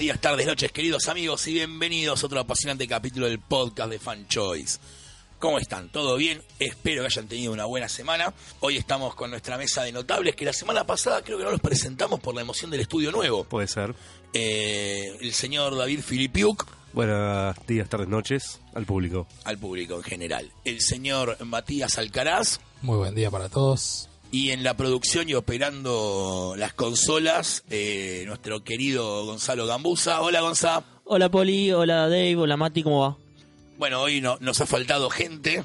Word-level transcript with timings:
días, 0.00 0.18
tardes, 0.18 0.46
noches, 0.46 0.72
queridos 0.72 1.08
amigos, 1.08 1.46
y 1.46 1.52
bienvenidos 1.52 2.22
a 2.22 2.26
otro 2.26 2.40
apasionante 2.40 2.88
capítulo 2.88 3.26
del 3.26 3.38
podcast 3.38 3.90
de 3.90 3.98
Fan 3.98 4.26
Choice. 4.28 4.78
¿Cómo 5.38 5.58
están? 5.58 5.90
¿Todo 5.90 6.16
bien? 6.16 6.42
Espero 6.58 7.02
que 7.02 7.06
hayan 7.08 7.28
tenido 7.28 7.52
una 7.52 7.66
buena 7.66 7.86
semana. 7.86 8.32
Hoy 8.60 8.78
estamos 8.78 9.14
con 9.14 9.30
nuestra 9.30 9.58
mesa 9.58 9.82
de 9.82 9.92
notables, 9.92 10.34
que 10.36 10.46
la 10.46 10.54
semana 10.54 10.84
pasada 10.84 11.20
creo 11.22 11.36
que 11.36 11.44
no 11.44 11.50
los 11.50 11.60
presentamos 11.60 12.18
por 12.18 12.34
la 12.34 12.40
emoción 12.40 12.70
del 12.70 12.80
estudio 12.80 13.12
nuevo. 13.12 13.44
Puede 13.44 13.68
ser. 13.68 13.94
Eh, 14.32 15.18
el 15.20 15.32
señor 15.34 15.76
David 15.76 16.00
Filipiuk, 16.00 16.66
Buenos 16.94 17.54
días, 17.68 17.88
tardes, 17.88 18.08
noches 18.08 18.58
al 18.74 18.86
público. 18.86 19.26
al 19.44 19.58
público 19.58 19.96
en 19.96 20.02
general. 20.02 20.50
El 20.64 20.80
señor 20.80 21.36
Matías 21.44 21.98
Alcaraz, 21.98 22.58
Muy 22.80 22.96
buen 22.96 23.14
día 23.14 23.30
para 23.30 23.50
todos. 23.50 24.09
Y 24.32 24.50
en 24.50 24.62
la 24.62 24.76
producción 24.76 25.28
y 25.28 25.34
operando 25.34 26.54
las 26.56 26.72
consolas, 26.74 27.64
eh, 27.70 28.24
nuestro 28.26 28.62
querido 28.62 29.24
Gonzalo 29.26 29.66
Gambusa. 29.66 30.20
Hola, 30.20 30.40
Gonzalo. 30.40 30.84
Hola 31.04 31.28
Poli, 31.28 31.72
hola 31.72 32.02
Dave, 32.08 32.36
hola 32.36 32.56
Mati, 32.56 32.82
¿cómo 32.84 33.00
va? 33.00 33.16
Bueno, 33.78 34.00
hoy 34.00 34.20
no, 34.20 34.36
nos 34.40 34.60
ha 34.60 34.66
faltado 34.66 35.10
gente. 35.10 35.64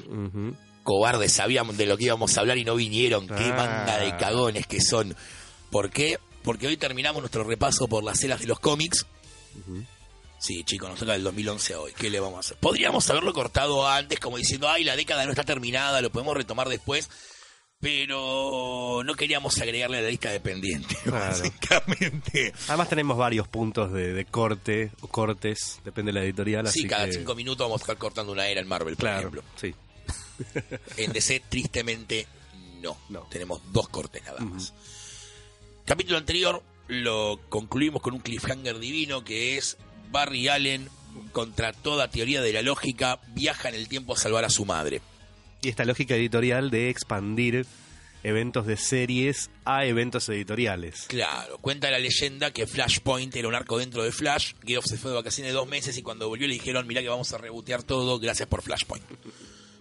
Cobardes, 0.82 1.32
sabíamos 1.32 1.76
de 1.76 1.86
lo 1.86 1.96
que 1.96 2.04
íbamos 2.04 2.36
a 2.36 2.40
hablar 2.40 2.58
y 2.58 2.64
no 2.64 2.74
vinieron. 2.74 3.26
Qué 3.28 3.34
Ah. 3.52 3.54
manga 3.56 3.98
de 3.98 4.16
cagones 4.16 4.66
que 4.66 4.80
son. 4.80 5.14
¿Por 5.70 5.90
qué? 5.90 6.18
Porque 6.42 6.66
hoy 6.66 6.76
terminamos 6.76 7.20
nuestro 7.22 7.44
repaso 7.44 7.86
por 7.88 8.02
las 8.02 8.18
celas 8.20 8.40
de 8.40 8.46
los 8.46 8.58
cómics. 8.58 9.06
Sí, 10.38 10.64
chicos, 10.64 10.88
nos 10.90 10.98
toca 10.98 11.12
del 11.12 11.22
2011 11.24 11.74
a 11.74 11.80
hoy. 11.80 11.92
¿Qué 11.96 12.10
le 12.10 12.20
vamos 12.20 12.36
a 12.36 12.40
hacer? 12.40 12.56
Podríamos 12.58 13.08
haberlo 13.10 13.32
cortado 13.32 13.86
antes, 13.88 14.18
como 14.20 14.36
diciendo, 14.36 14.68
ay, 14.68 14.84
la 14.84 14.96
década 14.96 15.24
no 15.24 15.30
está 15.30 15.44
terminada, 15.44 16.00
lo 16.00 16.10
podemos 16.10 16.36
retomar 16.36 16.68
después. 16.68 17.08
Pero 17.86 19.02
no 19.04 19.14
queríamos 19.14 19.56
agregarle 19.60 19.98
a 19.98 20.00
la 20.02 20.08
lista 20.08 20.30
de 20.30 20.40
pendientes, 20.40 20.98
Claro. 21.04 21.18
básicamente. 21.26 22.52
Además 22.68 22.88
tenemos 22.88 23.16
varios 23.16 23.46
puntos 23.46 23.92
de, 23.92 24.12
de 24.12 24.24
corte 24.24 24.90
o 25.02 25.06
cortes, 25.08 25.80
depende 25.84 26.10
de 26.12 26.18
la 26.18 26.24
editorial. 26.24 26.66
Sí, 26.66 26.80
así 26.80 26.88
cada 26.88 27.06
que- 27.06 27.12
cinco 27.12 27.34
minutos 27.36 27.64
vamos 27.64 27.80
a 27.80 27.84
estar 27.84 27.96
cortando 27.96 28.32
una 28.32 28.48
era 28.48 28.60
en 28.60 28.66
Marvel, 28.66 28.96
por 28.96 29.00
Claro, 29.04 29.18
ejemplo. 29.20 29.42
sí. 29.54 29.74
En 30.96 31.12
DC, 31.12 31.42
tristemente, 31.48 32.26
no. 32.82 32.96
No. 33.08 33.20
Tenemos 33.30 33.60
dos 33.72 33.88
cortes 33.88 34.22
nada 34.24 34.40
más. 34.40 34.74
Capítulo 35.84 36.18
anterior 36.18 36.62
lo 36.88 37.40
concluimos 37.48 38.02
con 38.02 38.14
un 38.14 38.20
cliffhanger 38.20 38.78
divino 38.78 39.24
que 39.24 39.56
es 39.56 39.76
Barry 40.10 40.48
Allen, 40.48 40.88
contra 41.32 41.72
toda 41.72 42.10
teoría 42.10 42.42
de 42.42 42.52
la 42.52 42.62
lógica, 42.62 43.20
viaja 43.28 43.68
en 43.68 43.76
el 43.76 43.88
tiempo 43.88 44.12
a 44.14 44.16
salvar 44.16 44.44
a 44.44 44.50
su 44.50 44.64
madre. 44.64 45.00
Y 45.66 45.70
esta 45.70 45.84
lógica 45.84 46.14
editorial 46.14 46.70
de 46.70 46.90
expandir 46.90 47.66
eventos 48.22 48.66
de 48.66 48.76
series 48.76 49.50
a 49.64 49.84
eventos 49.84 50.28
editoriales. 50.28 51.06
Claro, 51.08 51.58
cuenta 51.58 51.90
la 51.90 51.98
leyenda 51.98 52.52
que 52.52 52.68
Flashpoint 52.68 53.34
era 53.34 53.48
un 53.48 53.54
arco 53.56 53.76
dentro 53.76 54.04
de 54.04 54.12
Flash. 54.12 54.52
Geoff 54.64 54.86
se 54.86 54.96
fue 54.96 55.10
de 55.10 55.16
vacaciones 55.16 55.52
dos 55.52 55.66
meses 55.66 55.98
y 55.98 56.02
cuando 56.02 56.28
volvió 56.28 56.46
le 56.46 56.54
dijeron, 56.54 56.86
mirá 56.86 57.02
que 57.02 57.08
vamos 57.08 57.32
a 57.32 57.38
rebotear 57.38 57.82
todo, 57.82 58.20
gracias 58.20 58.48
por 58.48 58.62
Flashpoint. 58.62 59.04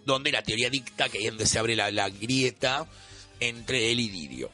Donde 0.07 0.31
la 0.31 0.41
teoría 0.41 0.71
dicta 0.71 1.07
que 1.07 1.19
es 1.19 1.25
donde 1.25 1.45
se 1.45 1.59
abre 1.59 1.75
la, 1.75 1.91
la 1.91 2.09
grieta 2.09 2.87
entre 3.39 3.91
él 3.91 3.99
y 3.99 4.09
Didio. 4.09 4.49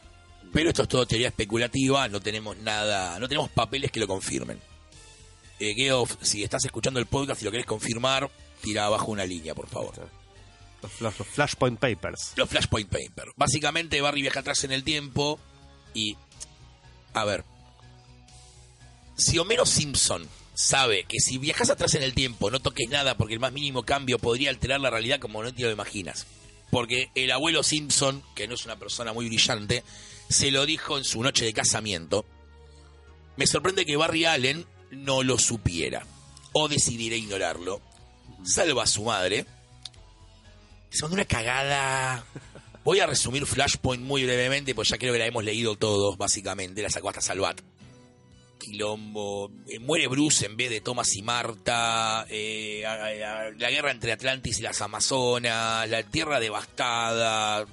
Pero 0.51 0.67
esto 0.67 0.83
es 0.83 0.89
todo 0.89 1.05
teoría 1.05 1.29
especulativa, 1.29 2.09
no 2.09 2.19
tenemos 2.19 2.57
nada, 2.57 3.17
no 3.19 3.29
tenemos 3.29 3.49
papeles 3.51 3.89
que 3.89 4.01
lo 4.01 4.07
confirmen. 4.07 4.59
Eh, 5.61 5.75
Geoff, 5.75 6.17
si 6.19 6.43
estás 6.43 6.66
escuchando 6.66 6.99
el 6.99 7.05
podcast 7.05 7.41
y 7.41 7.45
lo 7.45 7.51
querés 7.51 7.67
confirmar, 7.67 8.29
tira 8.61 8.88
abajo 8.88 9.13
una 9.13 9.23
línea, 9.25 9.55
por 9.55 9.69
favor. 9.69 10.20
Los, 10.81 10.91
flash- 10.91 11.19
los 11.19 11.27
Flashpoint 11.27 11.79
Papers. 11.79 12.33
Los 12.35 12.49
Flashpoint 12.49 12.89
Paper. 12.89 13.31
Básicamente 13.35 14.01
Barry 14.01 14.21
viaja 14.21 14.39
atrás 14.39 14.63
en 14.63 14.71
el 14.71 14.83
tiempo 14.83 15.39
y... 15.93 16.17
A 17.13 17.25
ver. 17.25 17.43
Si 19.17 19.38
Homero 19.38 19.65
Simpson 19.65 20.27
sabe 20.53 21.06
que 21.06 21.19
si 21.19 21.38
viajas 21.38 21.69
atrás 21.69 21.95
en 21.95 22.03
el 22.03 22.13
tiempo 22.13 22.50
no 22.51 22.59
toques 22.59 22.89
nada 22.89 23.17
porque 23.17 23.33
el 23.33 23.39
más 23.39 23.51
mínimo 23.53 23.83
cambio 23.83 24.19
podría 24.19 24.50
alterar 24.50 24.79
la 24.79 24.89
realidad 24.89 25.19
como 25.19 25.44
no 25.44 25.53
te 25.53 25.61
lo 25.63 25.72
imaginas. 25.72 26.25
Porque 26.72 27.09
el 27.16 27.31
abuelo 27.31 27.63
Simpson, 27.63 28.23
que 28.33 28.47
no 28.47 28.56
es 28.56 28.66
una 28.66 28.77
persona 28.79 29.11
muy 29.13 29.27
brillante, 29.27 29.83
se 30.29 30.51
lo 30.51 30.66
dijo 30.66 30.97
en 30.97 31.03
su 31.03 31.22
noche 31.22 31.44
de 31.45 31.53
casamiento. 31.53 32.25
Me 33.35 33.45
sorprende 33.45 33.85
que 33.85 33.97
Barry 33.97 34.25
Allen 34.25 34.66
no 34.89 35.22
lo 35.23 35.38
supiera. 35.38 36.06
O 36.53 36.67
decidiera 36.69 37.16
ignorarlo. 37.16 37.81
Salva 38.45 38.83
a 38.83 38.88
su 38.88 39.03
madre. 39.03 39.45
Se 40.91 41.02
mandó 41.03 41.16
una 41.16 41.25
cagada. 41.25 42.24
Voy 42.84 43.00
a 43.00 43.07
resumir 43.07 43.46
Flashpoint 43.46 44.03
muy 44.03 44.24
brevemente, 44.25 44.75
pues 44.75 44.90
ya 44.90 44.97
creo 44.97 45.13
que 45.13 45.19
la 45.19 45.25
hemos 45.25 45.44
leído 45.44 45.75
todos, 45.75 46.18
básicamente. 46.18 46.81
La 46.84 46.90
sacó 46.90 47.09
hasta 47.09 47.22
Salvat. 47.22 47.59
Quilombo. 48.59 49.51
Eh, 49.68 49.80
muere 49.80 50.07
Bruce 50.07 50.46
en 50.46 50.56
vez 50.57 50.69
de 50.69 50.81
Thomas 50.81 51.16
y 51.16 51.22
Marta. 51.22 52.25
eh, 52.30 52.85
a- 52.85 52.94
a- 52.94 53.41
a- 53.47 53.51
la 53.51 53.72
guerra 53.72 53.91
entre 53.91 54.12
Atlantis 54.12 54.59
y 54.59 54.62
las 54.62 54.81
Amazonas. 54.81 55.90
La 55.90 56.03
tierra 56.03 56.40
devastada. 56.40 57.66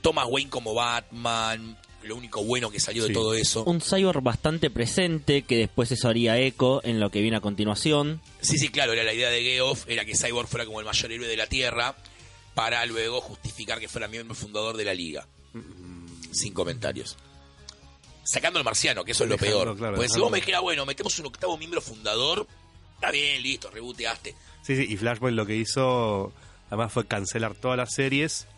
Thomas 0.00 0.26
Wayne 0.28 0.50
como 0.50 0.74
Batman. 0.74 1.76
Lo 2.04 2.14
único 2.16 2.44
bueno 2.44 2.70
que 2.70 2.78
salió 2.78 3.04
de 3.06 3.12
todo 3.12 3.34
eso. 3.34 3.64
Un 3.64 3.80
cyborg 3.80 4.22
bastante 4.22 4.70
presente 4.70 5.42
que 5.42 5.56
después 5.56 5.90
eso 5.90 6.08
haría 6.08 6.38
eco 6.38 6.80
en 6.84 7.00
lo 7.00 7.10
que 7.10 7.20
viene 7.20 7.36
a 7.36 7.40
continuación. 7.40 8.20
Sí, 8.40 8.56
sí, 8.56 8.68
claro, 8.68 8.92
era 8.92 9.02
la 9.02 9.12
idea 9.12 9.30
de 9.30 9.42
Geoff, 9.42 9.84
era 9.88 10.04
que 10.04 10.14
Cyborg 10.16 10.46
fuera 10.48 10.64
como 10.64 10.78
el 10.78 10.86
mayor 10.86 11.10
héroe 11.10 11.26
de 11.26 11.36
la 11.36 11.48
Tierra, 11.48 11.96
para 12.58 12.84
luego 12.86 13.20
justificar 13.20 13.78
que 13.78 13.86
fuera 13.86 14.08
miembro 14.08 14.34
fundador 14.34 14.76
de 14.76 14.84
la 14.84 14.92
Liga. 14.92 15.24
Sin 16.32 16.52
comentarios. 16.52 17.16
Sacando 18.24 18.58
al 18.58 18.64
marciano, 18.64 19.04
que 19.04 19.12
eso 19.12 19.22
es 19.22 19.30
lo 19.30 19.36
Dejando, 19.36 19.64
peor. 19.64 19.76
claro, 19.76 19.94
Porque 19.94 20.08
si 20.08 20.18
vos 20.18 20.28
me 20.28 20.38
dijeras, 20.38 20.60
bueno, 20.60 20.84
metemos 20.84 21.16
un 21.20 21.26
octavo 21.26 21.56
miembro 21.56 21.80
fundador, 21.80 22.48
está 22.96 23.12
bien, 23.12 23.40
listo, 23.44 23.70
reboteaste. 23.70 24.34
Sí, 24.62 24.74
sí, 24.74 24.86
y 24.92 24.96
Flashpoint 24.96 25.36
lo 25.36 25.46
que 25.46 25.54
hizo 25.54 26.32
además 26.66 26.92
fue 26.92 27.06
cancelar 27.06 27.54
todas 27.54 27.76
las 27.78 27.94
series, 27.94 28.48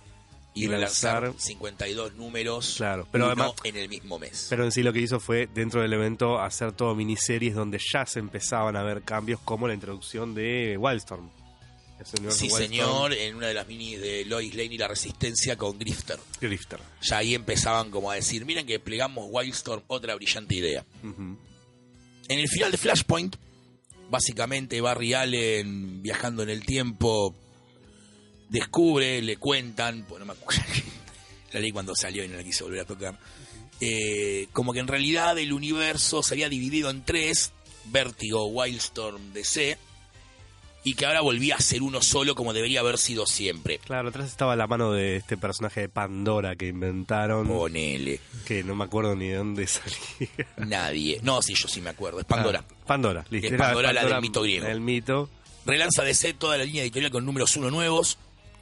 Y, 0.54 0.66
relanzar 0.66 1.24
lanzar- 1.24 1.38
52 1.38 2.14
números 2.14 2.74
Claro, 2.78 3.06
pero 3.12 3.26
uno 3.26 3.32
además- 3.34 3.52
en 3.64 3.76
el 3.76 3.88
mismo 3.90 4.18
mes. 4.18 4.46
pero 4.48 4.64
en 4.64 4.72
sí 4.72 4.82
lo 4.82 4.94
que 4.94 5.00
hizo 5.00 5.20
fue 5.20 5.46
dentro 5.46 5.82
del 5.82 5.92
evento 5.92 6.40
hacer 6.40 6.72
todo 6.72 6.94
miniseries 6.94 7.54
donde 7.54 7.78
ya 7.92 8.06
se 8.06 8.18
empezaban 8.18 8.76
a 8.76 8.82
ver 8.82 9.02
cambios 9.02 9.40
como 9.44 9.68
la 9.68 9.74
introducción 9.74 10.34
de 10.34 10.76
Wildstorm. 10.78 11.28
Sí, 12.30 12.48
señor, 12.48 13.12
en 13.12 13.36
una 13.36 13.48
de 13.48 13.54
las 13.54 13.66
minis 13.68 14.00
de 14.00 14.24
Lois 14.24 14.54
Lane 14.54 14.74
y 14.74 14.78
la 14.78 14.88
Resistencia 14.88 15.56
con 15.56 15.78
Grifter. 15.78 16.18
Grifter. 16.40 16.80
Ya 17.02 17.18
ahí 17.18 17.34
empezaban 17.34 17.90
como 17.90 18.10
a 18.10 18.14
decir, 18.14 18.44
miren 18.44 18.66
que 18.66 18.78
plegamos 18.78 19.26
Wildstorm, 19.28 19.82
otra 19.86 20.14
brillante 20.14 20.54
idea. 20.54 20.84
En 21.02 22.38
el 22.38 22.48
final 22.48 22.70
de 22.70 22.78
Flashpoint, 22.78 23.36
básicamente 24.08 24.80
Barry 24.80 25.14
Allen 25.14 26.02
viajando 26.02 26.42
en 26.42 26.50
el 26.50 26.64
tiempo 26.64 27.34
descubre, 28.48 29.22
le 29.22 29.36
cuentan, 29.36 30.04
pues 30.08 30.20
no 30.20 30.26
me 30.26 30.32
acuerdo, 30.32 30.62
la 31.52 31.60
leí 31.60 31.70
cuando 31.70 31.94
salió 31.94 32.24
y 32.24 32.28
no 32.28 32.36
la 32.36 32.44
quise 32.44 32.64
volver 32.64 32.80
a 32.80 32.84
tocar, 32.84 33.18
eh, 33.80 34.48
como 34.52 34.72
que 34.72 34.80
en 34.80 34.88
realidad 34.88 35.38
el 35.38 35.52
universo 35.52 36.22
se 36.22 36.34
había 36.34 36.48
dividido 36.48 36.90
en 36.90 37.04
tres, 37.04 37.52
Vértigo, 37.86 38.46
Wildstorm, 38.46 39.32
DC, 39.32 39.78
y 40.82 40.94
que 40.94 41.06
ahora 41.06 41.20
volvía 41.20 41.56
a 41.56 41.60
ser 41.60 41.82
uno 41.82 42.00
solo 42.00 42.34
como 42.34 42.52
debería 42.52 42.80
haber 42.80 42.98
sido 42.98 43.26
siempre. 43.26 43.78
Claro, 43.78 44.08
atrás 44.08 44.28
estaba 44.28 44.56
la 44.56 44.66
mano 44.66 44.92
de 44.92 45.16
este 45.16 45.36
personaje 45.36 45.82
de 45.82 45.88
Pandora 45.88 46.56
que 46.56 46.68
inventaron, 46.68 47.46
Ponele, 47.46 48.20
que 48.46 48.64
no 48.64 48.74
me 48.74 48.84
acuerdo 48.84 49.14
ni 49.14 49.28
de 49.28 49.36
dónde 49.36 49.66
salía. 49.66 49.98
nadie. 50.56 51.20
No, 51.22 51.42
sí, 51.42 51.54
yo 51.54 51.68
sí 51.68 51.80
me 51.80 51.90
acuerdo, 51.90 52.20
es 52.20 52.26
Pandora. 52.26 52.64
Ah, 52.68 52.74
Pandora, 52.86 53.24
listo. 53.30 53.48
Es 53.48 53.58
Pandora, 53.58 53.92
la 53.92 54.04
del 54.04 54.20
mito 54.20 54.42
griego. 54.42 54.66
El 54.66 54.80
mito. 54.80 55.28
Relanza 55.66 56.02
DC 56.02 56.34
toda 56.34 56.56
la 56.56 56.64
línea 56.64 56.82
editorial 56.82 57.10
con 57.10 57.26
números 57.26 57.56
uno 57.56 57.70
nuevos, 57.70 58.16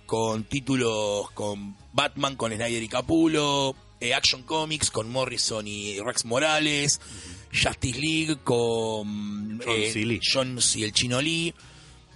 con 0.06 0.44
títulos 0.44 1.30
con 1.32 1.76
Batman, 1.92 2.34
con 2.34 2.52
Snyder 2.52 2.82
y 2.82 2.88
Capullo, 2.88 3.76
eh, 4.00 4.14
Action 4.14 4.42
Comics 4.42 4.90
con 4.90 5.10
Morrison 5.10 5.66
y 5.66 6.00
Rex 6.00 6.24
Morales, 6.24 7.00
Justice 7.52 7.98
League 7.98 8.38
con 8.42 9.60
John 9.64 9.76
C. 9.92 10.04
Lee. 10.04 10.20
John 10.20 10.60
C. 10.60 10.84
el 10.84 10.92
Chino 10.92 11.20
Lee, 11.20 11.54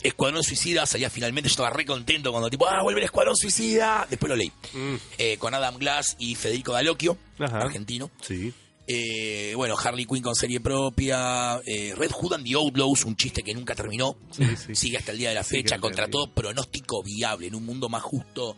Escuadrón 0.03 0.43
Suicida, 0.43 0.85
salía 0.87 1.11
finalmente, 1.11 1.49
yo 1.49 1.53
estaba 1.53 1.71
re 1.71 1.85
contento 1.87 2.31
cuando 2.31 2.51
tipo, 2.51 2.67
ah, 2.69 2.83
vuelve 2.83 3.01
el 3.01 3.05
Escuadrón 3.07 3.37
Suicida, 3.37 4.07
después 4.11 4.29
lo 4.29 4.37
leí, 4.37 4.51
Mm, 4.73 4.95
Eh, 5.19 5.37
con 5.39 5.55
Adam 5.55 5.77
Glass 5.79 6.17
y 6.19 6.35
Federico 6.35 6.73
D'Alocchio, 6.73 7.17
Ajá. 7.39 7.59
argentino. 7.63 8.11
sí. 8.21 8.53
Eh, 8.89 9.53
bueno, 9.55 9.77
Harley 9.79 10.07
Quinn 10.07 10.23
con 10.23 10.35
serie 10.35 10.59
propia, 10.61 11.61
eh, 11.65 11.95
Red 11.97 12.11
Hood 12.11 12.33
and 12.35 12.45
the 12.45 12.55
Outlaws, 12.55 13.05
un 13.05 13.15
chiste 13.17 13.43
que 13.45 13.55
nunca 13.55 13.77
terminó, 13.77 14.17
Sí, 14.33 14.45
sí. 14.57 14.75
sigue 14.75 14.99
hasta 14.99 15.13
el 15.13 15.19
día 15.19 15.29
de 15.29 15.37
la 15.37 15.45
fecha, 15.45 15.79
contra 15.79 16.09
todo 16.09 16.27
pronóstico 16.33 17.01
viable, 17.03 17.47
en 17.47 17.55
un 17.55 17.65
mundo 17.65 17.89
más 17.89 18.03
justo 18.03 18.57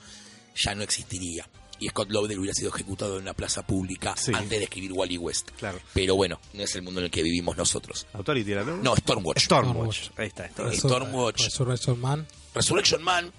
ya 0.56 0.74
no 0.74 0.82
existiría. 0.82 1.46
Y 1.84 1.88
Scott 1.90 2.10
Lowder 2.10 2.38
hubiera 2.38 2.54
sido 2.54 2.70
ejecutado 2.70 3.16
en 3.16 3.22
una 3.22 3.34
plaza 3.34 3.66
pública 3.66 4.14
Sí. 4.16 4.32
antes 4.34 4.58
de 4.58 4.64
escribir 4.64 4.92
Wally 4.92 5.18
West. 5.18 5.50
Claro. 5.58 5.78
Pero 5.92 6.16
bueno, 6.16 6.40
no 6.54 6.62
es 6.62 6.74
el 6.76 6.82
mundo 6.82 7.00
en 7.00 7.06
el 7.06 7.10
que 7.10 7.22
vivimos 7.22 7.56
nosotros. 7.56 8.06
Authority 8.14 8.52
era, 8.52 8.64
¿no? 8.64 8.76
No, 8.78 8.96
Stormwatch. 8.96 9.44
Stormwatch. 9.44 9.98
Ahí 10.16 10.28
está. 10.28 10.48
Resur- 10.56 10.78
Stormwatch. 10.78 11.42
Resurrection 11.44 12.00
Man. 12.00 12.26
Resurrection 12.54 13.02
Man. 13.02 13.32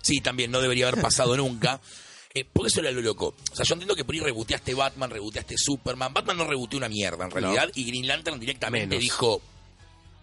Sí, 0.00 0.20
también 0.20 0.50
no 0.50 0.60
debería 0.60 0.88
haber 0.88 1.00
pasado 1.00 1.36
nunca. 1.36 1.80
Eh, 2.34 2.46
porque 2.50 2.68
eso 2.68 2.80
era 2.80 2.90
lo 2.92 3.02
loco. 3.02 3.34
O 3.52 3.54
sea, 3.54 3.62
yo 3.66 3.74
entiendo 3.74 3.94
que 3.94 4.06
por 4.06 4.14
ahí 4.14 4.20
reboteaste 4.22 4.72
Batman, 4.72 5.10
reboteaste 5.10 5.54
Superman. 5.58 6.14
Batman 6.14 6.38
no 6.38 6.44
reboteó 6.46 6.78
una 6.78 6.88
mierda, 6.88 7.26
en 7.26 7.30
realidad. 7.30 7.68
Y 7.74 7.84
Green 7.84 8.06
Lantern 8.06 8.40
directamente 8.40 8.86
Menos. 8.96 9.02
dijo... 9.02 9.42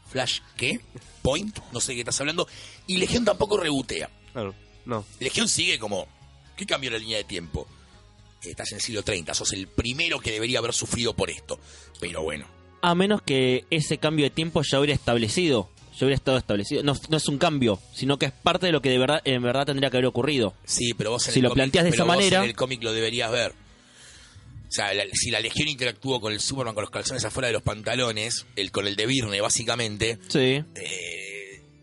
Flash, 0.10 0.40
¿qué? 0.58 0.80
Point, 1.22 1.60
no 1.72 1.80
sé 1.80 1.92
de 1.92 1.98
qué 1.98 2.02
estás 2.02 2.20
hablando. 2.20 2.48
Y 2.88 2.98
Legión 2.98 3.24
tampoco 3.26 3.58
rebotea. 3.58 4.10
Claro, 4.34 4.56
no. 4.86 5.06
Legión 5.20 5.48
sigue 5.48 5.78
como... 5.78 6.08
¿Qué 6.60 6.66
cambió 6.66 6.92
la 6.92 6.98
línea 6.98 7.16
de 7.18 7.24
tiempo? 7.24 7.66
Estás 8.44 8.72
en 8.74 8.76
el 8.80 8.82
siglo 8.82 9.02
30, 9.02 9.34
sos 9.34 9.54
el 9.54 9.68
primero 9.68 10.20
que 10.20 10.32
debería 10.32 10.60
haber 10.60 10.74
sufrido 10.74 11.14
por 11.14 11.30
esto. 11.30 11.58
Pero 12.02 12.22
bueno, 12.22 12.46
A 12.82 12.96
menos 12.96 13.22
que 13.22 13.64
ese 13.70 13.98
cambio 13.98 14.26
de 14.26 14.30
tiempo 14.30 14.62
ya 14.70 14.78
hubiera 14.80 14.94
establecido. 14.94 15.70
Ya 15.98 16.06
hubiera 16.06 16.16
estado 16.16 16.38
establecido. 16.38 16.84
No, 16.84 16.96
no 17.10 17.16
es 17.18 17.28
un 17.30 17.38
cambio, 17.38 17.80
sino 17.94 18.18
que 18.20 18.26
es 18.28 18.32
parte 18.34 18.66
de 18.66 18.72
lo 18.74 18.82
que 18.82 18.90
de 18.90 18.98
verdad, 18.98 19.22
en 19.26 19.42
verdad 19.42 19.66
tendría 19.66 19.90
que 19.90 19.98
haber 19.98 20.06
ocurrido. 20.08 20.54
Sí, 20.66 20.94
pero 20.98 21.12
vos 21.12 21.26
en 21.28 21.34
Si 21.34 21.40
el 21.40 21.44
lo 21.44 21.50
cómic- 21.50 21.56
planteas 21.56 21.84
de 21.86 21.90
esa 21.92 22.04
manera- 22.06 22.40
En 22.44 22.50
el 22.50 22.56
cómic 22.56 22.84
lo 22.84 22.92
deberías 22.94 23.32
ver. 23.32 23.52
O 23.52 24.72
sea, 24.72 24.94
la- 24.94 25.04
si 25.14 25.32
la 25.32 25.40
Legión 25.40 25.68
interactuó 25.68 26.22
con 26.22 26.32
el 26.34 26.40
Superman 26.42 26.74
con 26.76 26.84
los 26.84 26.92
calzones 26.92 27.24
afuera 27.26 27.48
de 27.48 27.54
los 27.54 27.64
pantalones, 27.64 28.46
el 28.56 28.72
con 28.72 28.86
el 28.88 28.96
de 28.96 29.06
Virne, 29.08 29.42
básicamente. 29.42 30.18
Sí. 30.30 30.64
eh, 30.76 31.29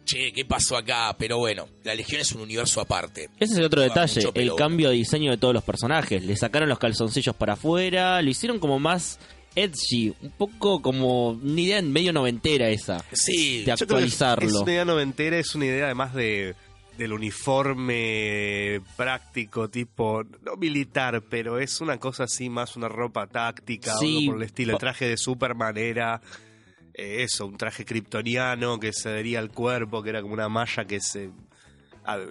che, 0.06 0.32
¿qué 0.32 0.44
pasó 0.46 0.76
acá? 0.76 1.14
Pero 1.18 1.36
bueno, 1.38 1.66
la 1.84 1.94
Legión 1.94 2.20
es 2.22 2.32
un 2.32 2.40
universo 2.40 2.80
aparte. 2.80 3.28
Ese 3.38 3.52
es 3.52 3.58
el 3.58 3.64
otro 3.64 3.80
Va 3.82 3.88
detalle, 3.88 4.30
el 4.34 4.54
cambio 4.54 4.88
de 4.90 4.94
diseño 4.94 5.30
de 5.32 5.36
todos 5.36 5.52
los 5.52 5.64
personajes. 5.64 6.24
Le 6.24 6.36
sacaron 6.36 6.68
los 6.68 6.78
calzoncillos 6.78 7.34
para 7.36 7.54
afuera, 7.54 8.22
lo 8.22 8.30
hicieron 8.30 8.58
como 8.58 8.78
más 8.78 9.18
edgy, 9.54 10.14
un 10.22 10.30
poco 10.32 10.80
como 10.82 11.30
una 11.30 11.60
idea 11.60 11.82
medio 11.82 12.12
noventera 12.12 12.68
esa. 12.68 13.04
Sí, 13.12 13.64
De 13.64 13.74
Yo 13.76 13.86
creo 13.86 13.98
que 13.98 14.04
es- 14.04 14.20
actualizarlo. 14.20 14.48
Es, 14.48 14.54
una 14.54 14.72
idea 14.72 14.84
noventera, 14.84 15.38
es 15.38 15.54
una 15.54 15.66
idea 15.66 15.84
además 15.86 16.14
de 16.14 16.54
del 16.98 17.12
uniforme 17.12 18.80
práctico, 18.96 19.68
tipo, 19.68 20.22
no 20.42 20.56
militar, 20.56 21.22
pero 21.28 21.58
es 21.58 21.80
una 21.82 21.98
cosa 21.98 22.24
así, 22.24 22.48
más 22.48 22.74
una 22.76 22.88
ropa 22.88 23.26
táctica, 23.26 23.94
o 23.96 23.98
Sí. 23.98 24.16
algo 24.18 24.32
por 24.32 24.36
el 24.42 24.46
estilo. 24.46 24.72
El 24.72 24.78
traje 24.78 25.06
de 25.06 25.16
Superman 25.18 25.76
era 25.76 26.20
eh, 26.98 27.22
eso, 27.24 27.46
un 27.46 27.58
traje 27.58 27.84
kryptoniano 27.84 28.80
que 28.80 28.92
se 28.92 29.10
adhería 29.10 29.38
al 29.38 29.50
cuerpo, 29.50 30.02
que 30.02 30.08
era 30.08 30.22
como 30.22 30.32
una 30.32 30.48
malla 30.48 30.86
que 30.86 30.98
se 31.00 31.30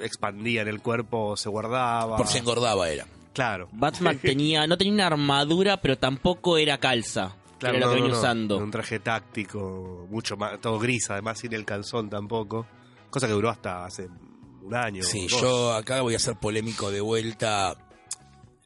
expandía 0.02 0.64
en 0.64 0.70
el 0.70 0.82
cuerpo, 0.82 1.38
se 1.38 1.50
guardaba. 1.50 2.18
por 2.18 2.28
si 2.28 2.40
engordaba 2.40 2.90
era. 2.90 3.06
Claro. 3.34 3.70
Batman 3.74 4.18
tenía, 4.22 4.66
no 4.66 4.76
tenía 4.76 4.94
una 4.94 5.08
armadura, 5.08 5.78
pero 5.78 5.98
tampoco 6.00 6.58
era 6.58 6.80
calza. 6.80 7.36
Claro, 7.60 7.78
era 7.78 7.86
lo 7.86 7.92
no, 7.92 7.96
que 7.96 8.00
no, 8.00 8.06
venía 8.06 8.16
no. 8.16 8.20
usando. 8.20 8.58
Un 8.58 8.72
traje 8.72 9.00
táctico, 9.00 10.08
mucho 10.10 10.36
más, 10.36 10.60
todo 10.60 10.80
gris, 10.80 11.12
además 11.12 11.40
sin 11.40 11.54
el 11.54 11.64
calzón 11.64 12.10
tampoco. 12.10 12.66
Cosa 13.12 13.28
que 13.28 13.34
duró 13.34 13.52
hasta 13.52 13.86
hace 13.86 14.10
un 14.64 14.74
año. 14.74 15.04
Sí, 15.04 15.28
dos. 15.30 15.42
yo 15.42 15.74
acá 15.74 16.02
voy 16.02 16.16
a 16.16 16.20
ser 16.20 16.38
polémico 16.38 16.90
de 16.90 17.02
vuelta. 17.02 17.76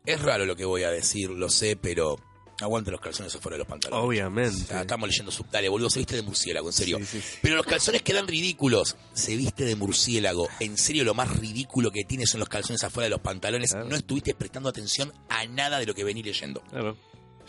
Es 0.05 0.21
raro 0.21 0.45
lo 0.45 0.55
que 0.55 0.63
voy 0.63 0.83
a 0.83 0.91
decir, 0.91 1.29
lo 1.29 1.49
sé, 1.49 1.75
pero 1.75 2.15
aguante 2.61 2.91
los 2.91 2.99
calzones 2.99 3.33
afuera 3.35 3.55
de 3.55 3.59
los 3.59 3.67
pantalones. 3.67 4.05
Obviamente. 4.05 4.63
O 4.63 4.67
sea, 4.67 4.81
estamos 4.81 5.07
leyendo 5.09 5.31
sub. 5.31 5.49
Dale, 5.51 5.69
boludo, 5.69 5.89
se 5.89 5.99
viste 5.99 6.15
de 6.15 6.21
murciélago, 6.21 6.67
en 6.67 6.73
serio. 6.73 6.97
Sí, 6.99 7.05
sí, 7.05 7.21
sí. 7.21 7.37
Pero 7.41 7.55
los 7.55 7.65
calzones 7.65 8.01
quedan 8.01 8.27
ridículos. 8.27 8.97
Se 9.13 9.35
viste 9.35 9.65
de 9.65 9.75
murciélago. 9.75 10.47
En 10.59 10.77
serio, 10.77 11.03
lo 11.03 11.13
más 11.13 11.35
ridículo 11.37 11.91
que 11.91 12.03
tiene 12.03 12.25
son 12.25 12.39
los 12.39 12.49
calzones 12.49 12.83
afuera 12.83 13.05
de 13.05 13.11
los 13.11 13.21
pantalones. 13.21 13.71
Claro. 13.71 13.87
No 13.89 13.95
estuviste 13.95 14.33
prestando 14.35 14.69
atención 14.69 15.13
a 15.29 15.45
nada 15.45 15.79
de 15.79 15.85
lo 15.85 15.93
que 15.93 16.03
vení 16.03 16.23
leyendo. 16.23 16.61
Claro. 16.69 16.97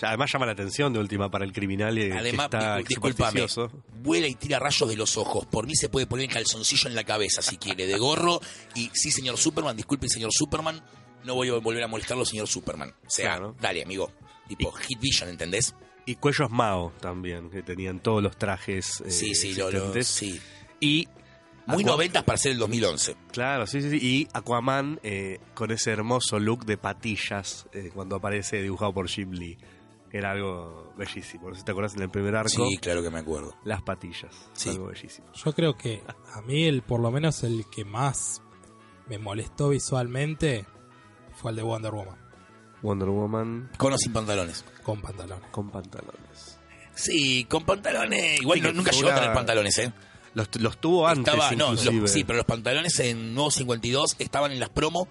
Además 0.03 0.31
llama 0.33 0.47
la 0.47 0.53
atención 0.53 0.93
de 0.95 0.99
última 0.99 1.31
para 1.31 1.45
el 1.45 1.53
criminal 1.53 1.99
y 1.99 2.11
Además, 2.11 2.49
que 2.49 2.57
está 2.57 2.77
discúlpame, 2.79 3.45
vuela 4.03 4.27
y 4.27 4.35
tira 4.35 4.59
rayos 4.59 4.89
de 4.89 4.97
los 4.97 5.19
ojos. 5.19 5.45
Por 5.45 5.67
mí 5.67 5.75
se 5.77 5.91
puede 5.91 6.07
poner 6.07 6.25
el 6.27 6.33
calzoncillo 6.33 6.89
en 6.89 6.95
la 6.95 7.05
cabeza 7.05 7.43
si 7.43 7.59
quiere, 7.59 7.87
de 7.87 7.99
gorro. 7.99 8.41
Y 8.75 8.91
sí, 8.95 9.11
señor 9.11 9.37
Superman, 9.37 9.77
disculpe, 9.77 10.09
señor 10.09 10.31
Superman, 10.33 10.83
no 11.25 11.35
voy 11.35 11.51
a 11.51 11.59
volver 11.59 11.83
a 11.83 11.87
molestarlo, 11.87 12.25
señor 12.25 12.49
Superman. 12.49 12.95
O 13.07 13.11
sea, 13.11 13.37
Claro. 13.37 13.57
dale, 13.61 13.83
amigo. 13.83 14.11
Tipo, 14.57 14.73
Hit 14.73 14.99
Vision, 14.99 15.29
¿entendés? 15.31 15.77
Y 16.07 16.17
cuellos 16.17 16.51
Mao 16.51 16.93
también, 17.01 17.51
que 17.51 17.63
tenían 17.63 18.01
todos 18.01 18.21
los 18.21 18.37
trajes. 18.37 19.01
eh, 19.03 19.11
sí, 19.13 19.35
sí, 19.35 19.55
lo, 19.55 19.71
sí. 20.03 20.41
Y. 20.81 21.09
Muy 21.67 21.85
noventas 21.85 22.25
para 22.25 22.37
ser 22.37 22.53
el 22.53 22.59
2011. 22.59 23.17
Claro, 23.31 23.65
sí, 23.65 23.81
sí, 23.81 23.91
sí. 23.91 23.99
Y 24.03 24.29
Aquaman 24.33 24.99
eh, 25.05 25.39
con 25.55 25.71
ese 25.71 25.93
hermoso 25.93 26.41
look 26.41 26.65
de 26.65 26.77
patillas 26.77 27.69
eh, 27.73 27.93
cuando 27.95 28.17
aparece 28.17 28.61
dibujado 28.61 28.93
por 28.93 29.09
Jim 29.09 29.31
Lee. 29.31 29.57
Era 30.11 30.33
algo 30.33 30.93
bellísimo. 30.97 31.49
No 31.49 31.55
sé 31.55 31.61
si 31.61 31.65
te 31.65 31.71
acuerdas 31.71 31.95
en 31.95 32.03
el 32.03 32.11
primer 32.11 32.35
arco. 32.35 32.49
Sí, 32.49 32.77
claro 32.79 33.05
que 33.05 33.11
me 33.11 33.21
acuerdo. 33.21 33.55
Las 33.63 33.83
patillas. 33.83 34.35
Sí. 34.53 34.71
Algo 34.71 34.87
bellísimo. 34.89 35.29
Yo 35.33 35.53
creo 35.53 35.77
que 35.77 36.03
a 36.35 36.41
mí, 36.43 36.65
el, 36.65 36.83
por 36.83 36.99
lo 36.99 37.13
menos 37.13 37.45
el 37.45 37.67
que 37.71 37.85
más 37.85 38.43
me 39.07 39.19
molestó 39.19 39.69
visualmente 39.69 40.67
fue 41.35 41.53
el 41.53 41.59
de 41.59 41.63
Wonder 41.63 41.93
Woman, 41.93 42.19
Wonder 42.83 43.09
Woman 43.09 43.71
Con 43.77 43.93
o 43.93 43.99
sin 43.99 44.13
pantalones. 44.13 44.65
con 44.83 45.01
pantalones. 45.01 45.49
con 45.51 45.71
pantalones. 45.71 46.59
Sí, 46.95 47.45
con 47.45 47.65
pantalones. 47.65 48.41
Igual 48.41 48.59
Sí, 48.59 48.63
no- 48.63 48.69
que 48.71 48.75
nunca 48.77 48.91
llegó 48.93 49.11
a 49.11 49.15
tener 49.15 49.33
pantalones, 49.33 49.79
¿eh? 49.79 49.93
Los, 50.35 50.49
los 50.61 50.79
tuvo 50.81 51.07
antes, 51.09 51.33
Estaba, 51.35 51.51
no, 51.53 51.73
los- 51.73 52.11
sí, 52.13 52.25
pero 52.25 52.37
los 52.37 52.47
pantalones 52.47 52.99
en 53.01 53.35
Nuevo 53.35 53.51
52 53.51 54.17
estaban 54.19 54.53
en 54.53 54.61
las 54.61 54.69
promo. 54.71 55.09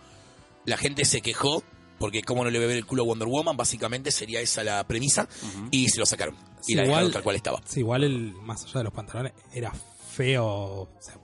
La 0.66 0.78
gente 0.78 1.04
se 1.06 1.22
quejó 1.22 1.64
porque 1.98 2.22
cómo 2.22 2.44
no 2.46 2.50
le 2.50 2.60
ve 2.60 2.68
ver 2.68 2.78
el 2.78 2.86
culo 2.86 3.04
a 3.04 3.06
Wonder 3.08 3.28
Woman, 3.28 3.58
básicamente 3.58 4.12
sería 4.12 4.40
esa 4.40 4.64
la 4.64 4.86
premisa 4.88 5.28
y 5.72 5.90
se 5.90 6.00
lo 6.00 6.06
sacaron. 6.06 6.36
Y 6.36 6.64
Sí, 6.64 6.76
la 6.76 6.84
igual- 6.86 6.90
dejaron 7.00 7.12
tal 7.12 7.24
cual 7.24 7.36
estaba. 7.36 7.62
Sí, 7.66 7.82
igual 7.82 8.04
el, 8.06 8.34
más 8.44 8.64
allá 8.64 8.80
de 8.80 8.84
los 8.86 8.94
pantalones, 8.94 9.34
era 9.54 9.74
feo. 10.12 10.46
O 10.46 10.90
sea, 11.02 11.16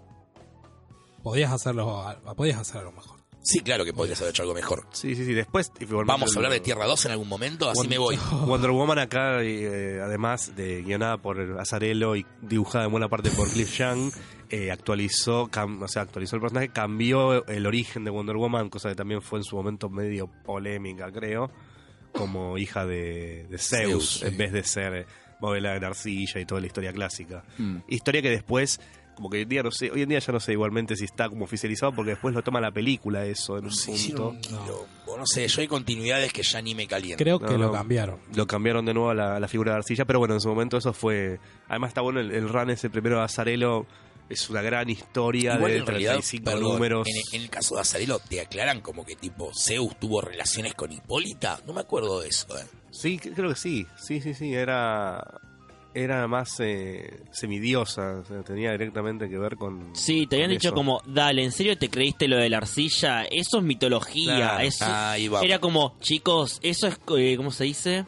podías 1.24 1.52
hacerlo, 1.52 2.06
podías 2.36 2.60
hacerlo 2.60 2.92
mejor. 2.92 3.20
Sí, 3.48 3.60
claro 3.60 3.86
que 3.86 3.94
podrías 3.94 4.20
haber 4.22 4.32
hecho 4.32 4.42
algo 4.42 4.56
mejor. 4.56 4.88
Sí, 4.92 5.16
sí, 5.16 5.24
sí. 5.24 5.34
Después. 5.34 5.72
Vamos 6.08 6.36
a 6.36 6.40
hablar 6.40 6.52
de 6.52 6.60
Tierra 6.62 6.86
2 6.88 7.06
en 7.06 7.12
algún 7.12 7.30
momento, 7.30 7.70
así 7.70 7.78
Wonder- 7.82 7.90
me 7.90 7.98
voy. 8.00 8.18
Wonder 8.48 8.72
Woman 8.72 8.98
acá, 8.98 9.44
eh, 9.44 10.02
además 10.04 10.56
de 10.56 10.82
guionada 10.82 11.18
por 11.20 11.40
Azarello 11.60 12.16
y 12.16 12.26
dibujada 12.42 12.86
en 12.86 12.92
buena 12.92 13.08
parte 13.08 13.30
por 13.30 13.48
Cliff 13.52 13.78
Young, 13.78 14.12
eh, 14.50 14.72
actualizó, 14.72 15.48
cam- 15.52 15.84
o 15.84 15.88
sea, 15.88 16.02
actualizó 16.02 16.38
el 16.38 16.42
personaje, 16.42 16.70
cambió 16.70 17.46
el 17.48 17.68
origen 17.68 18.04
de 18.04 18.10
Wonder 18.10 18.36
Woman, 18.36 18.70
cosa 18.70 18.90
que 18.90 18.96
también 18.96 19.22
fue 19.22 19.38
en 19.40 19.44
su 19.44 19.56
momento 19.56 19.90
medio 19.90 20.28
polémica, 20.44 21.12
creo, 21.12 21.52
como 22.14 22.58
hija 22.58 22.86
de, 22.88 23.46
de 23.50 23.58
Zeus, 23.60 23.90
Zeus, 23.92 24.10
sí. 24.22 24.26
en 24.26 24.38
vez 24.38 24.54
de 24.54 24.64
ser 24.64 24.94
eh, 24.96 25.06
en 25.44 25.84
arcilla 25.84 26.40
y 26.42 26.46
toda 26.46 26.62
la 26.62 26.68
historia 26.68 26.92
clásica. 26.94 27.44
Mm. 27.60 27.78
Historia 27.90 28.22
que 28.24 28.32
después, 28.32 28.80
como 29.16 29.30
que 29.30 29.38
hoy 29.38 29.44
en 29.44 29.50
día 29.50 29.64
no 29.64 29.72
sé, 29.72 29.90
hoy 29.92 30.02
en 30.04 30.10
día 30.10 30.20
ya 30.20 30.32
no 30.34 30.40
sé 30.40 30.52
igualmente 30.52 30.96
si 30.96 31.06
está 31.06 31.30
como 31.30 31.46
oficializado 31.46 31.94
porque 31.94 32.12
después 32.12 32.36
lo 32.36 32.44
toma 32.44 32.62
la 32.62 32.72
película 32.72 33.26
eso 33.26 33.58
en 33.58 33.66
un 33.66 33.72
Se 33.72 33.92
punto. 33.92 34.30
un 34.30 34.42
quilombo, 34.42 34.88
no 35.18 35.26
sé, 35.26 35.48
yo 35.48 35.62
hay 35.62 35.68
continuidades 35.68 36.32
que 36.34 36.44
ya 36.44 36.62
ni 36.62 36.76
me 36.76 36.86
calientan. 36.88 37.24
Creo 37.24 37.40
No, 37.40 37.46
que 37.48 37.54
no. 37.54 37.60
lo 37.68 37.72
cambiaron. 37.72 38.20
Lo 38.36 38.46
cambiaron 38.46 38.86
de 38.86 38.94
nuevo 38.94 39.10
a 39.10 39.16
la, 39.16 39.36
a 39.38 39.40
la 39.40 39.48
figura 39.48 39.72
de 39.72 39.78
arcilla, 39.78 40.06
pero 40.06 40.20
bueno, 40.20 40.34
en 40.36 40.42
su 40.42 40.50
momento 40.50 40.78
eso 40.78 40.94
fue. 40.94 41.40
Además, 41.70 41.90
está 41.90 42.02
bueno 42.02 42.20
el, 42.20 42.32
el 42.32 42.48
run 42.50 42.70
ese 42.70 42.90
primero 42.90 43.18
de 43.18 43.24
Azarelo. 43.24 43.88
Es 44.28 44.50
una 44.50 44.64
gran 44.64 44.90
historia 44.90 45.54
Igual 45.56 45.72
de 45.72 45.78
en 45.78 45.86
realidad, 45.86 46.12
35 46.14 46.46
perdón, 46.46 46.64
números. 46.74 47.08
En, 47.08 47.14
en 47.38 47.42
el 47.44 47.50
caso 47.52 47.76
de 47.76 47.82
Azarelo, 47.82 48.18
te 48.20 48.42
aclaran 48.42 48.82
como 48.82 49.06
que 49.06 49.16
tipo 49.16 49.52
Zeus 49.54 49.96
tuvo 50.00 50.20
relaciones 50.20 50.74
con 50.74 50.92
Hipólita. 50.92 51.60
No 51.68 51.74
me 51.74 51.82
acuerdo 51.82 52.22
de 52.22 52.30
eso, 52.30 52.48
eh. 52.58 52.66
Sí, 52.90 53.20
creo 53.20 53.50
que 53.50 53.56
sí. 53.56 53.86
Sí, 54.04 54.22
sí, 54.22 54.34
sí. 54.34 54.52
Era. 54.54 55.24
Era 55.98 56.28
más 56.28 56.60
eh, 56.60 57.24
semidiosa. 57.32 58.18
o 58.20 58.26
sea, 58.26 58.44
tenía 58.44 58.74
directamente 58.74 59.30
que 59.30 59.38
ver 59.38 59.56
con. 59.56 59.96
Sí, 59.96 60.28
te 60.28 60.36
habían 60.36 60.50
dicho 60.52 60.68
eso. 60.68 60.76
como, 60.76 61.02
dale, 61.06 61.42
¿en 61.42 61.54
serio 61.54 61.78
te 61.78 61.90
creíste 61.90 62.28
lo 62.28 62.36
de 62.36 62.50
la 62.50 62.58
arcilla? 62.58 63.24
Eso 63.24 63.60
es 63.60 63.64
mitología. 63.64 64.36
Claro. 64.36 64.60
eso- 64.60 64.86
Ahí 64.86 65.30
vamos. 65.30 65.46
Era 65.46 65.60
como, 65.60 65.96
chicos, 66.02 66.60
eso 66.62 66.88
es, 66.88 67.00
eh, 67.18 67.38
¿cómo 67.38 67.50
se 67.50 67.64
dice? 67.64 68.06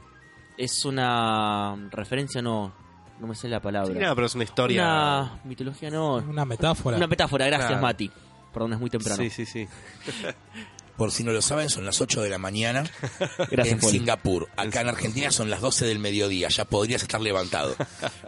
Es 0.58 0.84
una 0.84 1.77
referencia, 1.91 2.41
no, 2.41 2.74
no 3.22 3.27
me 3.27 3.36
sé 3.36 3.48
la 3.48 3.62
palabra. 3.62 3.94
Sí, 3.94 4.00
nada, 4.00 4.13
pero 4.15 4.27
es 4.27 4.36
una 4.36 4.44
historia. 4.44 4.82
Una 4.84 5.39
mitología, 5.46 5.89
no. 5.89 6.15
Una 6.15 6.44
metáfora. 6.44 6.98
Una 6.98 7.08
metáfora, 7.08 7.46
gracias, 7.46 7.70
Claro. 7.70 7.82
Mati. 7.84 8.12
Perdón, 8.51 8.74
es 8.74 8.79
muy 8.79 8.89
temprano. 8.89 9.15
Sí, 9.24 9.29
sí, 9.29 9.46
sí. 9.46 9.65
Por 10.98 11.12
si 11.12 11.24
no 11.24 11.32
lo 11.32 11.42
saben, 11.44 11.70
son 11.70 11.86
las 11.86 12.01
8 12.01 12.22
de 12.24 12.30
la 12.30 12.39
mañana 12.39 12.84
Gracias, 13.51 13.68
en 13.68 13.80
Poli. 13.80 14.00
Singapur. 14.00 14.50
Acá 14.58 14.82
en 14.82 14.89
Argentina 14.89 15.32
son 15.32 15.50
las 15.50 15.62
12 15.62 15.86
del 15.86 16.00
mediodía. 16.00 16.50
Ya 16.50 16.66
podrías 16.66 17.01
estar 17.04 17.22
levantado. 17.22 17.75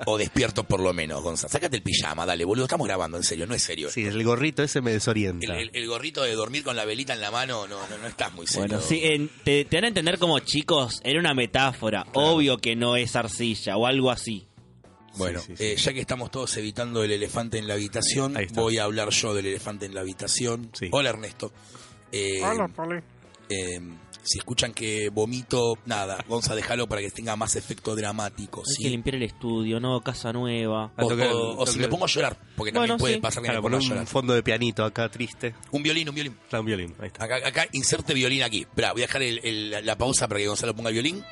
o 0.05 0.17
despierto 0.19 0.63
por 0.63 0.79
lo 0.79 0.93
menos, 0.93 1.21
Gonzalo. 1.23 1.51
Sácate 1.51 1.77
el 1.77 1.81
pijama, 1.83 2.25
dale, 2.27 2.45
boludo. 2.45 2.65
Estamos 2.65 2.87
grabando, 2.87 3.17
en 3.17 3.23
serio, 3.23 3.47
no 3.47 3.55
es 3.55 3.63
serio. 3.63 3.89
Sí, 3.89 4.05
el 4.05 4.23
gorrito 4.23 4.61
ese 4.63 4.81
me 4.81 4.91
El, 4.91 4.97
desorienta. 4.97 5.57
el- 5.57 5.71
el 5.73 5.87
gorrito 5.87 6.21
de 6.23 6.33
dormir 6.35 6.63
con 6.63 6.75
la 6.75 6.85
velita 6.85 7.13
en 7.13 7.21
la 7.21 7.31
mano, 7.31 7.67
no, 7.67 7.87
no, 7.87 7.97
no 7.97 8.07
estás 8.07 8.31
muy 8.33 8.45
serio. 8.45 8.67
Bueno, 8.67 8.81
sí, 8.81 8.99
en- 9.03 9.29
te, 9.43 9.65
te 9.65 9.77
van 9.77 9.85
a 9.85 9.87
entender 9.87 10.19
como, 10.19 10.37
chicos, 10.39 11.01
era 11.03 11.19
una 11.19 11.33
metáfora. 11.33 12.05
Obvio 12.13 12.57
que 12.59 12.75
no 12.75 12.95
es 12.95 13.15
arcilla 13.15 13.77
o 13.77 13.87
algo 13.87 14.11
así. 14.11 14.45
Bueno, 15.15 15.39
Sí, 15.39 15.47
sí, 15.47 15.57
sí. 15.57 15.63
eh, 15.63 15.75
ya 15.75 15.91
que 15.93 16.01
estamos 16.01 16.29
todos 16.29 16.55
evitando 16.57 17.03
el 17.03 17.11
elefante 17.11 17.57
en 17.57 17.67
la 17.67 17.73
habitación, 17.73 18.35
voy 18.53 18.77
a 18.77 18.83
hablar 18.83 19.09
yo 19.09 19.33
del 19.33 19.47
elefante 19.47 19.87
en 19.87 19.95
la 19.95 20.01
habitación. 20.01 20.69
Sí. 20.77 20.87
Hola, 20.91 21.09
Ernesto. 21.09 21.51
Eh, 22.11 22.41
Hola, 22.43 22.67
Poli. 22.67 22.99
eh, 23.49 23.79
Si 24.21 24.37
escuchan 24.37 24.73
que 24.73 25.09
vomito, 25.09 25.75
nada, 25.85 26.23
Gonza, 26.27 26.53
déjalo 26.53 26.87
para 26.87 27.01
que 27.01 27.09
tenga 27.09 27.35
más 27.37 27.55
efecto 27.55 27.95
dramático. 27.95 28.59
Hay 28.67 28.75
¿sí? 28.75 28.83
que 28.83 28.89
limpiar 28.89 29.15
el 29.15 29.23
estudio, 29.23 29.79
¿no? 29.79 30.01
Casa 30.01 30.31
nueva. 30.33 30.91
O, 30.97 31.05
A 31.05 31.07
tocar- 31.07 31.31
o- 31.31 31.57
o 31.57 31.65
si 31.65 31.79
me 31.79 31.87
pongo 31.87 32.03
a 32.03 32.07
llorar, 32.07 32.37
porque 32.55 32.71
también 32.73 32.89
Bueno, 32.91 32.97
puede 32.99 33.13
sí. 33.15 33.19
pasar 33.21 33.41
que 33.41 33.47
Claro, 33.47 33.61
me 33.61 33.63
ponga 33.63 33.77
poner 33.77 33.79
a 33.79 33.83
un 33.85 33.89
llorar. 34.01 34.07
fondo 34.07 34.33
de 34.33 34.43
pianito 34.43 34.83
acá 34.83 35.09
triste. 35.09 35.55
Un 35.71 35.81
violín, 35.81 36.09
un 36.09 36.15
violín. 36.15 36.37
Claro, 36.49 36.61
un 36.61 36.65
violín, 36.67 36.95
ahí 36.99 37.07
está. 37.07 37.23
Acá, 37.25 37.37
acá 37.47 37.65
inserte 37.71 38.13
violín 38.13 38.43
aquí. 38.43 38.59
Espera, 38.61 38.91
voy 38.91 39.01
a 39.03 39.05
dejar 39.07 39.23
el- 39.23 39.39
el- 39.43 39.71
la- 39.71 39.81
la 39.81 39.97
pausa 39.97 40.27
para 40.27 40.39
que 40.41 40.47
Gonzalo 40.47 40.75
ponga 40.75 40.89
el 40.89 40.93
violín. 40.95 41.23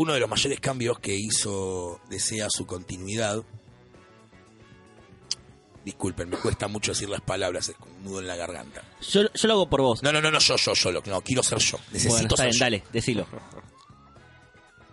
Uno 0.00 0.14
de 0.14 0.20
los 0.20 0.30
mayores 0.30 0.60
cambios 0.60 0.98
que 0.98 1.14
hizo 1.14 2.00
Desea 2.08 2.48
su 2.48 2.64
continuidad. 2.66 3.42
Disculpen, 5.84 6.28
me 6.30 6.36
cuesta 6.38 6.68
mucho 6.68 6.92
decir 6.92 7.08
las 7.08 7.20
palabras, 7.20 7.68
es 7.68 7.76
un 7.80 8.04
nudo 8.04 8.20
en 8.20 8.26
la 8.26 8.36
garganta. 8.36 8.82
Yo, 9.02 9.22
yo 9.32 9.48
lo 9.48 9.52
hago 9.54 9.68
por 9.70 9.80
vos. 9.82 10.02
No, 10.02 10.10
no, 10.12 10.20
no, 10.22 10.30
no, 10.30 10.38
yo, 10.38 10.56
yo, 10.56 10.72
yo, 10.74 10.92
lo- 10.92 11.02
no, 11.06 11.20
quiero 11.22 11.42
ser 11.42 11.58
yo. 11.58 11.78
Necesito 11.90 12.12
bueno, 12.14 12.28
está 12.28 12.36
ser 12.36 12.46
bien, 12.46 12.58
yo. 12.58 12.64
dale, 12.64 12.84
decilo. 12.92 13.26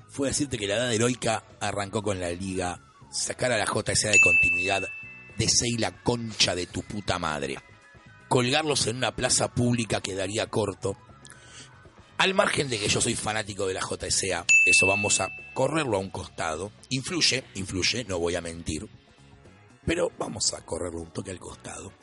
fue 0.09 0.29
decirte 0.29 0.57
que 0.57 0.67
la 0.67 0.75
edad 0.75 0.93
heroica 0.93 1.43
arrancó 1.59 2.01
con 2.01 2.19
la 2.19 2.29
liga, 2.31 2.81
sacar 3.11 3.51
a 3.51 3.57
la 3.57 3.65
JSA 3.65 4.09
de 4.09 4.19
continuidad, 4.21 4.81
de 5.37 5.47
y 5.65 5.77
la 5.77 6.03
concha 6.03 6.55
de 6.55 6.65
tu 6.67 6.81
puta 6.83 7.19
madre, 7.19 7.57
colgarlos 8.27 8.87
en 8.87 8.97
una 8.97 9.15
plaza 9.15 9.53
pública 9.53 10.01
quedaría 10.01 10.47
corto. 10.47 10.97
Al 12.17 12.33
margen 12.33 12.67
de 12.67 12.79
que 12.79 12.87
yo 12.87 12.99
soy 12.99 13.15
fanático 13.15 13.67
de 13.67 13.75
la 13.75 13.81
JSA, 13.81 14.45
eso 14.65 14.87
vamos 14.87 15.21
a 15.21 15.29
correrlo 15.53 15.97
a 15.97 15.99
un 15.99 16.09
costado. 16.09 16.71
Influye, 16.89 17.43
influye, 17.53 18.05
no 18.05 18.17
voy 18.17 18.33
a 18.33 18.41
mentir. 18.41 18.89
Pero 19.85 20.11
vamos 20.17 20.51
a 20.53 20.65
correrlo 20.65 21.01
un 21.01 21.13
toque 21.13 21.29
al 21.29 21.39
costado. 21.39 21.93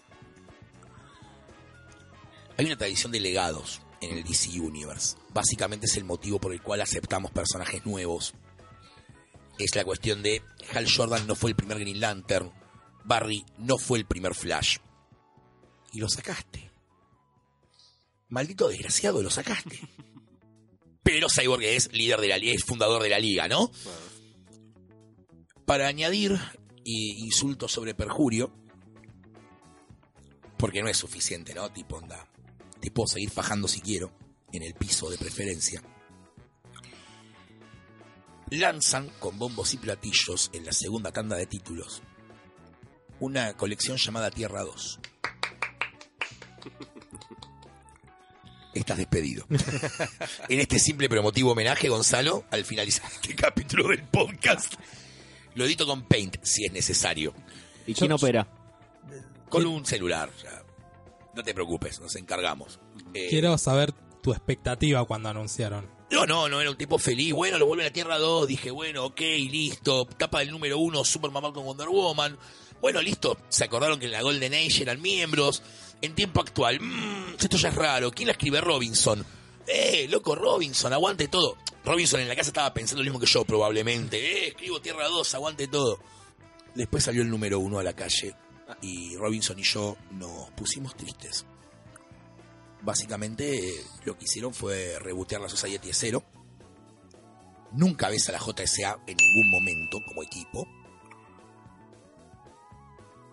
Hay 2.56 2.66
una 2.66 2.76
tradición 2.76 3.10
de 3.10 3.18
legados 3.18 3.82
en 4.00 4.16
el 4.16 4.22
DC 4.22 4.60
Universe. 4.60 5.16
Básicamente 5.30 5.86
es 5.86 5.96
el 5.96 6.04
motivo 6.04 6.38
por 6.38 6.52
el 6.52 6.62
cual 6.62 6.80
aceptamos 6.80 7.32
personajes 7.32 7.84
nuevos. 7.84 8.34
Es 9.58 9.74
la 9.74 9.84
cuestión 9.84 10.22
de 10.22 10.42
Hal 10.72 10.86
Jordan 10.88 11.26
no 11.26 11.34
fue 11.34 11.50
el 11.50 11.56
primer 11.56 11.80
Green 11.80 12.00
Lantern, 12.00 12.52
Barry 13.04 13.44
no 13.58 13.78
fue 13.78 13.98
el 13.98 14.06
primer 14.06 14.34
Flash. 14.34 14.78
Y 15.92 15.98
lo 15.98 16.08
sacaste. 16.08 16.73
Maldito 18.34 18.66
desgraciado, 18.66 19.22
lo 19.22 19.30
sacaste. 19.30 19.78
Pero 21.04 21.28
Cyborg 21.28 21.62
es 21.62 21.92
líder 21.92 22.20
de 22.20 22.26
la 22.26 22.36
liga, 22.36 22.52
es 22.52 22.64
fundador 22.64 23.00
de 23.00 23.08
la 23.08 23.20
liga, 23.20 23.46
¿no? 23.46 23.70
Para 25.64 25.86
añadir 25.86 26.36
insultos 26.84 27.70
sobre 27.70 27.94
perjurio, 27.94 28.52
porque 30.58 30.82
no 30.82 30.88
es 30.88 30.96
suficiente, 30.96 31.54
¿no? 31.54 31.72
Tipo, 31.72 31.98
onda, 31.98 32.26
te 32.80 32.90
puedo 32.90 33.06
seguir 33.06 33.30
fajando 33.30 33.68
si 33.68 33.80
quiero, 33.80 34.12
en 34.52 34.64
el 34.64 34.74
piso 34.74 35.08
de 35.08 35.16
preferencia. 35.16 35.80
Lanzan 38.50 39.10
con 39.20 39.38
bombos 39.38 39.74
y 39.74 39.76
platillos 39.76 40.50
en 40.52 40.64
la 40.66 40.72
segunda 40.72 41.12
tanda 41.12 41.36
de 41.36 41.46
títulos 41.46 42.02
una 43.20 43.56
colección 43.56 43.96
llamada 43.96 44.28
Tierra 44.28 44.62
2. 44.62 45.00
Estás 48.74 48.98
despedido. 48.98 49.46
en 50.48 50.60
este 50.60 50.78
simple 50.78 51.08
pero 51.08 51.20
emotivo 51.20 51.52
homenaje, 51.52 51.88
Gonzalo, 51.88 52.44
al 52.50 52.64
finalizar 52.64 53.10
este 53.12 53.34
capítulo 53.34 53.88
del 53.88 54.02
podcast, 54.02 54.74
lo 55.54 55.64
edito 55.64 55.86
con 55.86 56.02
Paint 56.02 56.36
si 56.42 56.64
es 56.64 56.72
necesario. 56.72 57.34
¿Y 57.86 57.94
quién 57.94 58.12
opera? 58.12 58.46
Con 59.48 59.66
un 59.66 59.86
celular. 59.86 60.30
ya. 60.42 60.62
No 61.34 61.42
te 61.42 61.54
preocupes, 61.54 62.00
nos 62.00 62.14
encargamos. 62.16 62.78
Eh, 63.12 63.26
Quiero 63.28 63.56
saber 63.58 63.92
tu 64.22 64.32
expectativa 64.32 65.04
cuando 65.04 65.28
anunciaron. 65.28 65.88
No, 66.10 66.26
no, 66.26 66.48
no 66.48 66.60
era 66.60 66.70
un 66.70 66.76
tipo 66.76 66.98
feliz. 66.98 67.32
Bueno, 67.32 67.58
lo 67.58 67.66
vuelve 67.66 67.84
a 67.84 67.86
la 67.88 67.92
Tierra 67.92 68.18
2. 68.18 68.46
Dije, 68.46 68.70
bueno, 68.70 69.04
ok, 69.06 69.20
listo. 69.20 70.06
Tapa 70.06 70.40
del 70.40 70.50
número 70.52 70.78
1, 70.78 71.04
Superman 71.04 71.52
con 71.52 71.64
Wonder 71.64 71.88
Woman. 71.88 72.38
Bueno, 72.80 73.02
listo. 73.02 73.36
Se 73.48 73.64
acordaron 73.64 73.98
que 73.98 74.06
en 74.06 74.12
la 74.12 74.22
Golden 74.22 74.54
Age 74.54 74.82
eran 74.82 75.02
miembros. 75.02 75.62
En 76.04 76.14
tiempo 76.14 76.40
actual, 76.40 76.80
mmm, 76.80 77.34
esto 77.40 77.56
ya 77.56 77.68
es 77.68 77.74
raro. 77.74 78.10
¿Quién 78.10 78.28
la 78.28 78.32
escribe? 78.32 78.60
Robinson. 78.60 79.24
Eh, 79.66 80.06
loco, 80.10 80.34
Robinson, 80.34 80.92
aguante 80.92 81.28
todo. 81.28 81.56
Robinson 81.84 82.20
en 82.20 82.28
la 82.28 82.36
casa 82.36 82.50
estaba 82.50 82.72
pensando 82.72 83.02
lo 83.02 83.10
mismo 83.10 83.20
que 83.20 83.26
yo, 83.26 83.44
probablemente. 83.44 84.18
Eh, 84.18 84.48
escribo 84.48 84.80
Tierra 84.80 85.08
2, 85.08 85.34
aguante 85.34 85.68
todo. 85.68 85.98
Después 86.74 87.04
salió 87.04 87.22
el 87.22 87.30
número 87.30 87.58
1 87.58 87.78
a 87.78 87.82
la 87.82 87.94
calle. 87.94 88.34
Y 88.82 89.16
Robinson 89.16 89.58
y 89.58 89.62
yo 89.62 89.96
nos 90.10 90.50
pusimos 90.52 90.96
tristes 90.96 91.46
básicamente 92.84 93.82
lo 94.04 94.16
que 94.16 94.24
hicieron 94.24 94.52
fue 94.54 94.98
rebotear 95.00 95.40
la 95.40 95.48
Society 95.48 95.88
de 95.88 95.94
cero. 95.94 96.22
Nunca 97.72 98.08
ves 98.08 98.28
a 98.28 98.32
la 98.32 98.38
JSA 98.38 98.98
en 99.06 99.16
ningún 99.16 99.50
momento 99.50 99.98
como 100.06 100.22
equipo. 100.22 100.68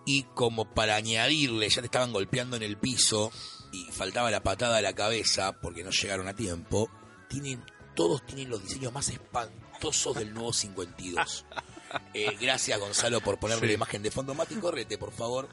Y 0.04 0.24
como 0.34 0.64
para 0.74 0.96
añadirle, 0.96 1.68
ya 1.68 1.80
te 1.80 1.86
estaban 1.86 2.12
golpeando 2.12 2.56
en 2.56 2.62
el 2.62 2.76
piso 2.76 3.30
y 3.72 3.84
faltaba 3.92 4.30
la 4.30 4.42
patada 4.42 4.78
a 4.78 4.82
la 4.82 4.92
cabeza 4.94 5.52
porque 5.60 5.84
no 5.84 5.90
llegaron 5.90 6.26
a 6.28 6.34
tiempo, 6.34 6.90
tienen, 7.28 7.64
todos 7.94 8.24
tienen 8.26 8.50
los 8.50 8.62
diseños 8.62 8.92
más 8.92 9.08
espantosos 9.08 10.16
del 10.16 10.32
nuevo 10.34 10.52
52. 10.52 11.44
Eh, 12.14 12.38
gracias 12.40 12.80
Gonzalo 12.80 13.20
por 13.20 13.38
ponerle 13.38 13.66
la 13.66 13.72
imagen 13.74 14.02
de 14.02 14.10
fondo. 14.10 14.32
Mati, 14.32 14.54
córrete, 14.54 14.96
por 14.96 15.12
favor. 15.12 15.46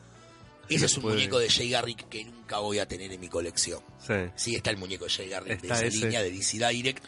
Ese 0.69 0.85
es 0.85 0.95
un 0.95 1.01
puede. 1.03 1.15
muñeco 1.17 1.37
de 1.37 1.49
Jay 1.49 1.69
Garrick 1.69 2.07
que 2.07 2.23
nunca 2.23 2.59
voy 2.59 2.79
a 2.79 2.87
tener 2.87 3.11
en 3.11 3.19
mi 3.19 3.27
colección. 3.27 3.81
Sí. 3.99 4.13
Sí, 4.37 4.55
está 4.55 4.69
el 4.69 4.77
muñeco 4.77 5.03
de 5.03 5.09
Jay 5.11 5.27
Garrick 5.27 5.59
de 5.59 5.67
esa 5.67 5.85
ese. 5.85 5.97
línea 5.97 6.21
de 6.23 6.31
DC 6.31 6.65
Direct. 6.65 7.03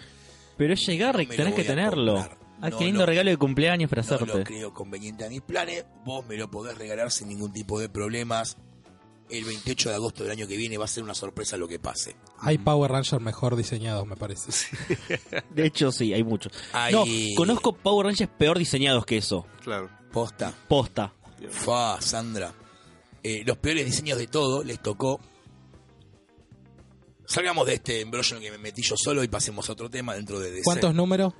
Pero 0.57 0.73
es 0.73 0.85
Garrick, 0.85 1.29
No 1.29 1.35
tenés 1.37 1.53
que 1.53 1.63
tenerlo. 1.63 2.15
comprar. 2.15 2.37
Ah, 2.61 2.69
No 2.69 2.77
qué 2.77 2.85
lindo 2.85 2.99
lo- 3.01 3.05
regalo 3.07 3.29
de 3.31 3.37
cumpleaños 3.37 3.89
para 3.89 4.03
No 4.03 4.09
lo 4.09 4.15
hacerte. 4.15 4.43
creo 4.43 4.73
conveniente 4.73 5.25
a 5.25 5.29
mis 5.29 5.41
planes. 5.41 5.85
Vos 6.05 6.25
me 6.27 6.37
lo 6.37 6.49
podés 6.51 6.77
regalar 6.77 7.11
sin 7.11 7.27
ningún 7.29 7.51
tipo 7.51 7.79
de 7.79 7.89
problemas. 7.89 8.57
El 9.29 9.45
28 9.45 9.89
de 9.89 9.95
agosto 9.95 10.23
del 10.23 10.33
año 10.33 10.45
que 10.47 10.57
viene 10.57 10.77
va 10.77 10.83
a 10.85 10.87
ser 10.89 11.03
una 11.03 11.13
sorpresa 11.15 11.55
lo 11.55 11.65
que 11.67 11.79
pase. 11.79 12.17
Hay 12.39 12.57
Power 12.57 12.91
Rangers 12.91 13.21
mejor 13.21 13.55
diseñados, 13.55 14.05
me 14.05 14.17
parece. 14.17 14.51
De 15.49 15.65
hecho, 15.65 15.91
sí, 15.93 16.13
hay 16.13 16.23
muchos. 16.23 16.51
Hay- 16.73 16.93
No, 16.93 17.05
conozco 17.37 17.71
Power 17.73 18.07
Rangers 18.07 18.29
peor 18.37 18.59
diseñados 18.59 19.05
que 19.05 19.17
eso. 19.17 19.45
Claro. 19.63 19.89
Posta. 20.11 20.53
Posta. 20.67 21.13
Fa, 21.49 21.99
Sandra. 22.01 22.53
Eh, 23.23 23.43
los 23.45 23.57
peores 23.57 23.85
diseños 23.85 24.17
de 24.17 24.27
todo 24.27 24.63
les 24.63 24.81
tocó. 24.81 25.21
Salgamos 27.25 27.65
de 27.67 27.75
este 27.75 28.01
embrollo 28.01 28.35
en 28.35 28.43
que 28.43 28.51
me 28.51 28.57
metí 28.57 28.81
yo 28.81 28.95
solo 28.97 29.23
y 29.23 29.27
pasemos 29.29 29.69
a 29.69 29.71
otro 29.73 29.89
tema 29.89 30.15
dentro 30.15 30.39
de 30.39 30.51
DC. 30.51 30.63
¿Cuántos 30.65 30.93
números? 30.93 31.33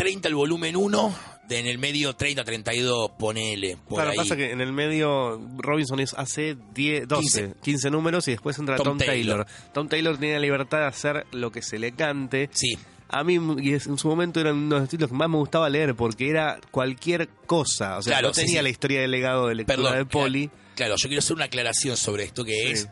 30 0.00 0.28
el 0.28 0.34
volumen 0.34 0.76
1, 0.76 1.14
de 1.46 1.58
en 1.58 1.66
el 1.66 1.76
medio 1.78 2.14
30, 2.16 2.42
32, 2.42 3.10
ponele. 3.18 3.76
Por 3.76 3.96
Claro, 3.96 4.10
ahí. 4.12 4.16
pasa 4.16 4.34
que 4.34 4.50
en 4.50 4.60
el 4.62 4.72
medio 4.72 5.38
Robinson 5.58 6.00
es 6.00 6.14
hace 6.14 6.56
10, 6.74 7.06
12, 7.06 7.54
15. 7.62 7.90
números 7.90 8.26
y 8.28 8.30
después 8.30 8.58
entra 8.58 8.76
Tom 8.76 8.84
Tom, 8.86 8.98
Taylor. 8.98 9.44
Taylor. 9.44 9.72
Tom 9.74 9.88
Taylor 9.88 10.16
tiene 10.16 10.34
la 10.36 10.40
libertad 10.40 10.78
de 10.78 10.86
hacer 10.86 11.26
lo 11.32 11.52
que 11.52 11.60
se 11.60 11.78
le 11.78 11.92
cante. 11.92 12.48
Sí, 12.52 12.78
A 13.10 13.24
mí 13.24 13.34
y 13.60 13.72
en 13.74 13.98
su 13.98 14.08
momento 14.08 14.40
eran 14.40 14.54
uno 14.56 14.76
de 14.76 14.80
los 14.80 14.82
estilos 14.84 15.10
que 15.10 15.16
más 15.16 15.28
me 15.28 15.36
gustaba 15.36 15.68
leer 15.68 15.94
porque 15.96 16.30
era 16.30 16.60
cualquier 16.70 17.28
cosa. 17.44 17.98
O 17.98 18.02
sea, 18.02 18.12
Claro, 18.14 18.28
no 18.28 18.32
tenía 18.32 18.60
sí. 18.60 18.62
la 18.62 18.68
historia 18.70 19.00
del 19.02 19.10
legado 19.10 19.48
de 19.48 19.56
lectura 19.56 19.76
Perdón, 19.76 19.98
de 19.98 20.06
Poli. 20.06 20.50
claro, 20.76 20.94
yo 20.96 21.08
quiero 21.08 21.18
hacer 21.18 21.34
una 21.36 21.44
aclaración 21.46 21.96
sobre 21.96 22.22
esto 22.24 22.44
que 22.44 22.52
Sí. 22.54 22.72
es. 22.72 22.88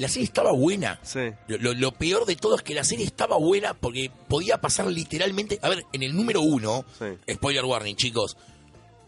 La 0.00 0.08
serie 0.08 0.24
estaba 0.24 0.52
buena. 0.52 0.98
Sí. 1.02 1.30
Lo, 1.48 1.58
lo- 1.58 1.74
lo 1.74 1.92
peor 1.92 2.24
de 2.24 2.34
todo 2.36 2.56
es 2.56 2.62
que 2.62 2.72
la 2.74 2.84
serie 2.84 3.04
estaba 3.04 3.36
buena 3.36 3.74
porque 3.74 4.10
podía 4.28 4.58
pasar 4.58 4.86
literalmente. 4.86 5.58
A 5.62 5.68
ver, 5.68 5.84
en 5.92 6.02
el 6.02 6.16
número 6.16 6.40
uno, 6.40 6.84
Sí. 6.98 7.04
spoiler 7.34 7.64
warning, 7.64 7.96
chicos, 7.96 8.36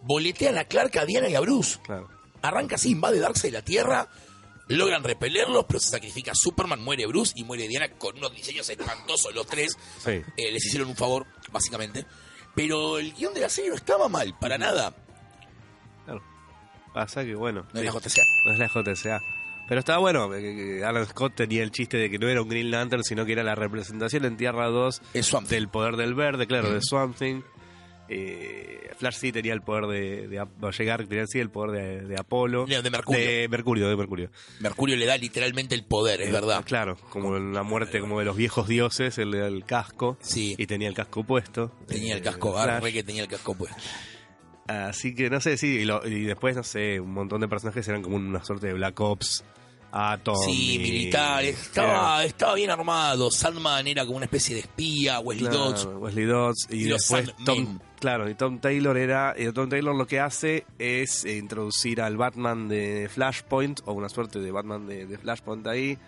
boletean 0.02 0.58
a 0.58 0.64
Clark, 0.64 0.98
a 0.98 1.04
Diana 1.06 1.28
y 1.28 1.34
a 1.34 1.40
Bruce. 1.40 1.78
Claro. 1.84 2.08
Arranca 2.42 2.74
así, 2.74 2.90
invade 2.90 3.20
Darkseid 3.20 3.52
la 3.54 3.62
Tierra, 3.62 4.08
logran 4.68 5.02
repelerlos, 5.04 5.64
pero 5.66 5.80
se 5.80 5.90
sacrifica 5.90 6.32
Superman, 6.34 6.82
muere 6.82 7.06
Bruce 7.06 7.32
y 7.36 7.44
muere 7.44 7.68
Diana 7.68 7.88
con 7.96 8.18
unos 8.18 8.34
diseños 8.34 8.68
espantosos 8.68 9.34
los 9.34 9.46
tres. 9.46 9.76
Sí. 10.04 10.10
Eh, 10.36 10.52
les 10.52 10.64
hicieron 10.66 10.88
un 10.88 10.96
favor, 10.96 11.26
básicamente. 11.52 12.04
Pero 12.54 12.98
el 12.98 13.14
guion 13.14 13.32
de 13.32 13.40
la 13.40 13.48
serie 13.48 13.70
no 13.70 13.76
estaba 13.76 14.08
mal, 14.08 14.36
para 14.38 14.58
nada. 14.58 14.94
Claro. 16.04 16.22
Pasa 16.92 17.24
que 17.24 17.34
bueno. 17.34 17.66
No 17.72 17.80
es 17.80 17.86
la 17.86 17.92
JCA. 17.92 18.22
no 18.44 18.52
es 18.52 18.58
la 18.58 18.68
JSA. 18.68 19.18
Pero 19.68 19.78
estaba 19.78 19.98
bueno, 19.98 20.34
eh, 20.34 20.40
que 20.80 20.84
Alan 20.84 21.06
Scott 21.06 21.34
tenía 21.34 21.62
el 21.62 21.70
chiste 21.70 21.96
de 21.96 22.10
que 22.10 22.18
no 22.18 22.28
era 22.28 22.42
un 22.42 22.48
Green 22.48 22.70
Lantern, 22.70 23.04
sino 23.04 23.24
que 23.24 23.32
era 23.32 23.42
la 23.42 23.54
representación 23.54 24.24
en 24.24 24.36
Tierra 24.36 24.66
2 24.68 25.02
Es 25.14 25.26
Swamp 25.26 25.48
Thing. 25.48 25.54
del 25.56 25.68
poder 25.68 25.96
del 25.96 26.14
verde, 26.14 26.46
claro, 26.46 26.70
de 26.72 26.80
Swamp 26.82 27.16
Thing. 27.16 27.40
Eh, 28.08 28.90
Flash 28.98 29.14
sí 29.14 29.32
tenía 29.32 29.54
el 29.54 29.62
poder 29.62 29.86
de, 29.86 30.28
de, 30.28 30.72
llegar 30.76 31.06
tenía 31.06 31.26
sí 31.26 31.38
el 31.38 31.48
poder 31.50 31.70
de, 32.02 32.06
de 32.08 32.16
Apolo. 32.18 32.66
No, 32.68 32.82
de 32.82 32.90
Mercurio. 32.90 33.20
De 33.24 33.48
Mercurio, 33.48 33.88
de 33.88 33.96
Mercurio. 33.96 34.30
Mercurio 34.60 34.96
le 34.96 35.06
da 35.06 35.16
literalmente 35.16 35.74
el 35.74 35.84
poder, 35.84 36.20
es 36.20 36.30
verdad. 36.30 36.62
Claro, 36.64 36.96
como 37.08 37.36
en 37.36 37.54
la 37.54 37.62
muerte 37.62 38.00
como 38.00 38.18
de 38.18 38.26
los 38.26 38.36
viejos 38.36 38.68
dioses, 38.68 39.16
el 39.18 39.30
del 39.30 39.64
casco. 39.64 40.18
Sí. 40.20 40.54
Y 40.58 40.66
tenía 40.66 40.88
el 40.88 40.94
casco 40.94 41.24
puesto. 41.24 41.72
Tenía 41.86 42.14
el 42.14 42.20
Eh, 42.20 42.22
casco, 42.22 42.58
ah, 42.58 42.80
re 42.80 42.92
que 42.92 43.02
tenía 43.02 43.22
el 43.22 43.28
casco 43.28 43.54
puesto. 43.54 43.76
Así 44.66 45.14
que 45.14 45.28
no 45.28 45.40
sé, 45.40 45.56
sí, 45.56 45.78
y, 45.80 45.84
lo- 45.84 46.06
y 46.06 46.22
después, 46.24 46.54
no 46.56 46.62
sé, 46.62 47.00
un 47.00 47.12
montón 47.12 47.40
de 47.40 47.48
personajes 47.48 47.86
eran 47.88 48.02
como 48.02 48.16
una 48.16 48.44
suerte 48.44 48.68
de 48.68 48.74
Black 48.74 48.98
Ops, 49.00 49.44
Atom. 49.90 50.36
Sí, 50.46 50.78
militares. 50.78 51.60
Estaba, 51.60 52.24
estaba 52.24 52.54
bien 52.54 52.70
armado. 52.70 53.30
Sandman 53.30 53.86
era 53.86 54.04
como 54.06 54.16
una 54.16 54.24
especie 54.24 54.54
de 54.54 54.60
espía. 54.62 55.20
Wesley 55.20 55.48
Claro, 55.50 55.64
Dodds. 55.72 55.84
Wesley 55.98 56.24
Dodds 56.24 56.66
y, 56.70 56.84
después. 56.84 57.34
Tom, 57.44 57.78
claro, 58.00 58.30
y 58.30 58.34
Tom 58.34 58.58
Taylor 58.58 58.96
era, 58.96 59.34
y 59.36 59.52
Tom 59.52 59.68
Taylor 59.68 59.94
lo 59.94 60.06
que 60.06 60.18
hace 60.20 60.64
es 60.78 61.26
eh, 61.26 61.36
introducir 61.36 62.00
al 62.00 62.16
Batman 62.16 62.68
de 62.68 63.10
Flashpoint 63.12 63.80
o 63.84 63.92
una 63.92 64.08
suerte 64.08 64.38
de 64.38 64.50
Batman 64.50 64.86
de, 64.86 65.04
de 65.06 65.18
Flashpoint 65.18 65.66
ahí, 65.66 65.98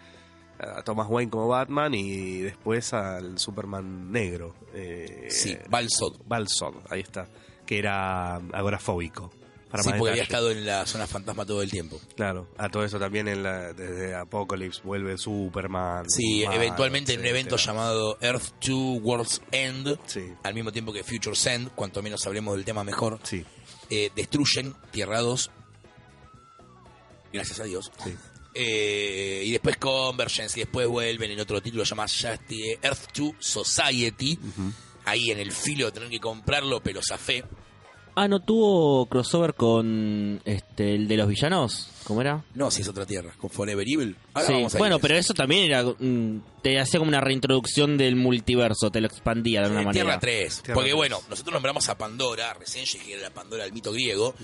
a 0.59 0.81
Thomas 0.83 1.07
Wayne 1.11 1.31
como 1.31 1.49
Batman 1.49 1.93
y 1.95 2.39
después 2.39 2.95
al 2.95 3.39
Superman 3.39 4.11
negro, 4.11 4.55
eh, 4.73 5.27
Sí, 5.29 5.59
Balsod. 5.69 6.23
Balsod, 6.27 6.77
ahí 6.89 7.01
está, 7.01 7.29
que 7.67 7.79
era 7.79 8.37
agorafóbico. 8.37 9.33
Para 9.71 9.83
Sí, 9.83 9.91
porque 9.99 10.13
había 10.13 10.23
estado 10.23 10.53
en 10.53 10.65
la 10.65 10.87
zona 10.87 11.09
fantasma 11.09 11.45
todo 11.45 11.61
el 11.61 11.69
tiempo. 11.69 12.01
Claro, 12.15 12.47
a 12.59 12.69
todo 12.69 12.85
eso 12.85 13.01
también 13.01 13.27
en 13.27 13.43
la, 13.43 13.73
desde 13.73 14.15
Apocalypse 14.15 14.81
vuelve 14.85 15.19
Superman. 15.19 16.09
Sí, 16.09 16.45
eventualmente 16.45 17.15
en 17.15 17.21
un 17.21 17.27
evento 17.27 17.57
llamado 17.57 18.17
Earth 18.21 18.55
2 18.65 19.03
World's 19.03 19.43
End, 19.51 19.99
Sí, 20.07 20.33
al 20.45 20.55
mismo 20.55 20.71
tiempo 20.71 20.93
que 20.93 21.03
Future's 21.03 21.45
End, 21.47 21.71
cuanto 21.75 22.03
menos 22.03 22.25
hablemos 22.25 22.55
del 22.55 22.65
tema 22.65 22.85
mejor, 22.85 23.19
sí, 23.25 23.45
eh, 23.91 24.11
destruyen 24.15 24.77
Tierra 24.93 25.19
2. 25.21 25.51
Gracias 27.33 27.59
a 27.59 27.65
Dios. 27.65 27.91
sí. 28.05 28.15
Eh, 28.57 29.43
y 29.45 29.51
después 29.51 29.77
Convergence, 29.79 30.61
y 30.61 30.63
después 30.63 30.87
vuelven 30.87 31.33
en 31.33 31.41
otro 31.41 31.61
título 31.61 31.83
llamado 31.83 32.09
Earth 32.81 33.11
2 33.13 33.35
Society. 33.41 34.39
Ahí 35.05 35.31
en 35.31 35.39
el 35.39 35.53
filo 35.53 35.87
de 35.87 35.93
tener 35.93 36.09
que 36.09 36.21
comprarlo, 36.21 36.81
pero 36.83 37.01
zafé. 37.03 37.45
Ah, 38.17 38.29
¿no 38.29 38.41
tuvo 38.41 39.07
crossover 39.07 39.55
con 39.55 40.41
este 40.45 40.95
el 40.95 41.09
de 41.09 41.17
los 41.17 41.27
villanos? 41.27 41.91
¿Cómo 42.05 42.21
era? 42.21 42.45
No, 42.55 42.71
si 42.71 42.83
es 42.83 42.89
otra 42.89 43.05
tierra, 43.07 43.35
con 43.39 43.51
Forever 43.51 43.85
Evil. 43.89 44.17
Ahora 44.35 44.47
sí, 44.47 44.53
vamos 44.53 44.75
a 44.75 44.79
bueno, 44.79 44.99
pero 45.01 45.17
eso 45.17 45.35
también 45.35 45.65
era 45.65 45.83
mm, 45.83 46.41
te 46.63 46.79
hacía 46.79 46.99
como 47.01 47.09
una 47.09 47.21
reintroducción 47.21 47.97
del 47.99 48.15
multiverso, 48.15 48.91
te 48.91 49.01
lo 49.01 49.09
expandía 49.09 49.61
de 49.61 49.65
alguna 49.67 49.83
Eh, 49.83 49.85
manera. 49.87 50.05
Tierra 50.05 50.21
3. 50.21 50.63
Tierra 50.63 50.75
porque 50.75 50.91
3. 50.91 50.97
bueno, 50.97 51.21
nosotros 51.29 51.53
nombramos 51.55 51.89
a 51.89 51.99
Pandora, 51.99 52.55
recién 52.55 52.85
llegué 52.85 53.05
que 53.05 53.13
era 53.15 53.23
la 53.23 53.35
Pandora 53.35 53.65
del 53.65 53.73
mito 53.73 53.91
griego. 53.91 54.35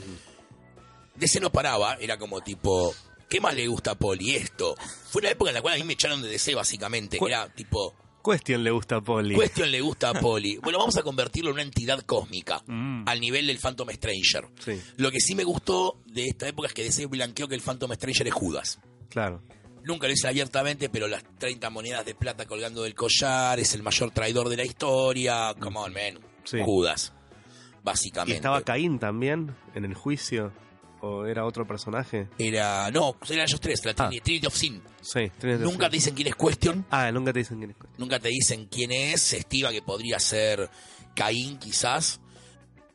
De 1.14 1.26
ese 1.26 1.38
no 1.38 1.52
paraba, 1.52 1.94
era 2.00 2.18
como 2.18 2.40
tipo, 2.40 2.92
¿qué 3.28 3.40
más 3.40 3.54
le 3.54 3.68
gusta 3.68 3.92
a 3.92 3.94
Poli? 3.94 4.34
Esto. 4.34 4.74
Fue 5.10 5.20
una 5.20 5.30
época 5.30 5.50
en 5.50 5.54
la 5.54 5.62
cual 5.62 5.74
a 5.74 5.78
mí 5.78 5.84
me 5.84 5.92
echaron 5.92 6.22
de 6.22 6.28
DC 6.28 6.56
básicamente. 6.56 7.18
Era 7.24 7.48
tipo, 7.54 7.94
Question 8.24 8.62
le 8.64 8.70
gusta 8.70 8.96
a 8.96 9.00
Polly. 9.00 9.34
Question 9.36 9.70
le 9.70 9.80
gusta 9.80 10.10
a 10.10 10.14
Poli. 10.14 10.56
Bueno, 10.62 10.78
vamos 10.78 10.96
a 10.96 11.02
convertirlo 11.02 11.50
en 11.50 11.54
una 11.54 11.62
entidad 11.62 12.00
cósmica, 12.02 12.62
Mm. 12.66 13.04
al 13.06 13.20
nivel 13.20 13.46
del 13.46 13.58
Phantom 13.58 13.88
Stranger. 13.90 14.48
Sí, 14.58 14.80
Lo 14.96 15.10
que 15.10 15.20
sí 15.20 15.34
me 15.34 15.44
gustó 15.44 16.00
de 16.06 16.26
esta 16.26 16.46
época 16.48 16.68
es 16.68 16.74
que 16.74 16.82
DC 16.84 17.06
blanqueó 17.06 17.48
que 17.48 17.54
el 17.54 17.62
Phantom 17.62 17.92
Stranger 17.94 18.26
es 18.28 18.34
Judas. 18.34 18.80
claro. 19.08 19.42
Nunca 19.82 20.06
lo 20.06 20.12
hice 20.12 20.28
abiertamente, 20.28 20.90
pero 20.90 21.08
las 21.08 21.24
30 21.38 21.70
monedas 21.70 22.04
de 22.04 22.14
plata 22.14 22.44
colgando 22.44 22.82
del 22.82 22.94
collar, 22.94 23.58
es 23.58 23.74
el 23.74 23.82
mayor 23.82 24.10
traidor 24.10 24.50
de 24.50 24.58
la 24.58 24.64
historia. 24.64 25.54
Come 25.58 25.78
on, 25.78 25.92
man. 25.94 26.18
Sí. 26.44 26.58
Judas. 26.62 27.14
¿Y 27.16 27.82
Básicamente. 27.82 28.36
estaba 28.36 28.60
Caín 28.60 28.98
también 28.98 29.56
en 29.74 29.86
el 29.86 29.94
juicio? 29.94 30.52
¿O 31.02 31.24
era 31.24 31.46
otro 31.46 31.66
personaje? 31.66 32.28
Era. 32.38 32.90
No, 32.90 33.16
eran 33.28 33.46
ellos 33.46 33.60
tres, 33.60 33.82
la 33.84 33.92
Ah. 33.96 34.08
Trinity, 34.10 34.46
of 34.46 34.54
Sin. 34.54 34.82
Sí. 35.00 35.30
Trinity 35.38 35.64
Nunca 35.64 35.86
of 35.86 35.90
te 35.90 35.96
dicen 35.96 36.14
quién 36.14 36.28
es 36.28 36.34
Question, 36.36 36.86
Ah, 36.90 37.10
nunca 37.10 37.32
te 37.32 37.38
dicen 37.38 37.58
quién 37.58 37.70
es. 37.70 37.76
nunca 37.98 38.18
te 38.20 38.28
dicen 38.28 38.66
quién 38.66 38.92
es. 38.92 39.20
Se 39.22 39.38
estima 39.38 39.70
que 39.70 39.80
podría 39.82 40.18
ser 40.18 40.68
Caín, 41.14 41.58
quizás. 41.58 42.20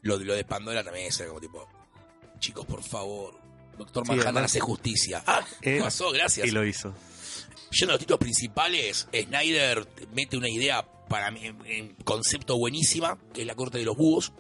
Lo, 0.03 0.17
lo 0.19 0.35
de 0.35 0.43
Pandora 0.45 0.83
también 0.83 1.07
es 1.07 1.17
como 1.27 1.39
tipo. 1.41 1.67
Chicos, 2.39 2.65
por 2.65 2.83
favor. 2.83 3.39
Doctor 3.77 4.03
Sí, 4.05 4.09
Manhattan 4.12 4.35
además- 4.35 4.51
hace 4.51 4.59
justicia. 4.59 5.24
Ah, 5.25 5.43
Eh, 5.62 5.79
pasó, 5.81 6.12
gracias. 6.12 6.47
Y 6.47 6.51
lo 6.51 6.63
hizo. 6.65 6.93
Yendo 7.71 7.91
a 7.91 7.95
los 7.95 8.00
títulos 8.00 8.19
principales, 8.19 9.07
Snyder 9.12 9.88
mete 10.13 10.38
una 10.38 10.47
idea 10.47 10.88
para 11.09 11.31
mí 11.31 11.41
en, 11.45 11.57
en 11.65 11.95
concepto 12.05 12.57
buenísima, 12.57 13.17
que 13.33 13.41
es 13.41 13.47
la 13.47 13.55
corte 13.55 13.79
de 13.79 13.83
los 13.85 13.97
búhos. 13.97 14.31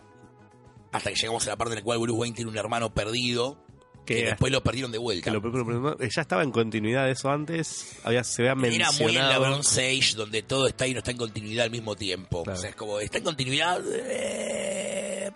Hasta 0.95 1.09
que 1.11 1.15
llegamos 1.15 1.45
a 1.47 1.51
la 1.51 1.57
parte 1.57 1.73
en 1.73 1.79
la 1.79 1.83
cual 1.83 1.99
Bruce 1.99 2.17
Wayne 2.19 2.35
tiene 2.35 2.49
un 2.51 2.57
hermano 2.57 2.93
perdido, 2.93 3.57
que, 4.05 4.15
Que- 4.17 4.25
después 4.25 4.51
lo 4.51 4.61
perdieron 4.63 4.91
de 4.91 4.97
vuelta. 4.99 5.31
Lo- 5.31 5.97
ya 5.99 6.21
estaba 6.21 6.43
en 6.43 6.51
continuidad 6.51 7.09
eso 7.09 7.29
antes. 7.31 7.97
Había, 8.03 8.23
se 8.23 8.41
había 8.43 8.51
Era 8.51 8.55
mencionado. 8.91 9.03
muy 9.03 9.17
en 9.17 9.27
la 9.29 9.39
Bronze 9.39 9.89
Age, 9.89 10.15
donde 10.15 10.43
todo 10.43 10.67
está 10.67 10.85
y 10.87 10.93
no 10.93 10.99
está 10.99 11.11
en 11.11 11.17
continuidad 11.17 11.65
al 11.65 11.71
mismo 11.71 11.95
tiempo. 11.95 12.43
Claro. 12.43 12.57
O 12.57 12.61
sea, 12.61 12.69
es 12.69 12.75
como, 12.75 12.99
está 12.99 13.17
en 13.17 13.23
continuidad. 13.23 13.81
eh, 13.93 15.31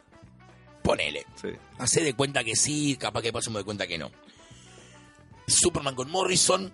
ponele. 0.84 1.26
Sí. 1.42 1.50
Hacé 1.80 2.04
de 2.04 2.14
cuenta 2.14 2.44
que 2.44 2.56
sí, 2.56 2.96
capaz 3.00 3.22
que 3.22 3.34
pasemos 3.34 3.60
de 3.60 3.66
cuenta 3.66 3.88
que 3.88 3.98
no. 3.98 4.12
Superman 5.48 5.96
con 5.96 6.10
Morrison, 6.12 6.72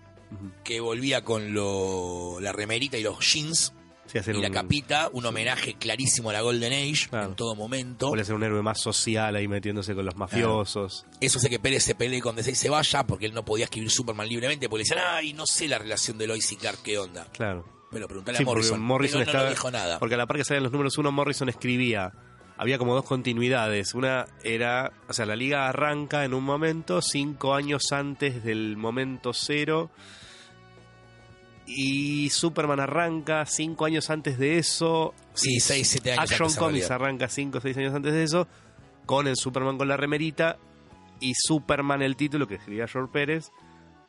que 0.63 0.79
volvía 0.81 1.23
con 1.23 1.53
lo, 1.53 2.39
la 2.41 2.51
remerita 2.51 2.97
y 2.97 3.03
los 3.03 3.19
jeans 3.19 3.73
Sí, 4.23 4.31
hacer 4.31 4.35
y 4.35 4.41
la 4.41 4.49
capita, 4.49 5.09
un 5.11 5.25
homenaje 5.25 5.73
clarísimo 5.75 6.29
a 6.29 6.33
la 6.33 6.41
Golden 6.41 6.71
Age 6.73 7.07
Claro. 7.09 7.27
en 7.29 7.35
todo 7.35 7.55
momento. 7.55 8.07
Podría 8.07 8.23
ser 8.25 8.35
un 8.35 8.43
héroe 8.43 8.61
más 8.61 8.79
social 8.79 9.35
ahí 9.35 9.47
metiéndose 9.47 9.93
con 9.93 10.05
los 10.05 10.15
mafiosos. 10.15 11.05
Eso 11.19 11.37
hace 11.39 11.49
que 11.49 11.59
Pérez 11.59 11.83
se 11.83 11.95
pelee 11.95 12.21
con 12.21 12.35
DC 12.35 12.51
y 12.51 12.55
se 12.55 12.69
vaya 12.69 13.05
porque 13.05 13.25
él 13.25 13.33
no 13.33 13.43
podía 13.43 13.65
escribir 13.65 13.91
Superman 13.91 14.27
libremente 14.29 14.69
porque 14.69 14.83
le 14.83 14.89
decían, 14.89 15.03
ay, 15.07 15.33
no 15.33 15.45
sé 15.45 15.67
la 15.67 15.77
relación 15.79 16.17
de 16.17 16.27
Lois 16.27 16.51
y 16.51 16.55
Clark, 16.55 16.79
¿qué 16.83 16.97
onda? 16.97 17.27
Claro. 17.33 17.65
Pero 17.91 18.07
preguntale 18.07 18.37
Sí, 18.37 18.43
a 18.43 18.45
Morrison. 18.45 18.81
Morrison 18.81 19.19
Pero 19.19 19.25
no, 19.25 19.31
estaba- 19.31 19.43
no 19.45 19.49
dijo 19.51 19.71
nada. 19.71 19.99
Porque 19.99 20.15
a 20.15 20.17
la 20.17 20.25
par 20.27 20.37
que 20.37 20.43
salían 20.45 20.63
los 20.63 20.71
números 20.71 20.97
uno, 20.97 21.11
Morrison 21.11 21.49
escribía. 21.49 22.11
Había 22.57 22.77
como 22.77 22.93
dos 22.95 23.03
continuidades. 23.05 23.93
Una 23.93 24.27
era, 24.43 24.93
o 25.09 25.13
sea, 25.13 25.25
la 25.25 25.35
liga 25.35 25.67
arranca 25.67 26.23
en 26.23 26.33
un 26.33 26.43
momento, 26.45 27.01
cinco 27.01 27.53
años 27.53 27.91
antes 27.91 28.43
del 28.45 28.77
momento 28.77 29.33
cero. 29.33 29.91
Y 31.67 32.29
Superman 32.29 32.79
arranca 32.79 33.45
cinco 33.45 33.85
años 33.85 34.09
antes 34.09 34.37
de 34.37 34.57
eso. 34.57 35.13
Sí, 35.33 35.55
y 35.55 35.59
seis, 35.59 35.87
siete 35.87 36.11
años 36.11 36.31
Action 36.31 36.47
antes, 36.47 36.57
Comics 36.57 36.91
arranca 36.91 37.27
cinco 37.27 37.57
o 37.57 37.61
seis 37.61 37.75
años 37.77 37.93
antes 37.93 38.13
de 38.13 38.23
eso. 38.23 38.47
Con 39.05 39.27
el 39.27 39.35
Superman 39.35 39.77
con 39.77 39.87
la 39.87 39.97
remerita. 39.97 40.57
Y 41.19 41.33
Superman, 41.35 42.01
el 42.01 42.15
título 42.15 42.47
que 42.47 42.55
escribía 42.55 42.87
George 42.87 43.11
Pérez, 43.11 43.51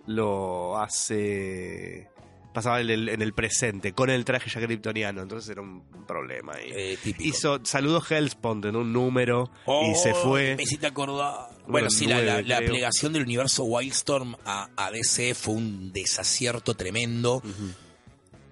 lo 0.07 0.79
hace. 0.79 2.11
Pasaba 2.57 2.81
en 2.81 2.89
el, 2.89 3.09
en 3.11 3.21
el 3.21 3.35
presente, 3.35 3.93
con 3.93 4.09
el 4.09 4.25
traje 4.25 4.49
ya 4.49 4.63
kryptoniano. 4.63 5.21
Entonces 5.21 5.51
era 5.51 5.61
un 5.61 5.83
problema 6.07 6.55
ahí. 6.55 6.71
Eh. 6.75 6.99
Hizo, 7.19 7.61
saludó 7.67 8.03
Hellspawn 8.03 8.65
en 8.67 8.77
un 8.77 8.95
número 8.95 9.51
y 9.55 9.61
Oh, 9.67 9.95
se 9.95 10.15
fue. 10.15 10.57
Me 10.57 10.63
hiciste 10.63 10.87
acordar. 10.87 11.51
Bueno, 11.67 11.89
Número 11.89 11.91
sí, 11.91 12.07
la, 12.07 12.17
la- 12.23 12.33
nueve, 12.41 12.49
la 12.49 12.59
plegación 12.61 13.13
del 13.13 13.25
universo 13.25 13.65
Wildstorm 13.65 14.37
a, 14.47 14.71
a 14.75 14.91
DC 14.91 15.35
fue 15.35 15.53
un 15.57 15.93
desacierto 15.93 16.73
tremendo. 16.73 17.43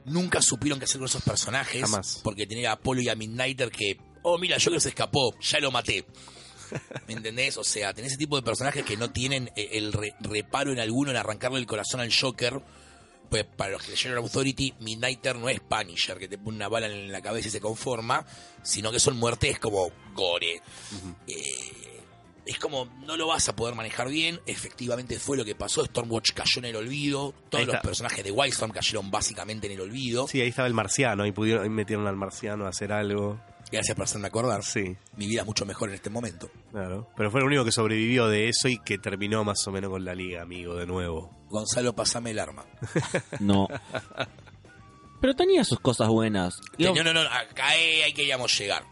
Nunca 0.05 0.43
supieron 0.43 0.79
qué 0.79 0.85
hacer 0.85 0.99
con 0.99 1.07
esos 1.09 1.23
personajes. 1.23 1.81
Jamás. 1.81 2.21
Porque 2.23 2.47
tenía 2.47 2.71
a 2.71 2.73
Apolo 2.75 3.01
y 3.01 3.09
a 3.09 3.15
Midnighter 3.15 3.71
que, 3.71 3.97
oh, 4.23 4.37
mira, 4.37 4.59
Joker 4.63 4.83
se 4.83 4.91
escapó, 4.91 5.35
ya 5.41 5.61
lo 5.61 5.71
maté. 5.71 6.05
¿Me 7.09 7.15
entendés? 7.15 7.57
O 7.57 7.65
sea, 7.65 7.95
tenés 7.95 8.13
ese 8.13 8.19
tipo 8.19 8.37
de 8.37 8.43
personajes 8.43 8.85
que 8.85 8.99
no 8.99 9.11
tienen 9.13 9.51
eh, 9.57 9.71
el 9.73 9.95
re- 9.95 10.15
reparo 10.21 10.73
en 10.73 10.79
alguno 10.79 11.11
en 11.11 11.17
arrancarle 11.17 11.59
el 11.59 11.65
corazón 11.67 12.01
al 12.01 12.13
Joker. 12.15 12.61
Pues 13.29 13.45
para 13.45 13.73
los 13.73 13.83
que 13.83 13.91
leyeron 13.91 14.19
Authority, 14.19 14.75
Midnighter 14.81 15.37
no 15.37 15.49
es 15.49 15.61
Punisher, 15.61 16.19
que 16.19 16.29
te 16.29 16.39
pone 16.39 16.57
una 16.57 16.69
bala 16.69 16.87
en 16.87 17.11
la 17.11 17.21
cabeza 17.21 17.49
y 17.49 17.51
se 17.51 17.61
conforma, 17.61 18.25
sino 18.63 18.93
que 18.93 19.01
son 19.01 19.17
muertes 19.17 19.59
como 19.59 19.91
gore. 20.15 20.63
Eh, 21.27 21.85
es 22.47 22.59
como, 22.59 22.87
no 23.07 23.17
lo 23.17 23.27
vas 23.27 23.49
a 23.49 23.57
poder 23.57 23.75
manejar 23.75 24.09
bien. 24.09 24.41
Efectivamente 24.47 25.19
fue 25.19 25.37
lo 25.37 25.45
que 25.45 25.55
pasó. 25.55 25.85
Stormwatch 25.85 26.33
cayó 26.33 26.59
en 26.59 26.67
el 26.67 26.77
olvido. 26.77 27.35
Todos 27.49 27.67
los 27.67 27.77
personajes 27.77 28.23
de 28.23 28.31
Wildstorm 28.31 28.73
cayeron 28.73 29.11
básicamente 29.11 29.67
en 29.67 29.75
el 29.75 29.81
olvido. 29.81 30.29
Sí, 30.29 30.41
ahí 30.41 30.49
estaba 30.49 30.69
el 30.69 30.75
marciano. 30.75 31.23
Ahí, 31.23 31.33
pudieron, 31.33 31.65
ahí 31.65 31.71
metieron 31.71 32.07
al 32.07 32.17
marciano 32.17 32.67
a 32.67 32.69
hacer 32.69 32.93
algo. 32.93 33.41
Gracias 33.73 33.97
por 33.97 34.05
hacerme 34.05 34.29
acordar. 34.29 34.63
Sí, 34.63 34.97
Mi 35.17 35.27
vida 35.27 35.41
es 35.41 35.47
mucho 35.47 35.67
mejor 35.67 35.89
en 35.89 35.97
este 35.97 36.11
momento. 36.11 36.49
claro. 36.71 37.09
Pero 37.17 37.31
fue 37.31 37.41
el 37.41 37.47
único 37.47 37.65
que 37.65 37.73
sobrevivió 37.73 38.29
de 38.29 38.49
eso 38.49 38.69
y 38.69 38.79
que 38.79 38.99
terminó 38.99 39.43
más 39.45 39.67
o 39.67 39.73
menos 39.73 39.91
con 39.91 40.05
la 40.05 40.15
liga, 40.15 40.43
amigo, 40.43 40.77
de 40.77 40.87
nuevo. 40.87 41.31
Gonzalo, 41.49 41.95
pasame 41.95 42.31
el 42.31 42.39
arma. 42.39 42.65
No. 43.41 43.69
Pero 45.21 45.35
tenía 45.35 45.65
sus 45.65 45.81
cosas 45.81 46.09
buenas. 46.09 46.61
No, 46.79 46.95
no, 46.95 47.15
no, 47.15 47.21
acá 47.21 47.69
ahí 47.69 48.13
queríamos 48.13 48.57
llegar. 48.59 48.85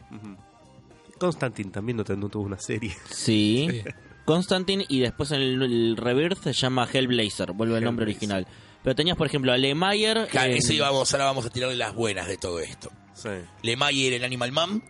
Constantine 1.18 1.70
también 1.70 1.98
no, 1.98 2.04
tuvo 2.04 2.42
una 2.44 2.58
serie. 2.58 2.96
Sí. 3.11 3.68
Sí. 3.70 3.82
Constantine 4.24 4.85
y 4.88 5.00
después 5.00 5.30
en 5.32 5.40
el, 5.42 5.62
el 5.62 5.96
Rebirth 5.96 6.42
se 6.44 6.52
llama 6.52 6.88
Hellblazer, 6.90 7.52
vuelve 7.52 7.78
el 7.78 7.85
nombre 7.85 8.04
Hellblazer. 8.04 8.30
original. 8.32 8.46
Pero 8.82 8.96
tenías, 8.96 9.16
por 9.16 9.26
ejemplo, 9.26 9.52
a 9.52 9.56
Lemayer. 9.56 10.26
Claro, 10.28 10.50
en 10.50 10.56
eso 10.56 10.72
íbamos, 10.72 11.12
ahora 11.12 11.26
vamos 11.26 11.46
a 11.46 11.50
tirarle 11.50 11.76
las 11.76 11.94
buenas 11.94 12.26
de 12.26 12.37
todo 12.37 12.58
esto. 12.61 12.90
Sí. 13.22 13.28
Lemayer 13.62 14.14
en 14.14 14.24
Animal 14.24 14.52
Man, 14.52 14.82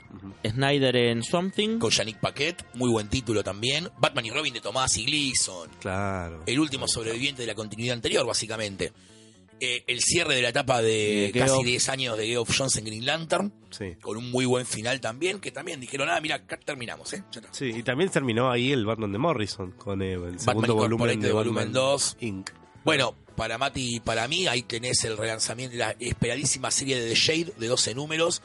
Snyder 0.46 0.96
en 0.96 1.22
Swamp 1.22 1.54
Thing. 1.54 1.78
con 1.78 1.90
Yannick 1.90 2.18
Paquet, 2.18 2.64
muy 2.74 2.88
buen 2.90 3.08
título 3.08 3.42
también. 3.44 3.88
Batman 3.98 4.26
y 4.26 4.30
Robin 4.30 4.54
de 4.54 4.60
Tomás 4.60 4.96
y 4.96 5.04
Gleason. 5.04 5.68
Claro. 5.80 6.42
El 6.46 6.58
último 6.60 6.88
sobreviviente 6.88 7.42
de 7.42 7.46
la 7.48 7.54
continuidad 7.54 7.94
anterior, 7.94 8.26
básicamente. 8.26 8.92
Eh, 9.64 9.84
el 9.86 10.00
cierre 10.00 10.34
de 10.34 10.42
la 10.42 10.48
etapa 10.48 10.82
de 10.82 11.30
casi 11.32 11.62
10 11.62 11.88
años 11.90 12.18
de 12.18 12.26
Geoff 12.26 12.50
Jones 12.58 12.74
en 12.78 12.84
Green 12.84 13.06
Lantern, 13.06 13.52
Sí. 13.70 13.94
con 14.00 14.16
un 14.16 14.28
muy 14.32 14.44
buen 14.44 14.66
final 14.66 15.00
también, 15.00 15.38
que 15.38 15.52
también 15.52 15.78
dijeron, 15.80 16.08
ah, 16.10 16.20
mira, 16.20 16.34
acá 16.34 16.56
terminamos, 16.58 17.12
¿eh? 17.12 17.22
Ya. 17.30 17.42
Sí, 17.52 17.66
y 17.66 17.82
también 17.84 18.10
terminó 18.10 18.50
ahí 18.50 18.72
el 18.72 18.84
Batman 18.84 19.12
de 19.12 19.18
Morrison 19.18 19.70
con 19.72 20.02
eh, 20.02 20.14
el 20.14 20.40
segundo 20.40 20.74
volumen 20.74 21.20
de 21.20 21.30
volumen 21.30 21.66
Batman 21.66 21.72
2. 21.74 22.16
Inc. 22.22 22.50
Bueno, 22.84 23.14
para 23.42 23.58
Mati 23.58 23.96
y 23.96 23.98
para 23.98 24.28
mí, 24.28 24.46
ahí 24.46 24.62
tenés 24.62 25.02
el 25.02 25.16
relanzamiento, 25.16 25.76
la 25.76 25.96
esperadísima 25.98 26.70
serie 26.70 27.00
de 27.00 27.08
The 27.08 27.16
Shade 27.16 27.52
de 27.58 27.66
12 27.66 27.92
números, 27.96 28.40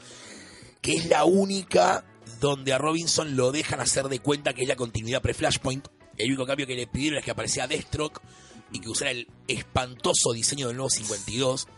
que 0.82 0.94
es 0.94 1.06
la 1.06 1.24
única 1.24 2.04
donde 2.40 2.72
a 2.72 2.78
Robinson 2.78 3.36
lo 3.36 3.52
dejan 3.52 3.78
hacer 3.78 4.08
de 4.08 4.18
cuenta 4.18 4.54
que 4.54 4.62
es 4.62 4.68
la 4.68 4.74
continuidad 4.74 5.22
pre-Flashpoint. 5.22 5.86
El 6.16 6.30
único 6.30 6.46
cambio 6.46 6.66
que 6.66 6.74
le 6.74 6.88
pidieron 6.88 7.20
es 7.20 7.24
que 7.24 7.30
apareciera 7.30 7.68
Deathstroke 7.68 8.20
y 8.72 8.80
que 8.80 8.88
usara 8.88 9.12
el 9.12 9.28
espantoso 9.46 10.32
diseño 10.32 10.66
del 10.66 10.76
nuevo 10.76 10.90
52. 10.90 11.68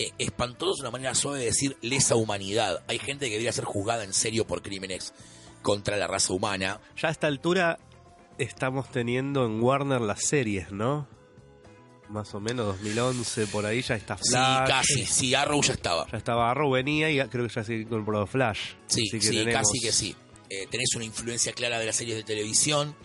Eh, 0.00 0.10
espantoso 0.18 0.72
es 0.72 0.80
una 0.80 0.90
manera 0.90 1.14
suave 1.14 1.38
de 1.38 1.44
decir 1.44 1.76
lesa 1.82 2.16
humanidad. 2.16 2.82
Hay 2.88 2.98
gente 2.98 3.26
que 3.26 3.30
debería 3.34 3.52
ser 3.52 3.64
juzgada 3.64 4.02
en 4.02 4.12
serio 4.12 4.44
por 4.44 4.60
crímenes 4.60 5.14
contra 5.62 5.96
la 5.96 6.08
raza 6.08 6.32
humana. 6.32 6.80
Ya 7.00 7.10
a 7.10 7.12
esta 7.12 7.28
altura 7.28 7.78
estamos 8.38 8.90
teniendo 8.90 9.46
en 9.46 9.62
Warner 9.62 10.00
las 10.00 10.24
series, 10.24 10.72
¿no? 10.72 11.19
Más 12.10 12.34
o 12.34 12.40
menos 12.40 12.66
2011, 12.66 13.46
por 13.46 13.64
ahí 13.66 13.82
ya 13.82 13.94
está 13.94 14.16
Sí, 14.16 14.30
Flash. 14.30 14.68
casi, 14.68 15.06
sí, 15.06 15.34
Arrow 15.34 15.62
ya 15.62 15.74
estaba. 15.74 16.06
Ya 16.10 16.18
estaba 16.18 16.50
Arrow, 16.50 16.70
venía 16.72 17.08
y 17.10 17.20
creo 17.28 17.46
que 17.46 17.54
ya 17.54 17.62
se 17.62 17.74
incorporó 17.76 18.26
Flash. 18.26 18.72
Sí, 18.86 19.02
Así 19.08 19.10
que 19.18 19.20
sí, 19.20 19.30
tenemos- 19.36 19.54
casi 19.60 19.80
que 19.80 19.92
sí. 19.92 20.16
Eh, 20.48 20.66
tenés 20.68 20.92
una 20.96 21.04
influencia 21.04 21.52
clara 21.52 21.78
de 21.78 21.86
las 21.86 21.94
series 21.96 22.16
de 22.16 22.24
televisión. 22.24 22.96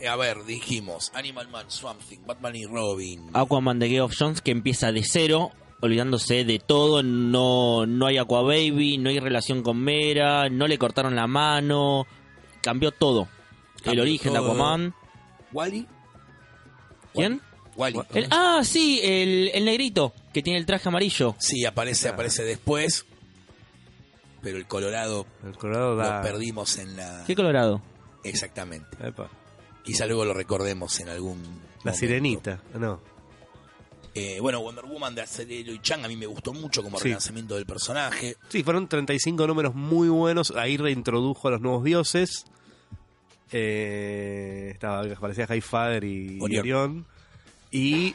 Eh, 0.00 0.06
a 0.06 0.14
ver, 0.14 0.44
dijimos 0.44 1.10
Animal 1.14 1.48
Man, 1.48 1.68
Swamp 1.70 2.00
Thing, 2.08 2.20
Batman 2.24 2.54
y 2.54 2.64
Robin. 2.66 3.30
Aquaman 3.34 3.80
de 3.80 3.88
Geoff 3.88 4.14
Jones 4.16 4.40
que 4.40 4.52
empieza 4.52 4.92
de 4.92 5.02
cero, 5.02 5.50
olvidándose 5.80 6.44
de 6.44 6.60
todo, 6.60 7.02
no, 7.02 7.84
no 7.86 8.06
hay 8.06 8.18
Aqua 8.18 8.42
Baby, 8.42 8.98
no 8.98 9.10
hay 9.10 9.18
relación 9.18 9.64
con 9.64 9.78
Mera, 9.78 10.48
no 10.48 10.68
le 10.68 10.78
cortaron 10.78 11.16
la 11.16 11.26
mano, 11.26 12.06
cambió 12.62 12.92
todo. 12.92 13.26
el 13.84 13.98
origen 13.98 14.34
de. 14.34 14.38
Aquaman. 14.38 14.94
¿Wally? 15.52 15.88
¿Quién? 17.14 17.40
Wally. 17.80 18.00
El- 18.14 18.28
ah, 18.30 18.60
sí, 18.62 19.00
el, 19.02 19.50
el 19.54 19.64
negrito, 19.64 20.12
que 20.32 20.42
tiene 20.42 20.58
el 20.58 20.66
traje 20.66 20.88
amarillo. 20.88 21.34
Sí, 21.38 21.64
aparece, 21.64 22.08
aparece 22.08 22.42
después. 22.44 23.06
Pero 24.42 24.56
el 24.56 24.66
Colorado 24.66 25.26
El 25.44 25.56
Colorado 25.58 25.96
da. 25.96 26.18
lo 26.18 26.22
perdimos 26.22 26.78
en 26.78 26.96
la... 26.96 27.24
¿Qué 27.26 27.34
colorado? 27.36 27.82
Exactamente. 28.24 28.88
Epa. 29.06 29.28
Quizá 29.82 30.06
luego 30.06 30.24
lo 30.24 30.32
recordemos 30.34 30.98
en 31.00 31.08
algún... 31.10 31.38
La 31.42 31.92
momento. 31.92 31.98
sirenita, 31.98 32.62
no. 32.78 33.00
Eh, 34.14 34.38
bueno, 34.40 34.60
Wonder 34.60 34.84
Woman 34.86 35.14
de 35.14 35.22
Acelero 35.22 35.72
y 35.72 35.80
Chang 35.80 36.04
a 36.04 36.08
mí 36.08 36.16
me 36.16 36.26
gustó 36.26 36.52
mucho 36.52 36.82
como 36.82 36.98
Sí. 36.98 37.04
relanzamiento 37.04 37.54
del 37.54 37.64
personaje. 37.66 38.36
Sí, 38.48 38.62
fueron 38.64 38.88
35 38.88 39.46
números 39.46 39.74
muy 39.74 40.08
buenos. 40.08 40.50
Ahí 40.56 40.76
reintrodujo 40.76 41.48
a 41.48 41.52
los 41.52 41.60
nuevos 41.60 41.84
dioses. 41.84 42.44
Eh, 43.52 44.70
estaba, 44.72 45.02
aparecía 45.02 45.46
Highfather 45.54 46.04
y 46.04 46.38
y 46.38 46.40
Orión. 46.58 47.06
Y 47.70 48.14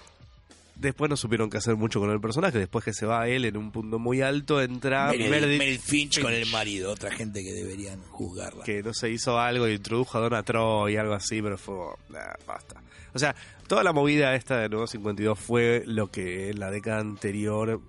después 0.76 1.10
no 1.10 1.18
supieron 1.18 1.50
qué 1.50 1.58
hacer 1.58 1.76
mucho 1.76 2.00
con 2.00 2.12
el 2.12 2.20
personaje. 2.20 2.60
Después 2.60 2.84
que 2.84 2.94
se 2.94 3.06
va 3.06 3.28
él 3.28 3.46
en 3.46 3.58
un 3.58 3.72
punto 3.72 4.00
muy 4.00 4.22
alto, 4.22 4.62
entra 4.62 5.08
Meredith, 5.08 5.30
Meredith, 5.30 5.60
Meredith 5.60 5.82
Finch, 5.82 6.22
con 6.22 6.34
el 6.34 6.44
Finch. 6.44 6.54
marido, 6.54 6.92
otra 6.92 7.12
gente 7.12 7.44
que 7.44 7.54
deberían 7.54 8.02
juzgarla. 8.04 8.64
que 8.64 8.84
no 8.84 8.94
se 8.94 9.10
hizo 9.10 9.40
algo 9.40 9.68
y 9.68 9.74
introdujo 9.74 10.18
a 10.18 10.22
Donna 10.22 10.44
Troy 10.44 10.94
y 10.94 10.98
algo 10.98 11.14
así, 11.14 11.42
pero 11.42 11.58
fue. 11.58 11.76
nah, 12.10 12.34
basta. 12.46 12.82
O 13.14 13.20
sea, 13.20 13.36
toda 13.68 13.84
la 13.84 13.94
movida 13.94 14.36
esta 14.36 14.58
de 14.60 14.70
Nuevo 14.70 14.88
52 14.88 15.40
fue 15.40 15.84
lo 15.86 16.12
que 16.12 16.50
en 16.50 16.60
la 16.60 16.70
década 16.70 17.00
anterior 17.00 17.80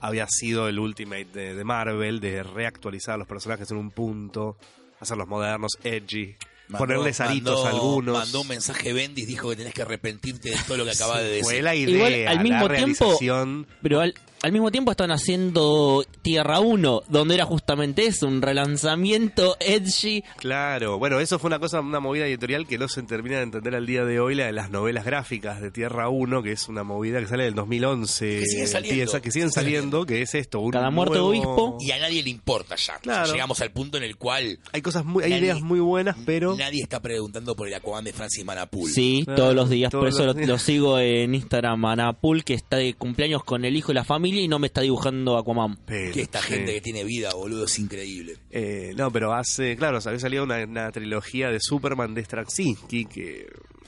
había 0.00 0.26
sido 0.28 0.68
el 0.68 0.78
Ultimate 0.78 1.26
de, 1.32 1.54
de 1.54 1.64
Marvel, 1.64 2.20
de 2.20 2.42
reactualizar 2.42 3.18
los 3.18 3.28
personajes 3.28 3.70
en 3.70 3.76
un 3.76 3.90
punto, 3.90 4.56
hacerlos 5.00 5.28
modernos, 5.28 5.78
edgy, 5.84 6.34
Mandó- 6.68 6.78
ponerles 6.78 7.20
aritos 7.20 7.54
mandó- 7.64 7.66
a 7.66 7.70
algunos. 7.70 8.18
Mandó 8.18 8.40
un 8.40 8.48
mensaje 8.48 8.92
Bendis, 8.92 9.26
dijo 9.26 9.48
que 9.50 9.56
tenés 9.56 9.72
que 9.74 9.82
arrepentirte 9.82 10.50
de 10.50 10.56
todo 10.66 10.76
lo 10.78 10.84
que 10.84 10.90
acaba 10.92 11.20
de 11.20 11.28
decir. 11.28 11.44
Fue 11.44 11.62
la 11.62 11.74
idea, 11.74 11.94
Igual, 11.94 12.26
al 12.28 12.40
mismo 12.42 12.68
la 12.68 12.74
tiempo- 12.76 13.04
realización. 13.04 13.66
Pero 13.82 14.00
al, 14.00 14.14
al 14.42 14.52
mismo 14.52 14.70
tiempo 14.70 14.90
están 14.92 15.10
haciendo 15.10 16.04
Tierra 16.22 16.60
1, 16.60 17.02
donde 17.08 17.34
era 17.34 17.44
justamente 17.44 18.06
eso, 18.06 18.26
un 18.26 18.42
relanzamiento 18.42 19.56
edgy. 19.60 20.22
Claro, 20.36 20.98
bueno, 20.98 21.18
eso 21.20 21.38
fue 21.38 21.48
una 21.48 21.58
cosa, 21.58 21.80
una 21.80 22.00
movida 22.00 22.26
editorial 22.26 22.66
que 22.66 22.78
no 22.78 22.88
se 22.88 23.02
termina 23.02 23.36
de 23.38 23.42
entender 23.42 23.74
al 23.74 23.86
día 23.86 24.04
de 24.04 24.20
hoy, 24.20 24.34
la 24.34 24.46
de 24.46 24.52
las 24.52 24.70
novelas 24.70 25.04
gráficas 25.04 25.60
de 25.60 25.70
Tierra 25.70 26.08
1, 26.08 26.42
que 26.42 26.52
es 26.52 26.68
una 26.68 26.84
movida 26.84 27.18
que 27.20 27.26
sale 27.26 27.44
del 27.44 27.54
2011. 27.54 28.38
Que 28.40 28.46
siguen 28.46 28.68
saliendo. 28.68 29.20
que 29.22 29.30
siguen 29.30 29.50
saliendo, 29.50 30.06
que 30.06 30.22
es 30.22 30.34
esto. 30.34 30.60
Un 30.60 30.70
Cada 30.70 30.90
nuevo- 30.90 31.28
obispo. 31.28 31.78
Y 31.80 31.90
a 31.90 31.98
nadie 31.98 32.22
le 32.22 32.30
importa 32.30 32.76
ya. 32.76 32.98
Claro. 32.98 33.32
Llegamos 33.32 33.60
al 33.60 33.72
punto 33.72 33.96
en 33.96 34.04
el 34.04 34.16
cual 34.16 34.58
Hay 34.72 34.82
cosas 34.82 35.04
muy, 35.04 35.24
hay 35.24 35.30
Nadie- 35.30 35.42
ideas 35.44 35.60
muy 35.62 35.80
buenas, 35.80 36.16
pero 36.24 36.56
nadie 36.56 36.82
está 36.82 37.00
preguntando 37.00 37.56
por 37.56 37.68
el 37.68 37.74
Aquaman 37.74 38.04
de 38.04 38.12
Francis 38.12 38.44
Manapul. 38.44 38.90
Sí, 38.90 39.24
todos 39.36 39.54
los 39.54 39.70
días, 39.70 39.90
por 39.90 40.06
eso 40.08 40.24
lo, 40.26 40.34
días. 40.34 40.48
lo 40.48 40.58
sigo 40.58 40.98
en 40.98 41.34
Instagram, 41.34 41.84
Anapul, 41.84 42.44
que 42.44 42.54
está 42.54 42.76
de 42.76 42.94
cumpleaños 42.94 43.42
con 43.44 43.64
el 43.64 43.76
hijo 43.76 43.92
y 43.92 43.94
la 43.94 44.04
familia 44.04 44.35
y 44.40 44.48
no 44.48 44.58
me 44.58 44.66
está 44.68 44.80
dibujando 44.82 45.36
Aquaman. 45.38 45.78
pero, 45.86 46.12
Que 46.12 46.22
esta 46.22 46.40
sí. 46.40 46.54
gente 46.54 46.74
que 46.74 46.80
tiene 46.80 47.04
vida, 47.04 47.30
boludo, 47.34 47.64
es 47.64 47.78
increíble. 47.78 48.36
Eh, 48.50 48.92
no, 48.96 49.10
pero 49.10 49.32
hace, 49.34 49.76
claro, 49.76 49.98
había 50.04 50.18
salido 50.20 50.44
una, 50.44 50.64
una 50.64 50.90
trilogía 50.92 51.50
de 51.50 51.58
Superman 51.60 52.14
de 52.14 52.24
Straczynski 52.24 53.04
que 53.06 53.46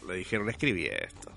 le 0.09 0.15
dijeron 0.17 0.49
escribí 0.51 0.87
esto. 0.87 1.33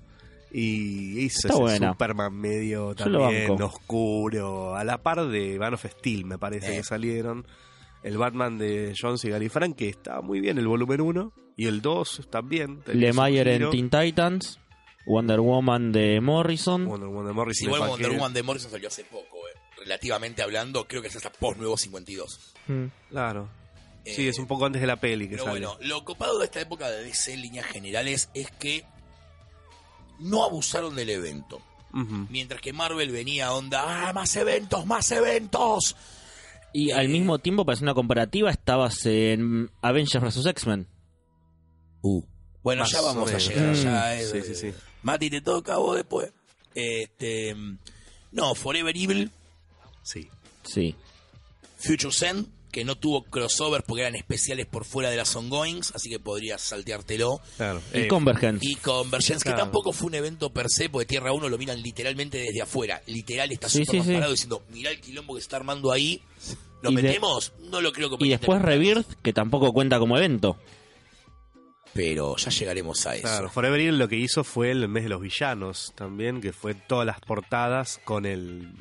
Y 0.54 1.20
hizo 1.20 1.48
Está 1.48 1.54
ese 1.54 1.62
buena. 1.62 1.92
Superman 1.94 2.34
medio 2.34 2.94
también 2.94 3.52
oscuro, 3.62 4.76
a 4.76 4.84
la 4.84 4.98
par 5.02 5.28
de 5.28 5.58
Man 5.58 5.74
of 5.76 5.86
Steel, 5.86 6.26
me 6.26 6.38
parece 6.38 6.74
Eh. 6.74 6.78
que 6.78 6.84
salieron. 6.84 7.46
El 8.04 8.18
Batman 8.18 8.58
de 8.58 8.94
Jones 9.00 9.24
y 9.26 9.30
Gary 9.30 9.48
Frank, 9.48 9.76
que 9.76 9.88
está 9.88 10.22
muy 10.22 10.40
bien, 10.42 10.58
el 10.58 10.68
volumen 10.68 11.02
1, 11.02 11.32
y 11.56 11.68
el 11.68 11.82
2 11.82 12.28
también. 12.32 12.80
su 12.86 12.98
Lemire 12.98 13.56
en. 13.58 13.70
Teen 13.70 13.90
Titans, 13.92 14.60
Wonder 15.06 15.40
Woman 15.40 15.92
de 15.92 16.22
Morrison. 16.22 16.86
Wonder 16.86 17.10
Woman 17.10 17.36
Morris 17.36 17.58
Si 17.58 17.64
y 17.66 17.68
igual 17.68 17.90
Wonder. 17.90 18.12
Woman 18.12 18.34
de 18.34 18.44
Morrison 18.44 18.72
salió 18.72 18.88
hace 18.88 19.04
poco, 19.04 19.38
eh. 19.48 19.60
relativamente 19.80 20.42
hablando, 20.44 20.88
creo 20.88 21.02
que 21.02 21.08
es 21.08 21.16
hasta 21.16 21.32
post 21.32 21.58
nuevo 21.58 21.76
52. 21.78 22.40
Mm. 22.68 22.86
Claro. 23.10 23.50
Sí, 24.06 24.26
Eh, 24.26 24.30
es 24.30 24.40
un 24.40 24.48
poco 24.48 24.66
antes 24.66 24.82
de 24.82 24.88
la 24.88 24.96
peli 25.00 25.26
que 25.26 25.36
Pero 25.36 25.46
sale. 25.46 25.60
bueno, 25.66 25.78
lo 25.82 26.04
copado 26.06 26.40
de 26.40 26.46
esta 26.46 26.60
época 26.62 26.90
de 26.90 27.04
DC 27.04 27.34
en 27.34 27.42
líneas 27.42 27.66
generales 27.68 28.30
es 28.34 28.50
que 28.52 28.86
no 30.20 30.44
abusaron 30.44 30.96
del 30.96 31.10
evento. 31.10 31.62
Mientras 32.30 32.62
que 32.62 32.72
Marvel 32.72 33.12
venía 33.12 33.52
onda, 33.52 34.08
¡ah, 34.08 34.14
más 34.14 34.34
eventos, 34.38 34.86
más 34.86 35.12
eventos! 35.12 35.98
Y 36.74 36.92
al 36.92 37.10
mismo 37.10 37.40
tiempo, 37.40 37.66
para 37.66 37.74
hacer 37.74 37.84
una 37.84 37.94
comparativa, 37.94 38.50
estabas 38.50 39.06
en 39.06 39.70
Avengers 39.82 40.24
vs. 40.24 40.46
X-Men. 40.46 40.88
Bueno, 42.64 42.84
Más 42.84 42.92
ya 42.92 43.02
vamos 43.02 43.34
a 43.34 43.38
llegar. 43.38 43.72
Mm, 43.72 43.74
ya, 43.74 44.16
eh, 44.20 44.26
sí, 44.26 44.42
sí, 44.42 44.56
sí. 44.56 44.74
Mati, 45.04 45.30
te 45.30 45.42
toca 45.42 45.74
a 45.76 45.78
vos 45.78 45.96
después. 45.96 46.32
Este, 46.76 47.56
no, 48.32 48.56
Forever 48.56 48.96
Evil, 48.96 49.30
Sí. 50.04 50.28
Sí. 50.64 50.96
Future 51.78 52.12
Send, 52.14 52.48
que 52.72 52.86
no 52.86 52.96
tuvo 52.98 53.24
crossover 53.24 53.84
porque 53.84 54.02
eran 54.04 54.16
especiales 54.16 54.66
por 54.66 54.86
fuera 54.86 55.10
de 55.10 55.18
las 55.18 55.36
ongoings, 55.36 55.92
así 55.94 56.10
que 56.10 56.20
podrías 56.20 56.62
salteártelo. 56.62 57.42
Claro. 57.58 57.82
Y 57.94 58.00
Eh, 58.02 58.08
Convergence. 58.08 58.66
Y 58.66 58.76
Convergence, 58.76 59.44
que 59.48 59.56
tampoco 59.56 59.92
fue 59.92 60.08
un 60.08 60.16
evento 60.16 60.52
per 60.52 60.68
se, 60.70 60.90
porque 60.90 61.06
Tierra 61.08 61.34
1 61.34 61.50
lo 61.50 61.58
miran 61.58 61.82
literalmente 61.82 62.38
desde 62.38 62.62
afuera. 62.62 63.02
Literal 63.08 63.52
está 63.52 63.68
Sí, 63.70 63.80
Superman 63.86 64.04
sí, 64.06 64.08
sí. 64.10 64.14
parado 64.16 64.32
diciendo, 64.32 64.64
mirá 64.72 64.92
el 64.92 65.02
quilombo 65.02 65.34
que 65.36 65.42
se 65.42 65.46
está 65.46 65.58
armando 65.58 65.92
ahí. 65.92 66.22
¿Lo 66.82 66.92
de- 66.92 67.02
metemos? 67.02 67.52
No 67.70 67.82
lo 67.82 67.92
creo 67.92 68.10
que 68.18 68.26
Y 68.26 68.30
después 68.30 68.62
Rebirth, 68.62 69.08
que 69.22 69.34
tampoco 69.34 69.72
cuenta 69.74 70.00
como 70.00 70.18
evento. 70.18 70.58
Pero 71.94 72.38
ya 72.38 72.50
llegaremos 72.50 73.06
a 73.06 73.16
eso. 73.16 73.24
Claro, 73.24 73.50
Forever 73.50 73.80
Evil 73.80 74.00
lo 74.00 74.08
que 74.08 74.16
hizo 74.16 74.44
fue 74.44 74.72
el 74.72 74.88
mes 74.88 75.04
de 75.04 75.10
los 75.10 75.22
villanos 75.22 75.94
también, 75.96 76.40
que 76.42 76.54
fue 76.54 76.74
todas 76.74 77.06
las 77.06 77.20
portadas 77.20 78.00
con 78.04 78.26
el 78.26 78.72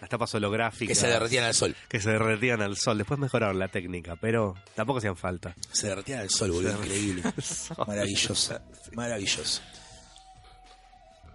las 0.00 0.08
tapas 0.08 0.32
holográficas 0.34 0.88
Que 0.88 0.94
se 0.94 1.08
derretían 1.08 1.44
al 1.44 1.54
sol. 1.54 1.74
que 1.88 1.98
se 2.00 2.10
derretían 2.10 2.62
al 2.62 2.76
sol. 2.76 2.98
Después 2.98 3.18
mejoraron 3.18 3.58
la 3.58 3.68
técnica, 3.68 4.14
pero 4.16 4.54
tampoco 4.76 4.98
hacían 4.98 5.16
falta. 5.16 5.56
Se 5.72 5.88
derretían 5.88 6.20
al 6.20 6.30
sol, 6.30 6.52
boludo. 6.52 6.76
Increíble. 6.76 7.22
Maravilloso. 7.86 8.60
Maravilloso. 8.92 9.60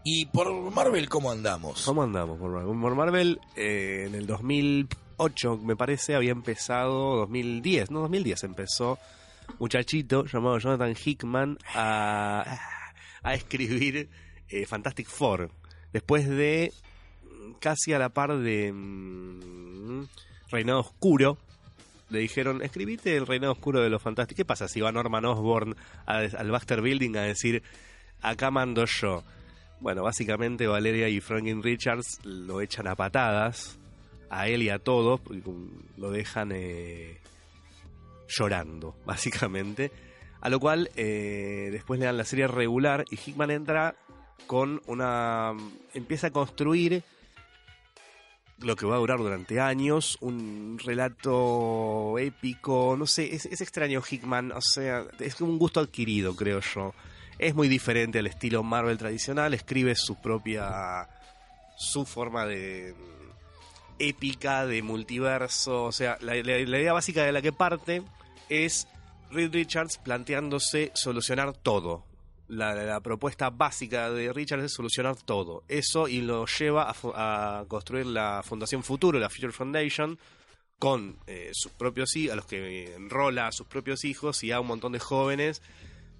Y 0.06 0.26
por 0.28 0.52
Marvel, 0.72 1.10
¿cómo 1.10 1.32
andamos? 1.32 1.84
¿Cómo 1.84 2.04
andamos 2.04 2.38
por 2.38 2.52
Marvel? 2.52 2.80
Por 2.80 2.96
Marvel 2.96 3.40
eh, 3.56 4.06
en 4.08 4.16
el 4.16 4.28
2008, 4.28 5.58
me 5.58 5.76
parece, 5.76 6.16
había 6.16 6.32
empezado 6.32 7.18
2010, 7.18 7.92
no 7.92 8.02
2010 8.02 8.44
empezó 8.44 9.00
muchachito 9.60 10.26
llamado 10.26 10.58
Jonathan 10.60 10.96
Hickman 10.96 11.58
a, 11.74 12.60
a 13.24 13.34
escribir 13.34 14.10
eh, 14.50 14.66
Fantastic 14.66 15.08
Four. 15.08 15.52
Después 15.92 16.28
de 16.28 16.72
mm, 17.24 17.54
casi 17.60 17.94
a 17.94 18.00
la 18.00 18.10
par 18.10 18.38
de 18.38 18.72
mm, 18.72 20.04
Reinado 20.50 20.80
Oscuro, 20.80 21.38
le 22.10 22.20
dijeron, 22.20 22.62
escribite 22.62 23.18
el 23.18 23.26
Reinado 23.26 23.54
Oscuro 23.54 23.82
de 23.82 23.90
los 23.90 24.02
Fantásticos. 24.02 24.38
¿Qué 24.38 24.46
pasa 24.46 24.68
si 24.68 24.82
va 24.82 24.92
Norman 24.92 25.26
Osborn 25.26 25.76
al 26.06 26.52
Baxter 26.52 26.82
Building 26.82 27.16
a 27.18 27.24
decir, 27.24 27.64
acá 28.22 28.52
mando 28.52 28.86
yo? 28.86 29.24
Bueno, 29.80 30.04
básicamente 30.04 30.68
Valeria 30.68 31.10
y 31.10 31.20
Franklin 31.20 31.64
Richards 31.64 32.20
lo 32.24 32.62
echan 32.62 32.88
a 32.88 32.96
patadas, 32.96 33.80
a 34.30 34.48
él 34.48 34.62
y 34.62 34.70
a 34.70 34.80
todos, 34.80 35.22
lo 35.98 36.12
dejan 36.12 36.52
eh, 36.54 37.20
llorando, 38.28 38.96
básicamente. 39.06 39.92
A 40.42 40.50
lo 40.50 40.60
cual 40.60 40.90
eh, 40.96 41.70
después 41.72 42.00
le 42.00 42.06
dan 42.06 42.18
la 42.18 42.26
serie 42.26 42.48
regular 42.48 43.06
y 43.10 43.16
Hickman 43.16 43.52
entra 43.52 43.96
con 44.46 44.82
una... 44.88 45.54
empieza 45.94 46.28
a 46.28 46.32
construir 46.32 47.04
lo 48.60 48.76
que 48.76 48.86
va 48.86 48.96
a 48.96 49.00
durar 49.00 49.20
durante 49.20 49.60
años, 49.60 50.18
un 50.22 50.80
relato 50.84 52.18
épico, 52.18 52.96
no 52.98 53.06
sé, 53.06 53.34
es, 53.36 53.46
es 53.46 53.62
extraño 53.62 54.02
Hickman, 54.02 54.52
o 54.52 54.62
sea, 54.62 55.06
es 55.20 55.40
un 55.42 55.58
gusto 55.58 55.80
adquirido, 55.80 56.36
creo 56.36 56.60
yo. 56.60 56.94
Es 57.40 57.56
muy 57.56 57.68
diferente 57.68 58.20
al 58.20 58.28
estilo 58.28 58.64
Marvel 58.64 58.98
tradicional, 58.98 59.54
escribe 59.54 59.96
su 59.96 60.22
propia, 60.22 61.08
su 61.78 62.06
forma 62.06 62.46
de 62.46 62.94
épica, 64.00 64.66
de 64.66 64.82
multiverso, 64.82 65.86
o 65.86 65.92
sea, 65.92 66.18
la, 66.22 66.38
idea 66.38 66.94
básica 66.94 67.24
de 67.24 67.32
la 67.32 67.42
que 67.42 67.52
parte 67.52 68.04
es 68.50 68.88
Reed 69.32 69.54
Richards 69.54 69.98
planteándose 69.98 70.92
solucionar 70.94 71.54
todo. 71.54 72.06
La, 72.48 73.00
propuesta 73.02 73.50
básica 73.50 74.12
de 74.12 74.32
Richards 74.32 74.66
es 74.66 74.74
solucionar 74.74 75.16
todo. 75.16 75.64
Eso 75.68 76.08
y 76.08 76.22
lo 76.22 76.46
lleva 76.46 76.94
a, 77.16 77.66
construir 77.68 78.06
la 78.06 78.42
Fundación 78.44 78.84
Futuro, 78.84 79.18
la 79.18 79.30
Future 79.30 79.54
Foundation, 79.54 80.20
con 80.78 81.18
eh, 81.28 81.50
sus 81.54 81.72
propios 81.72 82.16
hijos, 82.16 82.34
a 82.34 82.36
los 82.36 82.46
que 82.46 82.94
enrola 82.96 83.48
a 83.48 83.52
sus 83.52 83.68
propios 83.68 84.04
hijos 84.04 84.44
y 84.44 84.52
a 84.52 84.60
un 84.60 84.68
montón 84.68 84.92
de 84.92 85.00
jóvenes 85.00 85.62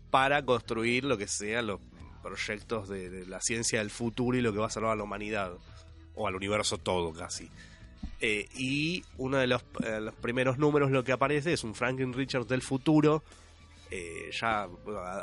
para 0.10 0.46
construir 0.46 1.04
lo 1.04 1.18
que 1.18 1.28
sean 1.28 1.68
los 1.68 1.82
proyectos 2.22 2.88
de 2.88 3.26
la 3.28 3.42
ciencia 3.42 3.80
del 3.80 3.90
futuro 3.90 4.38
y 4.38 4.42
lo 4.42 4.54
que 4.54 4.60
va 4.60 4.68
a 4.68 4.70
salvar 4.70 4.94
a 4.94 4.96
la 4.96 5.04
humanidad 5.04 5.52
o 6.16 6.28
al 6.28 6.36
universo 6.36 6.78
todo 6.78 7.12
casi. 7.14 7.50
Eh, 8.20 8.48
y 8.56 9.04
uno 9.18 9.38
de 9.38 9.48
los, 9.48 9.64
eh, 9.84 10.00
los 10.00 10.16
primeros 10.16 10.58
números 10.58 10.92
lo 10.92 11.04
que 11.04 11.12
aparece 11.12 11.54
es 11.54 11.64
un 11.64 11.76
Franklin 11.76 12.14
Richards 12.14 12.48
del 12.48 12.62
futuro, 12.62 13.24
eh, 13.92 14.30
ya 14.32 14.68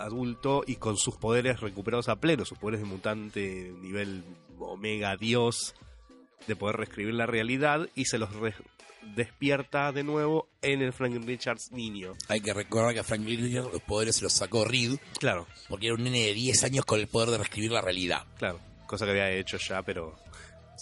adulto 0.01 0.63
y 0.67 0.77
con 0.77 0.97
sus 0.97 1.17
poderes 1.17 1.61
recuperados 1.61 2.09
a 2.09 2.17
pleno, 2.17 2.45
sus 2.45 2.59
poderes 2.59 2.81
de 2.81 2.87
mutante 2.87 3.73
nivel 3.81 4.23
omega 4.59 5.17
dios, 5.17 5.75
de 6.47 6.57
poder 6.57 6.77
reescribir 6.77 7.15
la 7.15 7.27
realidad 7.27 7.89
y 7.95 8.05
se 8.05 8.19
los 8.19 8.35
re- 8.35 8.55
despierta 9.17 9.93
de 9.93 10.05
nuevo 10.05 10.49
en 10.63 10.83
el 10.83 10.93
Franklin 10.93 11.27
Richards 11.27 11.73
niño. 11.73 12.13
Hay 12.29 12.41
que 12.41 12.53
recordar 12.53 12.93
que 12.95 13.01
a 13.01 13.05
Frank 13.05 13.21
Miller 13.23 13.65
los 13.65 13.83
poderes 13.83 14.17
se 14.17 14.23
los 14.25 14.33
sacó 14.33 14.65
Reed, 14.65 14.99
Claro, 15.19 15.47
porque 15.69 15.87
era 15.87 15.95
un 15.97 16.05
nene 16.05 16.27
de 16.27 16.35
10 16.35 16.65
años 16.65 16.85
con 16.85 17.01
el 17.01 17.07
poder 17.09 17.31
de 17.31 17.39
reescribir 17.39 17.73
la 17.73 17.81
realidad. 17.81 18.25
claro, 18.39 18.61
cosa 18.87 19.05
que 19.07 19.13
había 19.13 19.31
hecho 19.33 19.57
ya, 19.57 19.83
pero 19.83 20.17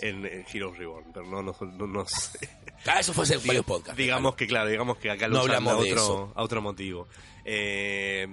en, 0.00 0.24
en 0.26 0.44
Heroes 0.52 0.78
Reborn, 0.78 1.12
pero 1.12 1.26
no, 1.26 1.42
no, 1.42 1.54
no, 1.60 1.86
no 1.86 2.06
sé. 2.06 2.48
Ah, 2.86 3.00
eso 3.00 3.12
fue 3.12 3.24
hace 3.24 3.36
varios 3.38 3.64
podcasts. 3.64 3.96
digamos 3.96 4.34
que 4.36 4.46
claro, 4.46 4.68
digamos 4.68 4.98
que 4.98 5.10
acá 5.10 5.26
lo 5.28 5.34
No 5.34 5.40
hablamos 5.40 5.72
a 5.72 5.76
de 5.82 5.92
otro, 5.92 6.02
eso. 6.02 6.32
a 6.36 6.42
otro 6.42 6.62
motivo. 6.62 7.08
Eh, 7.44 8.26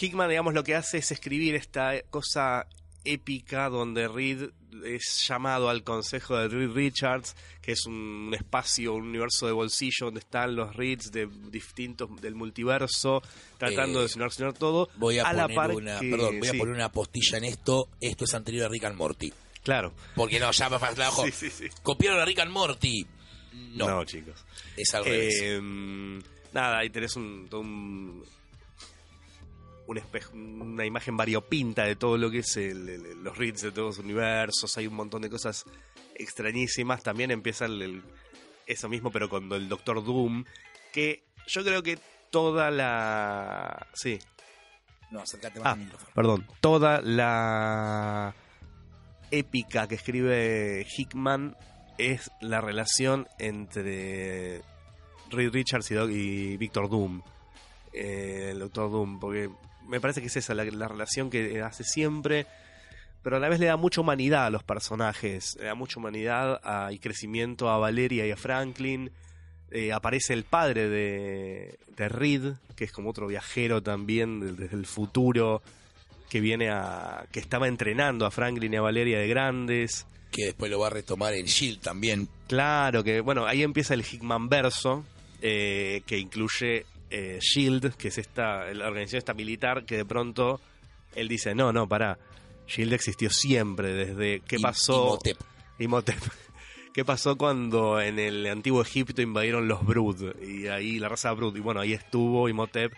Hickman, 0.00 0.28
digamos, 0.28 0.54
lo 0.54 0.64
que 0.64 0.74
hace 0.74 0.98
es 0.98 1.12
escribir 1.12 1.54
esta 1.54 1.92
cosa 2.10 2.66
épica 3.04 3.68
donde 3.68 4.08
Reed 4.08 4.50
es 4.84 5.24
llamado 5.28 5.68
al 5.68 5.84
consejo 5.84 6.36
de 6.36 6.48
Reed 6.48 6.70
Richards, 6.72 7.36
que 7.60 7.72
es 7.72 7.84
un 7.86 8.32
espacio, 8.34 8.94
un 8.94 9.08
universo 9.08 9.46
de 9.46 9.52
bolsillo 9.52 10.06
donde 10.06 10.20
están 10.20 10.56
los 10.56 10.74
Reeds 10.74 11.12
de 11.12 11.28
distintos 11.50 12.08
del 12.20 12.34
multiverso, 12.34 13.22
tratando 13.58 14.00
Eh, 14.00 14.02
de 14.04 14.08
solucionar 14.08 14.54
todo. 14.54 14.88
Voy 14.96 15.18
a, 15.18 15.24
poner 15.30 15.54
par 15.54 15.70
una, 15.72 16.00
que- 16.00 16.10
perdón, 16.10 16.38
voy 16.40 16.48
a 16.48 16.52
poner 16.52 16.74
una 16.74 16.90
postilla 16.90 17.38
en 17.38 17.44
esto. 17.44 17.88
Esto 18.00 18.24
es 18.24 18.34
anterior 18.34 18.66
a 18.66 18.68
Rick 18.70 18.84
and 18.84 18.96
Morty. 18.96 19.32
Claro. 19.62 19.92
Porque 20.14 20.40
no, 20.40 20.50
ya 20.50 20.68
me 20.68 20.78
falta 20.78 21.06
abajo. 21.06 21.24
Sí, 21.26 21.32
sí, 21.32 21.50
sí. 21.50 21.68
Copiaron 21.82 22.20
a 22.20 22.24
Rick 22.24 22.40
and 22.40 22.50
Morty. 22.50 23.06
No, 23.74 23.86
No, 23.88 24.04
chicos. 24.04 24.44
es 24.76 24.94
al 24.94 25.04
revés. 25.04 25.34
Eh, 25.42 25.60
nada, 26.52 26.78
ahí 26.78 26.90
tenés 26.90 27.14
un, 27.16 27.46
todo 27.48 27.60
un, 27.60 28.24
un 29.86 29.98
espejo, 29.98 30.32
una 30.34 30.84
imagen 30.86 31.16
variopinta 31.16 31.84
de 31.84 31.96
todo 31.96 32.16
lo 32.16 32.30
que 32.30 32.38
es 32.38 32.56
el- 32.56 32.88
el- 32.88 33.22
los 33.22 33.36
reads 33.36 33.62
de 33.62 33.72
todos 33.72 33.96
los 33.96 34.04
universos. 34.04 34.76
Hay 34.78 34.86
un 34.86 34.94
montón 34.94 35.22
de 35.22 35.30
cosas 35.30 35.64
extrañísimas. 36.14 37.02
También 37.02 37.30
empieza 37.30 37.66
el, 37.66 37.82
el- 37.82 38.02
eso 38.66 38.88
mismo, 38.88 39.10
pero 39.10 39.28
con 39.28 39.50
el 39.52 39.68
Doctor 39.68 40.02
Doom. 40.04 40.44
Que 40.92 41.24
yo 41.46 41.62
creo 41.64 41.82
que 41.82 41.98
toda 42.30 42.70
la. 42.70 43.86
Sí, 43.94 44.18
No, 45.10 45.20
acércate 45.20 45.58
más 45.60 45.66
Ah, 45.68 45.72
al 45.72 45.78
micrófono. 45.80 46.10
perdón. 46.14 46.46
Toda 46.60 47.00
la 47.02 48.34
épica 49.32 49.88
que 49.88 49.96
escribe 49.96 50.86
Hickman 50.96 51.56
es 51.98 52.30
la 52.40 52.60
relación 52.60 53.26
entre 53.38 54.62
Reed 55.30 55.52
Richards 55.52 55.90
y, 55.90 56.56
Victor 56.56 56.88
Doom. 56.88 57.22
Eh, 57.92 58.50
el 58.52 58.60
Doctor 58.60 58.90
Doom, 58.90 59.18
porque 59.18 59.50
me 59.88 60.00
parece 60.00 60.20
que 60.20 60.28
es 60.28 60.36
esa 60.36 60.54
la, 60.54 60.64
la 60.64 60.88
relación 60.88 61.30
que 61.30 61.60
hace 61.62 61.82
siempre, 61.82 62.46
pero 63.22 63.36
a 63.36 63.40
la 63.40 63.48
vez 63.48 63.60
le 63.60 63.66
da 63.66 63.76
mucha 63.76 64.00
humanidad 64.00 64.46
a 64.46 64.50
los 64.50 64.62
personajes, 64.62 65.56
le 65.58 65.66
da 65.66 65.74
mucha 65.74 65.98
humanidad 65.98 66.60
y 66.90 66.98
crecimiento 66.98 67.70
a 67.70 67.78
Valeria 67.78 68.26
y 68.26 68.30
a 68.30 68.36
Franklin. 68.36 69.10
Eh, 69.70 69.92
aparece 69.92 70.34
el 70.34 70.44
padre 70.44 70.88
de, 70.88 71.78
de 71.96 72.08
Reed, 72.08 72.54
que 72.76 72.84
es 72.84 72.92
como 72.92 73.10
otro 73.10 73.26
viajero 73.26 73.82
también 73.82 74.56
desde 74.56 74.76
el 74.76 74.84
futuro, 74.84 75.62
que 76.32 76.40
viene 76.40 76.70
a. 76.70 77.26
que 77.30 77.40
estaba 77.40 77.68
entrenando 77.68 78.24
a 78.24 78.30
Franklin 78.30 78.72
y 78.72 78.76
a 78.76 78.80
Valeria 78.80 79.18
de 79.18 79.28
grandes. 79.28 80.06
Que 80.30 80.46
después 80.46 80.70
lo 80.70 80.78
va 80.78 80.86
a 80.86 80.90
retomar 80.90 81.34
en 81.34 81.44
Shield 81.44 81.80
también. 81.82 82.26
Claro, 82.48 83.04
que 83.04 83.20
bueno, 83.20 83.44
ahí 83.44 83.62
empieza 83.62 83.92
el 83.92 84.00
Hickman 84.00 84.48
verso, 84.48 85.04
eh, 85.42 86.00
que 86.06 86.16
incluye 86.16 86.86
eh, 87.10 87.38
Shield, 87.38 87.96
que 87.96 88.08
es 88.08 88.16
esta, 88.16 88.64
la 88.72 88.86
organización 88.86 89.18
esta 89.18 89.34
militar, 89.34 89.84
que 89.84 89.98
de 89.98 90.06
pronto 90.06 90.58
él 91.14 91.28
dice, 91.28 91.54
no, 91.54 91.70
no, 91.70 91.86
pará, 91.86 92.18
Shield 92.66 92.94
existió 92.94 93.28
siempre, 93.28 93.92
desde 93.92 94.40
qué 94.40 94.58
pasó... 94.58 95.08
Imhotep. 95.08 95.36
Imhotep. 95.80 96.22
¿Qué 96.94 97.04
pasó 97.04 97.36
cuando 97.36 98.00
en 98.00 98.18
el 98.18 98.46
antiguo 98.46 98.80
Egipto 98.80 99.20
invadieron 99.20 99.68
los 99.68 99.84
Brood? 99.84 100.34
Y 100.42 100.68
ahí 100.68 100.98
la 100.98 101.10
raza 101.10 101.30
Brood, 101.32 101.56
y 101.56 101.60
bueno, 101.60 101.80
ahí 101.80 101.92
estuvo 101.92 102.48
Imhotep 102.48 102.90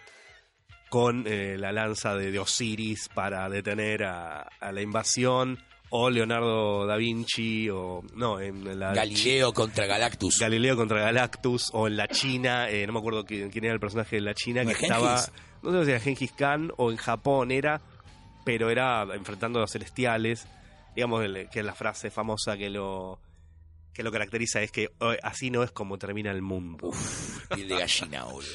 con 0.94 1.24
eh, 1.26 1.57
la 1.59 1.72
lanza 1.72 2.14
de, 2.14 2.30
de 2.30 2.38
Osiris 2.38 3.09
para 3.12 3.48
detener 3.48 4.04
a, 4.04 4.42
a 4.42 4.70
la 4.70 4.80
invasión, 4.80 5.59
o 5.90 6.09
Leonardo 6.09 6.87
da 6.87 6.96
Vinci, 6.96 7.68
o 7.68 8.00
no, 8.14 8.38
en 8.38 8.78
la 8.78 8.94
Galileo 8.94 9.52
contra 9.52 9.87
Galactus. 9.87 10.38
Galileo 10.38 10.76
contra 10.76 11.00
Galactus, 11.00 11.70
o 11.72 11.88
en 11.88 11.96
la 11.96 12.07
China, 12.07 12.70
eh, 12.70 12.87
no 12.87 12.92
me 12.92 13.00
acuerdo 13.00 13.24
quién, 13.24 13.50
quién 13.50 13.64
era 13.64 13.74
el 13.74 13.80
personaje 13.80 14.14
de 14.14 14.22
la 14.22 14.35
China, 14.35 14.62
¿No 14.62 14.68
que 14.70 14.76
es 14.76 14.83
estaba, 14.85 15.20
no 15.62 15.72
sé 15.72 15.85
si 15.85 15.90
era 15.90 15.98
Genghis 15.98 16.30
Khan 16.30 16.70
o 16.76 16.92
en 16.92 16.96
Japón 16.96 17.50
era, 17.50 17.80
pero 18.44 18.70
era 18.70 19.02
enfrentando 19.14 19.59
a 19.59 19.62
los 19.62 19.72
celestiales, 19.72 20.46
digamos 20.94 21.24
que 21.50 21.62
la 21.64 21.74
frase 21.74 22.09
famosa 22.12 22.57
que 22.57 22.70
lo 22.70 23.18
que 23.92 24.04
lo 24.04 24.12
caracteriza 24.12 24.62
es 24.62 24.70
que 24.70 24.90
"Oh, 25.00 25.12
así 25.24 25.50
no 25.50 25.64
es 25.64 25.72
como 25.72 25.98
termina 25.98 26.30
el 26.30 26.40
mundo. 26.42 26.87
Uf, 26.87 27.48
piel 27.48 27.66
de 27.68 27.78
gallina, 27.78 28.24
boludo. 28.26 28.48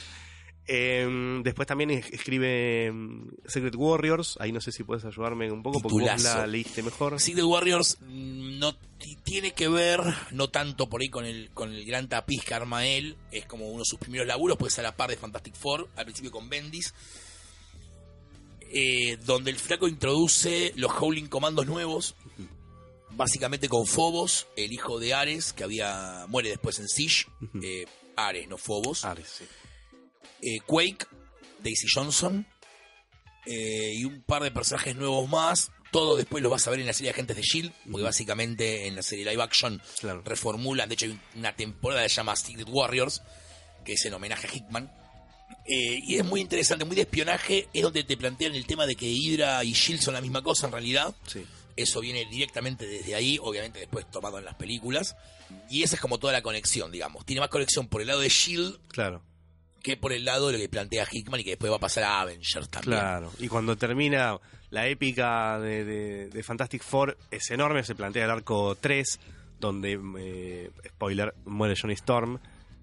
Eh, 0.71 1.41
después 1.43 1.67
también 1.67 1.89
es- 1.89 2.12
escribe 2.13 2.91
mm, 2.91 3.27
Secret 3.47 3.73
Warriors, 3.75 4.38
ahí 4.39 4.51
no 4.51 4.62
sé 4.62 4.71
si 4.71 4.84
puedes 4.84 5.03
ayudarme 5.03 5.51
un 5.51 5.63
poco 5.63 5.79
porque 5.82 5.95
vos 6.13 6.23
la 6.23 6.45
leíste 6.45 6.84
mejor. 6.84 7.19
Secret 7.19 7.43
Warriors 7.45 7.97
mm, 8.01 8.60
no 8.60 8.75
ti- 8.75 9.15
tiene 9.23 9.53
que 9.53 9.67
ver, 9.67 9.99
no 10.32 10.49
tanto 10.49 10.88
por 10.88 11.01
ahí 11.01 11.10
con 11.10 11.25
el, 11.25 11.49
con 11.55 11.73
el 11.73 11.86
gran 11.86 12.08
tapiz 12.08 12.43
que 12.43 12.53
arma 12.53 12.86
él, 12.86 13.17
es 13.32 13.45
como 13.47 13.67
uno 13.67 13.79
de 13.79 13.86
sus 13.86 13.97
primeros 13.97 14.27
laburos, 14.27 14.58
puede 14.58 14.69
ser 14.71 14.86
a 14.86 14.89
la 14.89 14.95
par 14.95 15.10
de 15.10 15.17
Fantastic 15.17 15.55
Four, 15.55 15.89
al 15.95 16.05
principio 16.05 16.29
con 16.29 16.49
Bendis, 16.49 16.93
eh, 18.71 19.17
donde 19.25 19.49
el 19.51 19.58
flaco 19.58 19.88
introduce 19.88 20.73
los 20.75 20.91
Howling 20.91 21.27
Comandos 21.27 21.65
nuevos, 21.65 22.13
básicamente 23.12 23.67
con 23.67 23.88
Phobos, 23.88 24.45
el 24.55 24.71
hijo 24.71 24.99
de 24.99 25.15
Ares, 25.15 25.51
que 25.53 25.63
había 25.63 26.25
muere 26.27 26.49
después 26.49 26.77
en 26.79 26.88
Siege, 26.88 27.25
eh, 27.63 27.86
Ares, 28.15 28.47
no 28.47 28.58
Phobos, 28.58 29.03
Ah, 29.05 29.15
sí. 29.25 29.45
Eh, 30.41 30.60
Quake, 30.65 31.06
Daisy 31.63 31.88
Johnson 31.93 32.45
eh, 33.45 33.93
y 33.95 34.06
un 34.06 34.21
par 34.21 34.43
de 34.43 34.52
personajes 34.52 34.95
nuevos 34.95 35.28
más. 35.30 35.71
Todo 35.91 36.15
después 36.17 36.43
lo 36.43 36.52
vas 36.52 36.67
a 36.67 36.69
ver 36.71 36.80
en 36.82 36.86
la 36.86 36.93
serie 36.93 37.10
Agentes 37.12 37.36
de 37.36 37.41
Shield, 37.41 37.71
porque 37.91 38.04
básicamente 38.04 38.86
en 38.88 38.95
la 38.95 39.02
serie 39.02 39.25
live 39.25 39.41
action 39.41 39.82
Claro. 39.99 40.21
reformulan. 40.23 40.88
De 40.88 40.93
hecho, 40.93 41.06
hay 41.08 41.19
una 41.36 41.56
temporada 41.56 42.04
que 42.04 42.10
se 42.10 42.15
llama 42.15 42.36
Secret 42.36 42.67
Warriors, 42.69 43.23
que 43.84 43.93
es 43.93 44.06
en 44.06 44.13
homenaje 44.13 44.47
a 44.47 44.54
Hickman. 44.56 44.91
Eh, 45.65 45.99
y 46.04 46.17
es 46.17 46.25
muy 46.25 46.41
interesante, 46.41 46.86
muy 46.86 46.95
de 46.95 47.02
espionaje. 47.04 47.67
Es 47.73 47.82
donde 47.82 48.04
te 48.04 48.17
plantean 48.17 48.54
el 48.54 48.67
tema 48.67 48.86
de 48.86 48.95
que 48.95 49.08
Hydra 49.08 49.63
y 49.63 49.73
Shield 49.73 50.02
son 50.02 50.13
la 50.13 50.21
misma 50.21 50.43
cosa 50.43 50.67
en 50.67 50.73
realidad. 50.73 51.15
Sí. 51.25 51.43
Eso 51.75 52.02
viene 52.02 52.25
directamente 52.30 52.86
desde 52.86 53.15
ahí, 53.15 53.39
obviamente 53.41 53.80
después 53.80 54.10
tomado 54.12 54.38
en 54.38 54.45
las 54.45 54.56
películas. 54.56 55.15
Y 55.71 55.82
esa 55.82 55.95
es 55.95 56.02
como 56.02 56.19
toda 56.19 56.34
la 56.34 56.43
conexión, 56.43 56.91
digamos. 56.91 57.25
Tiene 57.25 57.39
más 57.39 57.49
conexión 57.49 57.88
por 57.88 58.02
el 58.02 58.08
lado 58.08 58.19
de 58.19 58.30
Shield 58.30 58.80
Claro. 58.89 59.23
Que 59.81 59.97
por 59.97 60.11
el 60.13 60.25
lado 60.25 60.47
de 60.47 60.53
lo 60.53 60.59
que 60.59 60.69
plantea 60.69 61.07
Hickman 61.09 61.39
y 61.39 61.43
que 61.43 61.51
después 61.51 61.71
va 61.71 61.77
a 61.77 61.79
pasar 61.79 62.03
a 62.03 62.21
Avengers 62.21 62.69
también. 62.69 62.99
Claro, 62.99 63.31
y 63.39 63.47
cuando 63.47 63.75
termina 63.77 64.37
la 64.71 64.87
épica 64.87 65.59
de, 65.59 65.83
de- 65.85 66.29
de 66.29 66.43
Fantastic 66.43 66.83
Four 66.83 67.17
es 67.31 67.49
enorme, 67.51 67.83
se 67.83 67.95
plantea 67.95 68.25
el 68.25 68.31
arco 68.31 68.75
3, 68.79 69.19
donde, 69.59 69.99
eh, 70.19 70.69
spoiler, 70.89 71.33
muere 71.45 71.75
Johnny 71.79 71.93
Storm, 71.93 72.39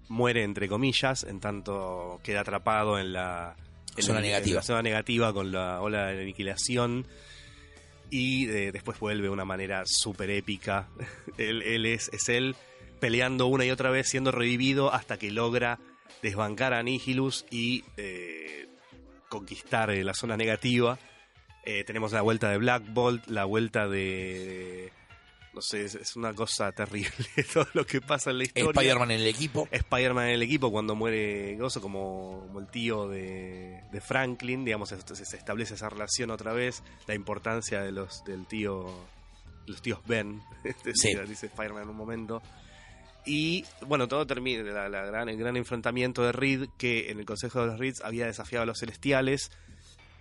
muere 0.09 0.43
entre 0.43 0.67
comillas, 0.67 1.23
en 1.23 1.39
tanto 1.39 2.19
queda 2.23 2.41
atrapado 2.41 2.97
en 2.99 3.13
la 3.13 3.55
en 3.95 4.03
Zona 4.03 4.19
en 4.19 4.25
negativa. 4.25 4.55
la 4.57 4.61
zona 4.63 4.81
negativa 4.81 5.33
con 5.33 5.51
la 5.51 5.81
ola 5.81 6.07
de 6.07 6.21
aniquilación 6.21 7.05
y 8.09 8.47
eh, 8.49 8.71
después 8.71 8.99
vuelve 8.99 9.23
de 9.23 9.29
una 9.29 9.45
manera 9.45 9.83
súper 9.85 10.29
épica. 10.29 10.87
él, 11.37 11.61
él 11.63 11.85
es, 11.85 12.09
es 12.13 12.29
él 12.29 12.55
peleando 12.99 13.47
una 13.47 13.65
y 13.65 13.71
otra 13.71 13.89
vez, 13.91 14.07
siendo 14.09 14.31
revivido 14.31 14.93
hasta 14.93 15.17
que 15.17 15.29
logra 15.31 15.77
desbancar 16.21 16.73
a 16.73 16.83
Nihilus 16.83 17.45
y 17.49 17.83
eh, 17.97 18.67
conquistar 19.29 19.89
eh, 19.91 20.03
la 20.03 20.13
zona 20.13 20.37
negativa. 20.37 20.97
Eh, 21.65 21.83
tenemos 21.83 22.11
la 22.13 22.21
vuelta 22.21 22.49
de 22.49 22.57
Black 22.57 22.83
Bolt, 22.93 23.27
la 23.27 23.45
vuelta 23.45 23.87
de... 23.87 24.91
No 25.53 25.61
sé, 25.61 25.85
es, 25.85 25.95
es 25.95 26.15
una 26.15 26.33
cosa 26.33 26.71
terrible 26.71 27.09
todo 27.53 27.65
lo 27.73 27.83
que 27.85 27.99
pasa 27.99 28.29
en 28.29 28.37
la 28.37 28.43
historia. 28.43 28.69
Spider-Man 28.69 29.09
en 29.11 29.21
el 29.21 29.27
equipo. 29.27 29.67
Spider-Man 29.71 30.27
en 30.27 30.33
el 30.35 30.43
equipo 30.43 30.71
cuando 30.71 30.93
muere 30.95 31.55
Gozo 31.57 31.81
como, 31.81 32.43
como 32.45 32.59
el 32.59 32.67
tío 32.67 33.07
de, 33.07 33.81
de 33.91 34.01
Franklin, 34.01 34.63
digamos, 34.63 34.89
se, 34.89 35.01
se 35.15 35.35
establece 35.37 35.73
esa 35.73 35.89
relación 35.89 36.29
otra 36.29 36.53
vez, 36.53 36.83
la 37.07 37.15
importancia 37.15 37.81
de 37.81 37.91
los 37.91 38.23
del 38.23 38.45
tío, 38.45 38.85
los 39.65 39.81
tíos 39.81 39.99
Ben, 40.05 40.41
Sí. 40.93 41.09
dice, 41.09 41.25
dice 41.25 41.45
Spider-Man 41.47 41.83
en 41.83 41.89
un 41.89 41.97
momento. 41.97 42.41
Y 43.27 43.65
bueno, 43.85 44.07
todo 44.07 44.25
termina, 44.25 44.61
el 44.61 45.37
gran 45.37 45.57
enfrentamiento 45.57 46.23
de 46.23 46.31
Reed, 46.31 46.69
que 46.77 47.11
en 47.11 47.19
el 47.19 47.25
Consejo 47.25 47.59
de 47.59 47.67
los 47.67 47.77
Reeds 47.77 48.01
había 48.01 48.25
desafiado 48.25 48.63
a 48.63 48.65
los 48.65 48.79
Celestiales. 48.79 49.51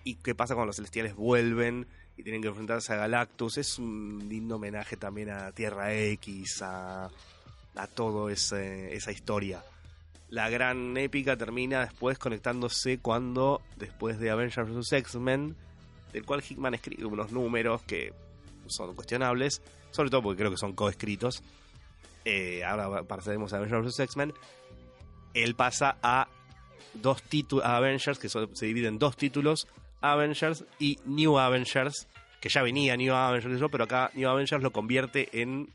¿Y 0.02 0.16
qué 0.16 0.34
pasa 0.34 0.54
cuando 0.54 0.66
los 0.66 0.76
Celestiales 0.76 1.14
vuelven 1.14 1.86
y 2.16 2.24
tienen 2.24 2.42
que 2.42 2.48
enfrentarse 2.48 2.92
a 2.92 2.96
Galactus? 2.96 3.58
Es 3.58 3.78
un 3.78 4.26
lindo 4.28 4.56
homenaje 4.56 4.96
también 4.96 5.30
a 5.30 5.52
Tierra 5.52 5.94
X, 5.94 6.62
a, 6.62 7.08
a 7.76 7.88
ese, 8.32 8.92
esa 8.92 9.12
historia. 9.12 9.62
La 10.28 10.50
gran 10.50 10.96
épica 10.96 11.36
termina 11.36 11.82
después 11.82 12.18
conectándose 12.18 12.98
cuando, 12.98 13.62
después 13.76 14.18
de 14.18 14.30
Avengers 14.30 14.68
vs. 14.68 14.92
X-Men, 14.94 15.54
del 16.12 16.24
cual 16.24 16.42
Hickman 16.42 16.74
escribe 16.74 17.04
unos 17.04 17.30
números 17.30 17.82
que 17.82 18.12
son 18.66 18.96
cuestionables, 18.96 19.62
sobre 19.92 20.10
todo 20.10 20.22
porque 20.24 20.38
creo 20.38 20.50
que 20.50 20.56
son 20.56 20.72
coescritos. 20.72 21.44
Eh, 22.28 22.64
ahora 22.64 23.04
pasaremos 23.04 23.52
a 23.52 23.58
Avengers 23.58 23.86
vs. 23.86 24.00
X-Men. 24.00 24.34
Él 25.32 25.54
pasa 25.54 25.96
a 26.02 26.28
dos 26.94 27.22
títulos, 27.22 27.64
Avengers, 27.64 28.18
que 28.18 28.28
se 28.28 28.66
divide 28.66 28.88
en 28.88 28.98
dos 28.98 29.16
títulos, 29.16 29.68
Avengers 30.00 30.64
y 30.80 30.98
New 31.04 31.38
Avengers, 31.38 32.08
que 32.40 32.48
ya 32.48 32.62
venía 32.62 32.96
New 32.96 33.14
Avengers, 33.14 33.62
pero 33.70 33.84
acá 33.84 34.10
New 34.14 34.28
Avengers 34.28 34.60
lo 34.60 34.72
convierte 34.72 35.28
en 35.40 35.72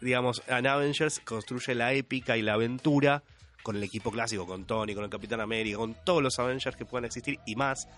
digamos, 0.00 0.42
en 0.46 0.66
Avengers 0.66 1.20
construye 1.20 1.74
la 1.74 1.92
épica 1.92 2.36
y 2.36 2.42
la 2.42 2.54
aventura 2.54 3.22
con 3.62 3.76
el 3.76 3.82
equipo 3.82 4.10
clásico, 4.10 4.46
con 4.46 4.66
Tony, 4.66 4.94
con 4.94 5.04
el 5.04 5.10
Capitán 5.10 5.40
América, 5.40 5.78
con 5.78 5.94
todos 6.04 6.22
los 6.22 6.38
Avengers 6.38 6.76
que 6.76 6.84
puedan 6.84 7.06
existir 7.06 7.38
y 7.46 7.56
más. 7.56 7.88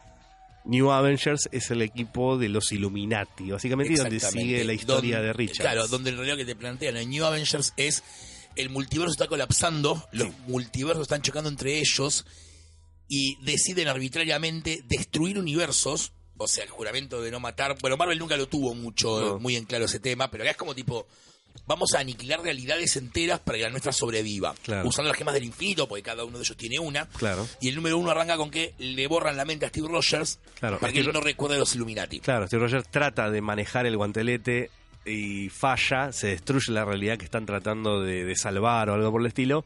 New 0.65 0.91
Avengers 0.91 1.49
es 1.53 1.71
el 1.71 1.83
equipo 1.83 2.39
de 2.39 2.49
los 2.49 2.73
Illuminati, 2.73 3.51
básicamente 3.51 3.95
donde 3.97 4.21
sigue 4.21 4.65
la 4.65 4.73
historia 4.73 5.21
de 5.21 5.33
Richards. 5.33 5.61
Claro, 5.61 5.89
donde 5.89 6.11
en 6.11 6.17
realidad 6.17 6.37
que 6.37 6.45
te 6.45 6.57
plantean 6.57 6.97
en 6.97 7.11
New 7.11 7.25
Avengers 7.25 7.73
es 7.77 8.03
el 8.57 8.71
multiverso 8.71 9.13
está 9.13 9.27
colapsando, 9.27 10.09
los 10.13 10.29
multiversos 10.47 11.03
están 11.03 11.23
chocando 11.23 11.49
entre 11.51 11.79
ellos 11.79 12.25
y 13.09 13.37
deciden 13.45 13.89
arbitrariamente 13.89 14.83
destruir 14.89 15.39
universos. 15.39 16.13
O 16.37 16.49
sea, 16.49 16.65
el 16.65 16.71
juramento 16.71 17.21
de 17.23 17.31
no 17.31 17.39
matar. 17.41 17.77
Bueno, 17.81 17.97
Marvel 17.97 18.19
nunca 18.19 18.37
lo 18.37 18.49
tuvo 18.49 18.75
mucho, 18.75 19.21
No. 19.21 19.39
muy 19.39 19.57
en 19.57 19.67
claro 19.67 19.85
ese 19.85 20.01
tema, 20.01 20.31
pero 20.31 20.43
acá 20.45 20.53
es 20.53 20.57
como 20.57 20.75
tipo. 20.75 21.07
Vamos 21.67 21.95
a 21.95 22.01
aniquilar 22.01 22.41
realidades 22.43 22.97
enteras 22.97 23.41
para 23.41 23.57
que 23.59 23.65
la 23.65 23.71
nuestra 23.71 23.93
sobreviva. 23.93 24.55
Claro. 24.63 24.89
Usando 24.89 25.09
las 25.09 25.17
gemas 25.19 25.33
del 25.35 25.45
infinito, 25.45 25.89
porque 25.89 26.03
cada 26.03 26.25
uno 26.25 26.37
de 26.39 26.45
ellos 26.45 26.57
tiene 26.57 26.79
una. 26.79 27.07
Claro, 27.09 27.47
Y 27.61 27.69
el 27.69 27.75
número 27.77 27.97
uno 27.99 28.11
arranca 28.11 28.37
con 28.37 28.51
que 28.51 28.75
le 28.79 29.07
borran 29.07 29.37
la 29.37 29.45
mente 29.45 29.65
a 29.67 29.71
Steve 29.71 29.89
Rogers 29.89 30.39
claro. 30.61 30.79
para 30.79 30.93
que 30.93 30.99
él 30.99 31.05
Steve- 31.07 31.19
no 31.19 31.25
recuerde 31.25 31.57
a 31.57 31.59
los 31.59 31.75
Illuminati. 31.75 32.21
Claro, 32.21 32.47
Steve 32.47 32.63
Rogers 32.63 32.89
trata 32.91 33.31
de 33.31 33.41
manejar 33.41 33.87
el 33.87 33.97
guantelete 33.97 34.71
y 35.07 35.49
falla, 35.49 36.13
se 36.13 36.29
destruye 36.29 36.73
la 36.73 36.85
realidad 36.85 37.17
que 37.19 37.25
están 37.27 37.47
tratando 37.47 38.01
de, 38.03 38.25
de 38.25 38.37
salvar 38.37 38.91
o 38.91 38.95
algo 38.95 39.11
por 39.11 39.21
el 39.23 39.27
estilo. 39.29 39.65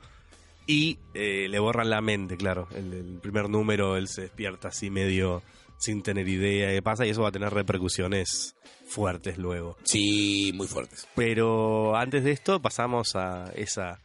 Y 0.67 0.99
eh, 1.15 1.47
le 1.49 1.59
borran 1.59 1.89
la 1.91 2.01
mente, 2.03 2.37
claro. 2.37 2.69
El, 2.75 2.93
el 2.93 3.19
primer 3.23 3.49
número 3.49 3.97
él 3.97 4.07
se 4.07 4.23
despierta 4.23 4.69
así 4.69 4.91
medio 4.91 5.43
sin 5.79 6.03
tener 6.03 6.29
idea 6.29 6.69
de 6.69 6.75
qué 6.77 6.83
pasa 6.83 7.07
y 7.07 7.11
eso 7.11 7.23
va 7.23 7.29
a 7.29 7.33
tener 7.33 7.53
repercusiones 7.53 8.55
fuertes 8.87 9.39
luego. 9.39 9.77
Sí, 9.85 10.53
muy 10.55 10.67
fuertes. 10.67 11.07
Pero 11.15 11.97
antes 11.97 12.25
de 12.25 12.33
esto 12.33 12.61
pasamos 12.61 13.15
a 13.15 13.51
esa 13.55 13.99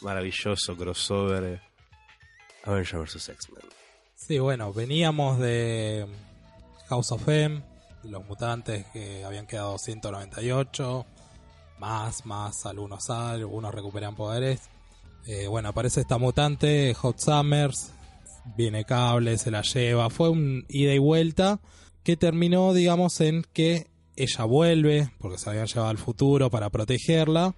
maravilloso 0.00 0.76
crossover 0.76 1.60
Avengers 2.64 3.14
vs. 3.14 3.28
X-Men. 3.30 3.64
Sí, 4.14 4.38
bueno, 4.38 4.72
veníamos 4.72 5.38
de 5.38 6.06
House 6.88 7.12
of 7.12 7.28
M, 7.28 7.62
los 8.04 8.24
mutantes 8.26 8.86
que 8.92 9.24
habían 9.24 9.46
quedado 9.46 9.78
198, 9.78 11.06
más, 11.78 12.26
más, 12.26 12.66
algunos 12.66 13.04
sal, 13.04 13.40
algunos 13.40 13.74
recuperan 13.74 14.14
poderes. 14.16 14.60
Eh, 15.26 15.46
bueno, 15.46 15.70
aparece 15.70 16.00
esta 16.00 16.18
mutante, 16.18 16.94
Hot 16.94 17.18
Summers, 17.18 17.92
viene 18.56 18.84
cable, 18.84 19.38
se 19.38 19.50
la 19.50 19.62
lleva, 19.62 20.10
fue 20.10 20.30
un 20.30 20.64
ida 20.68 20.94
y 20.94 20.98
vuelta 20.98 21.60
que 22.02 22.16
terminó, 22.16 22.72
digamos, 22.72 23.20
en 23.20 23.44
que 23.52 23.86
ella 24.16 24.44
vuelve, 24.44 25.10
porque 25.18 25.38
se 25.38 25.50
habían 25.50 25.66
llevado 25.66 25.90
al 25.90 25.98
futuro 25.98 26.50
para 26.50 26.70
protegerla, 26.70 27.54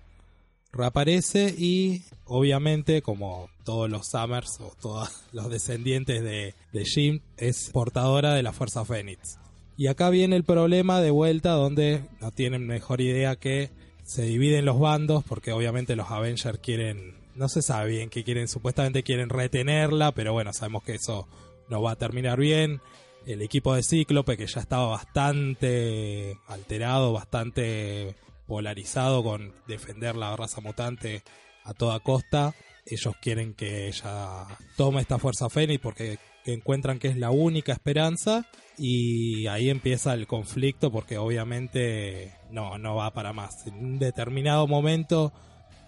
reaparece 0.73 1.55
y 1.57 2.03
obviamente 2.25 3.03
como 3.03 3.49
todos 3.65 3.91
los 3.91 4.09
Summers 4.09 4.61
o 4.61 4.73
todos 4.81 5.09
los 5.33 5.51
descendientes 5.51 6.23
de, 6.23 6.55
de 6.73 6.85
Jim 6.85 7.21
es 7.37 7.71
portadora 7.73 8.35
de 8.35 8.43
la 8.43 8.53
Fuerza 8.53 8.85
Fénix. 8.85 9.39
Y 9.77 9.87
acá 9.87 10.11
viene 10.11 10.37
el 10.37 10.45
problema 10.45 11.01
de 11.01 11.11
vuelta 11.11 11.53
donde 11.53 12.05
no 12.21 12.31
tienen 12.33 12.67
mejor 12.67 13.01
idea 13.01 13.37
que 13.37 13.71
se 14.05 14.23
dividen 14.23 14.65
los 14.65 14.79
bandos 14.79 15.25
porque 15.25 15.53
obviamente 15.53 15.97
los 15.97 16.11
Avengers 16.11 16.59
quieren, 16.59 17.15
no 17.35 17.49
se 17.49 17.63
sabe 17.63 17.91
bien 17.91 18.11
qué 18.11 18.25
quieren, 18.25 18.49
supuestamente 18.49 19.03
quieren 19.03 19.29
retenerla, 19.29 20.13
pero 20.13 20.33
bueno, 20.33 20.53
sabemos 20.53 20.83
que 20.83 20.95
eso 20.95 21.29
no 21.69 21.83
va 21.83 21.93
a 21.93 21.97
terminar 21.97 22.39
bien. 22.39 22.81
El 23.27 23.43
equipo 23.43 23.75
de 23.75 23.83
Cíclope 23.83 24.37
que 24.37 24.47
ya 24.47 24.61
estaba 24.61 24.87
bastante 24.89 26.37
alterado, 26.49 27.13
bastante 27.13 28.15
polarizado 28.47 29.23
con 29.23 29.53
defender 29.69 30.17
la 30.17 30.35
raza 30.37 30.61
mutante 30.61 31.23
a 31.65 31.75
toda 31.75 32.01
costa. 32.01 32.55
Ellos 32.85 33.15
quieren 33.21 33.55
que 33.55 33.89
ella 33.89 34.47
tome 34.77 35.03
esta 35.03 35.19
fuerza 35.19 35.49
Fénix 35.49 35.81
porque 35.81 36.19
encuentran 36.45 36.99
que 36.99 37.09
es 37.09 37.17
la 37.17 37.31
única 37.31 37.73
esperanza 37.73 38.47
y 38.77 39.47
ahí 39.47 39.69
empieza 39.69 40.15
el 40.15 40.27
conflicto 40.27 40.91
porque 40.91 41.19
obviamente 41.19 42.35
no, 42.51 42.79
no 42.79 42.97
va 42.97 43.13
para 43.13 43.33
más. 43.33 43.67
En 43.67 43.75
un 43.75 43.99
determinado 43.99 44.67
momento 44.67 45.33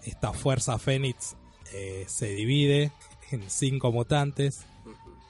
esta 0.05 0.33
fuerza 0.33 0.77
Fénix 0.77 1.35
eh, 1.73 2.05
se 2.07 2.27
divide 2.29 2.91
en 3.31 3.49
cinco 3.49 3.91
mutantes, 3.91 4.65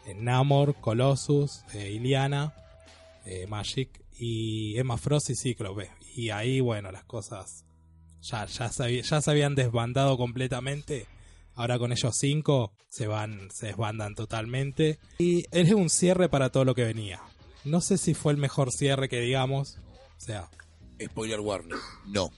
en 0.06 0.26
Namor, 0.26 0.76
Colossus, 0.76 1.64
eh, 1.74 1.92
Iliana, 1.92 2.54
eh, 3.26 3.48
Magic 3.48 4.04
y 4.18 4.78
Emma 4.78 4.98
Frost 4.98 5.30
y 5.30 5.36
Cíclope. 5.36 5.90
Y 6.16 6.30
ahí, 6.30 6.60
bueno, 6.60 6.92
las 6.92 7.06
cosas 7.06 7.66
ya, 8.22 8.46
ya, 8.46 8.70
se, 8.70 9.02
ya 9.02 9.22
se 9.22 9.32
habían 9.32 9.56
desbandado 9.56 10.18
completamente. 10.18 11.08
Ahora 11.56 11.78
con 11.78 11.92
ellos 11.92 12.16
cinco 12.18 12.74
se 12.90 13.08
van, 13.08 13.50
se 13.52 13.68
desbandan 13.68 14.16
totalmente. 14.16 15.00
Y 15.20 15.46
es 15.52 15.72
un 15.72 15.90
cierre 15.90 16.30
para 16.30 16.50
todo 16.50 16.66
lo 16.66 16.76
que 16.76 16.84
venía. 16.84 17.22
No 17.64 17.80
sé 17.80 17.98
si 17.98 18.14
fue 18.14 18.34
el 18.34 18.38
mejor 18.38 18.72
cierre 18.72 19.08
que 19.08 19.20
digamos. 19.20 19.78
O 20.18 20.20
sea, 20.20 20.50
Spoiler 21.02 21.40
warning. 21.40 21.78
No. 22.08 22.32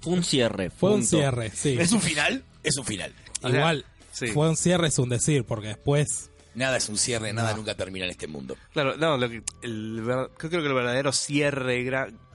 Fue 0.00 0.12
un 0.14 0.24
cierre. 0.24 0.70
fue 0.70 0.92
un 0.92 1.04
cierre, 1.04 1.50
sí. 1.54 1.76
¿Es 1.78 1.92
un 1.92 2.00
final? 2.00 2.44
Es 2.62 2.76
un 2.76 2.84
final. 2.84 3.12
Igual, 3.44 3.84
Sí. 4.12 4.28
fue 4.28 4.48
un 4.48 4.56
cierre 4.56 4.88
es 4.88 4.98
un 4.98 5.08
decir, 5.08 5.44
porque 5.44 5.68
después 5.68 6.30
Nada 6.54 6.76
es 6.78 6.88
un 6.88 6.98
cierre, 6.98 7.32
nada 7.32 7.52
No. 7.52 7.58
nunca 7.58 7.76
termina 7.76 8.04
en 8.06 8.10
este 8.10 8.26
mundo. 8.26 8.56
Claro, 8.72 8.96
no, 8.96 9.16
lo 9.16 9.28
que, 9.30 9.42
el, 9.62 10.00
ver- 10.02 10.30
creo 10.36 10.50
que 10.50 10.56
el 10.56 10.74
verdadero 10.74 11.12
cierre 11.12 11.78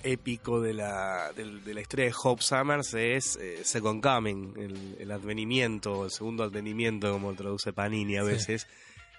épico 0.02 0.62
de 0.62 0.74
la, 0.74 1.32
de, 1.36 1.74
la 1.74 1.82
historia 1.82 2.06
de 2.06 2.14
Hope 2.24 2.42
Summers 2.42 2.94
es 2.94 3.36
eh, 3.36 3.60
Second 3.66 4.02
Coming, 4.02 4.54
el, 4.58 4.96
el 5.00 5.12
advenimiento, 5.12 6.06
el 6.06 6.12
segundo 6.12 6.44
advenimiento, 6.46 7.12
como 7.12 7.34
traduce 7.34 7.74
Panini 7.74 8.16
a 8.16 8.24
Sí. 8.24 8.66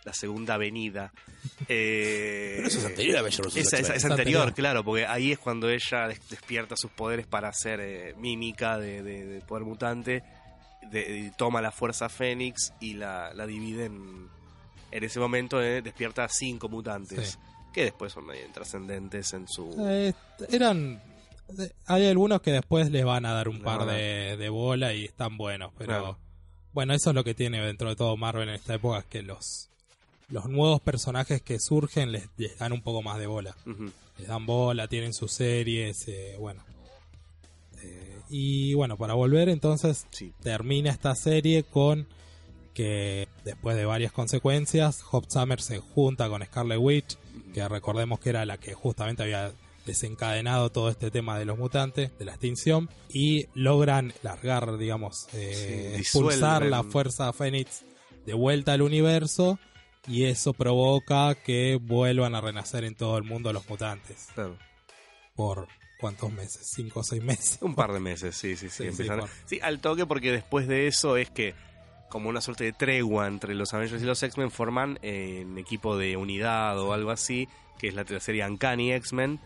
La 0.05 0.13
segunda 0.13 0.57
venida. 0.57 1.13
Eh, 1.69 2.53
Pero 2.57 2.69
eso 2.69 2.79
es 2.79 2.85
anterior 2.85 3.19
a 3.19 3.23
vs. 3.23 3.41
Es, 3.57 3.73
anterior, 3.75 4.11
anterior. 4.13 4.55
claro, 4.55 4.85
porque 4.85 5.07
ahí 5.07 5.33
es 5.33 5.39
cuando 5.39 5.69
ella 5.71 6.09
des- 6.09 6.29
despierta 6.29 6.77
sus 6.77 6.91
poderes 6.91 7.27
para 7.27 7.49
hacer 7.49 7.81
eh, 7.81 8.15
mímica 8.19 8.79
de, 8.79 9.03
de- 9.03 9.27
de 9.27 9.41
poder 9.41 9.65
mutante, 9.65 10.23
de- 10.91 11.33
toma 11.39 11.61
la 11.63 11.73
fuerza 11.73 12.09
Fénix 12.09 12.73
y 12.81 12.95
la, 12.95 13.33
la 13.35 13.47
divide 13.47 13.87
en, 13.87 14.29
en 14.91 15.05
ese 15.05 15.19
momento 15.21 15.63
eh, 15.63 15.81
despierta 15.83 16.25
a 16.25 16.29
cinco 16.29 16.69
mutantes 16.69 17.31
Sí. 17.33 17.39
que 17.73 17.85
después 17.85 18.13
son 18.13 18.27
medio 18.27 18.43
trascendentes 18.53 19.33
en 19.33 19.49
su 19.49 19.75
Eh, 19.89 20.13
eran. 20.51 21.03
Hay 21.87 22.07
algunos 22.07 22.41
que 22.41 22.53
después 22.53 22.91
les 22.91 23.05
van 23.05 23.27
a 23.27 23.33
dar 23.33 23.49
un 23.49 23.61
par 23.63 23.85
de, 23.87 24.37
de 24.39 24.49
bola 24.49 24.95
y 24.95 25.05
están 25.05 25.37
buenos, 25.37 25.73
pero. 25.77 26.19
Bueno, 26.73 26.93
eso 26.95 27.11
es 27.11 27.15
lo 27.15 27.23
que 27.23 27.35
tiene 27.35 27.61
dentro 27.65 27.89
de 27.89 27.95
todo 27.97 28.17
Marvel 28.17 28.49
en 28.49 28.55
esta 28.57 28.75
época: 28.75 28.99
es 29.01 29.05
que 29.05 29.23
los, 29.23 29.71
los 30.35 30.47
nuevos 30.47 30.80
personajes 30.80 31.41
que 31.43 31.61
surgen 31.61 32.11
les, 32.11 32.28
les 32.37 32.59
dan 32.59 32.72
un 32.72 32.82
poco 32.82 33.03
más 33.03 33.20
de 33.20 33.28
bola. 33.28 33.55
Les 34.18 34.26
dan 34.26 34.45
bola, 34.47 34.89
tienen 34.89 35.14
sus 35.14 35.30
series, 35.30 36.09
eh, 36.09 36.35
bueno. 36.41 36.64
Eh, 37.80 38.18
y 38.30 38.74
bueno, 38.74 38.97
para 38.97 39.14
volver 39.14 39.49
entonces 39.49 40.09
sí 40.11 40.32
termina 40.43 40.91
esta 40.91 41.14
serie 41.14 41.62
con 41.62 42.09
que 42.74 43.28
después 43.45 43.76
de 43.76 43.85
varias 43.85 44.11
consecuencias, 44.11 45.05
Hop 45.12 45.26
Summer 45.28 45.62
se 45.62 45.78
junta 45.78 46.28
con 46.28 46.45
Scarlet 46.45 46.80
Witch, 46.80 47.16
que 47.53 47.68
recordemos 47.68 48.18
que 48.18 48.30
era 48.30 48.45
la 48.45 48.59
que 48.59 48.74
justamente 48.74 49.22
había 49.22 49.53
desencadenado 49.87 50.72
todo 50.72 50.89
este 50.91 51.12
tema 51.12 51.39
de 51.39 51.45
los 51.45 51.59
mutantes, 51.59 52.11
de 52.18 52.24
la 52.24 52.32
extinción, 52.32 52.91
y 53.09 53.47
logran 53.55 54.12
largar, 54.24 54.78
digamos, 54.78 55.28
eh, 55.32 55.93
Sí, 55.95 56.01
expulsar 56.01 56.66
la 56.66 56.82
fuerza 56.82 57.32
Fénix 57.32 57.85
de 58.26 58.35
vuelta 58.35 58.72
al 58.72 58.82
universo, 58.82 59.61
y 60.07 60.25
eso 60.25 60.53
provoca 60.53 61.35
que 61.35 61.79
vuelvan 61.81 62.35
a 62.35 62.41
renacer 62.41 62.85
en 62.85 62.95
todo 62.95 63.17
el 63.19 63.25
mundo 63.25 63.53
los 63.53 63.69
mutantes. 63.69 64.29
claro. 64.35 64.57
Por 65.35 65.67
cuántos 65.99 66.33
meses, 66.33 66.71
cinco 66.75 67.01
o 67.01 67.03
seis 67.03 67.23
meses. 67.23 67.59
un 67.63 67.75
par 67.75 67.93
de 67.93 67.99
meses 68.01 68.37
sí 68.37 68.57
sí 68.57 68.69
sí, 68.69 68.71
Sí, 68.71 68.83
sí, 68.85 68.89
empiezan- 68.89 69.21
por- 69.21 69.29
sí, 69.47 69.59
al 69.63 69.81
toque 69.81 70.07
porque 70.07 70.31
después 70.31 70.69
de 70.69 70.87
eso 70.87 71.17
es 71.17 71.31
que 71.31 71.55
como 72.11 72.29
una 72.29 72.41
suerte 72.41 72.65
de 72.65 72.73
tregua 72.73 73.27
entre 73.27 73.55
los 73.55 73.73
Avengers 73.75 74.01
y 74.03 74.07
los 74.07 74.23
X-Men 74.23 74.51
forman 74.53 74.99
eh, 75.03 75.43
un 75.47 75.59
equipo 75.59 75.97
de 75.97 76.17
unidad 76.17 76.79
o 76.79 76.93
algo 76.93 77.11
así 77.11 77.49
que 77.79 77.89
es 77.89 77.95
la 77.95 78.05
serie 78.21 78.47
Uncanny 78.47 78.93
X-Men 78.93 79.41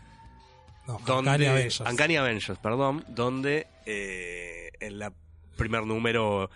No, 0.86 0.98
donde 1.06 1.30
Uncanny 1.30 1.46
Avengers. 1.46 1.80
Uncanny 1.80 2.16
Avengers, 2.16 2.58
perdón, 2.58 3.04
donde 3.08 3.66
eh, 3.86 4.68
en 4.80 4.98
la 4.98 5.12
primer 5.56 5.84
número 5.86 6.50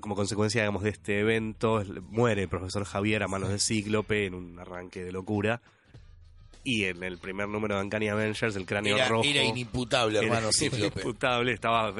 como 0.00 0.14
consecuencia 0.14 0.62
digamos 0.62 0.82
de 0.82 0.90
este 0.90 1.20
evento 1.20 1.82
muere 2.10 2.42
el 2.42 2.48
profesor 2.48 2.84
Javier 2.84 3.22
a 3.22 3.28
manos 3.28 3.48
de 3.48 3.58
Cíclope 3.58 4.26
en 4.26 4.34
un 4.34 4.58
arranque 4.58 5.04
de 5.04 5.12
locura. 5.12 5.60
Y 6.64 6.84
en 6.84 7.02
el 7.02 7.18
primer 7.18 7.48
número 7.48 7.76
de 7.76 7.82
Uncanny 7.84 8.08
Avengers 8.08 8.54
el 8.56 8.66
cráneo 8.66 8.96
Era, 8.96 9.08
rojo. 9.08 9.24
era 9.24 9.42
inimputable, 9.42 10.18
hermano 10.18 10.48
era 10.48 10.52
Cíclope. 10.52 11.00
imputable, 11.00 11.52
estaba, 11.52 11.94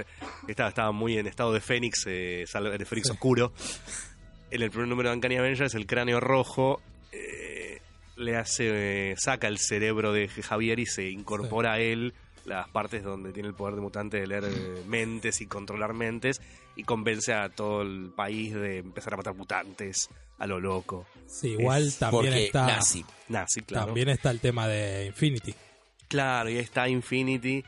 estaba, 0.46 0.68
estaba 0.68 0.92
muy 0.92 1.16
en 1.16 1.26
estado 1.26 1.52
de 1.52 1.60
Fénix, 1.60 2.04
eh, 2.06 2.44
de 2.52 2.84
Fénix 2.84 3.10
oscuro. 3.10 3.52
En 4.50 4.62
el 4.62 4.70
primer 4.70 4.88
número 4.88 5.08
de 5.10 5.14
Uncanny 5.16 5.36
Avengers, 5.36 5.74
el 5.74 5.86
cráneo 5.86 6.20
rojo 6.20 6.82
eh, 7.12 7.80
le 8.16 8.36
hace, 8.36 9.12
eh, 9.12 9.14
saca 9.16 9.48
el 9.48 9.58
cerebro 9.58 10.12
de 10.12 10.28
Javier 10.28 10.78
y 10.80 10.86
se 10.86 11.08
incorpora 11.08 11.74
a 11.74 11.80
él 11.80 12.12
las 12.44 12.68
partes 12.68 13.02
donde 13.02 13.32
tiene 13.32 13.48
el 13.48 13.54
poder 13.54 13.74
de 13.74 13.80
mutante 13.80 14.18
de 14.18 14.26
leer 14.26 14.44
eh, 14.44 14.82
mentes 14.86 15.40
y 15.40 15.46
controlar 15.46 15.92
mentes 15.92 16.40
y 16.78 16.84
convence 16.84 17.34
a 17.34 17.50
todo 17.50 17.82
el 17.82 18.12
país 18.16 18.54
de 18.54 18.78
empezar 18.78 19.12
a 19.12 19.16
matar 19.18 19.34
mutantes 19.34 20.08
a 20.38 20.46
lo 20.46 20.58
loco. 20.60 21.06
Sí, 21.26 21.48
igual 21.48 21.88
Es 21.88 21.98
también 21.98 22.32
está. 22.32 22.66
nazi. 22.66 23.04
Nazi, 23.28 23.60
claro. 23.62 23.86
También 23.86 24.08
está 24.08 24.30
el 24.30 24.40
tema 24.40 24.66
de 24.66 25.06
Infinity. 25.06 25.54
Claro, 26.08 26.48
y 26.48 26.54
ahí 26.56 26.62
está 26.62 26.88
Infinity. 26.88 27.62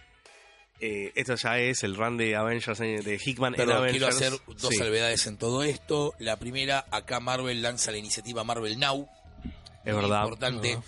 Eh, 0.82 1.12
esto 1.14 1.34
ya 1.34 1.58
es 1.58 1.82
el 1.82 1.94
run 1.94 2.16
de 2.16 2.36
Avengers 2.36 2.80
eh, 2.80 3.02
de 3.04 3.20
Hickman 3.22 3.52
en 3.52 3.56
Perdón, 3.58 3.76
Avengers. 3.78 4.16
quiero 4.16 4.36
hacer 4.38 4.40
dos 4.56 4.70
Sí. 4.72 4.76
salvedades 4.78 5.26
en 5.26 5.36
todo 5.36 5.62
esto. 5.62 6.14
La 6.18 6.38
primera, 6.38 6.86
acá 6.90 7.20
Marvel 7.20 7.60
lanza 7.60 7.90
la 7.90 7.98
iniciativa 7.98 8.44
Marvel 8.44 8.78
Now. 8.78 9.06
Es 9.84 9.92
muy 9.92 10.02
verdad. 10.02 10.22
Importante. 10.22 10.78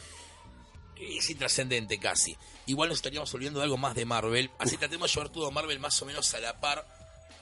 Que 0.95 1.19
Es 1.19 1.29
intrascendente 1.29 1.99
casi. 1.99 2.37
Igual 2.67 2.89
nos 2.89 2.99
estaríamos 2.99 3.35
olvidando 3.35 3.59
de 3.59 3.65
algo 3.65 3.77
más 3.77 3.95
de 3.95 4.05
Marvel. 4.07 4.51
Así 4.59 4.77
tratemos 4.79 5.11
de 5.11 5.15
llevar 5.17 5.31
todo 5.33 5.51
Marvel 5.51 5.79
más 5.81 6.01
o 6.01 6.07
menos 6.07 6.33
a 6.35 6.39
la 6.41 6.59
par. 6.61 6.87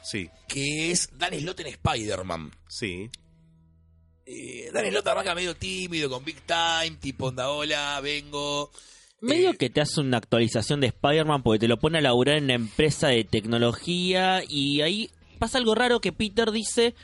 Sí, 0.03 0.31
Que 0.49 0.91
es 0.91 1.11
Dan 1.19 1.39
Slott 1.39 1.61
en 1.61 1.67
Spider-Man. 1.69 2.51
sí. 2.69 3.11
Eh, 4.27 4.71
Dan 4.73 4.87
Slott 4.91 5.09
arranca 5.09 5.35
medio 5.35 5.57
tímido, 5.57 6.09
con 6.09 6.25
Big 6.25 6.41
Time, 6.47 6.97
tipo 7.01 7.27
onda, 7.27 7.51
hola, 7.51 8.01
vengo. 8.01 8.71
Medio 9.21 9.51
Eh, 9.51 9.57
que 9.57 9.71
te 9.71 9.81
hace 9.81 10.01
una 10.01 10.19
actualización 10.19 10.81
de 10.81 10.87
Spider-Man 10.89 11.43
porque 11.43 11.59
te 11.59 11.69
lo 11.69 11.79
pone 11.79 11.99
a 11.99 12.01
laburar 12.01 12.37
en 12.37 12.45
una 12.45 12.55
empresa 12.55 13.09
de 13.09 13.25
tecnología 13.25 14.43
y 14.49 14.83
ahí 14.83 15.11
pasa 15.39 15.59
algo 15.59 15.75
raro 15.75 16.01
que 16.01 16.13
Peter 16.13 16.53
dice, 16.53 16.95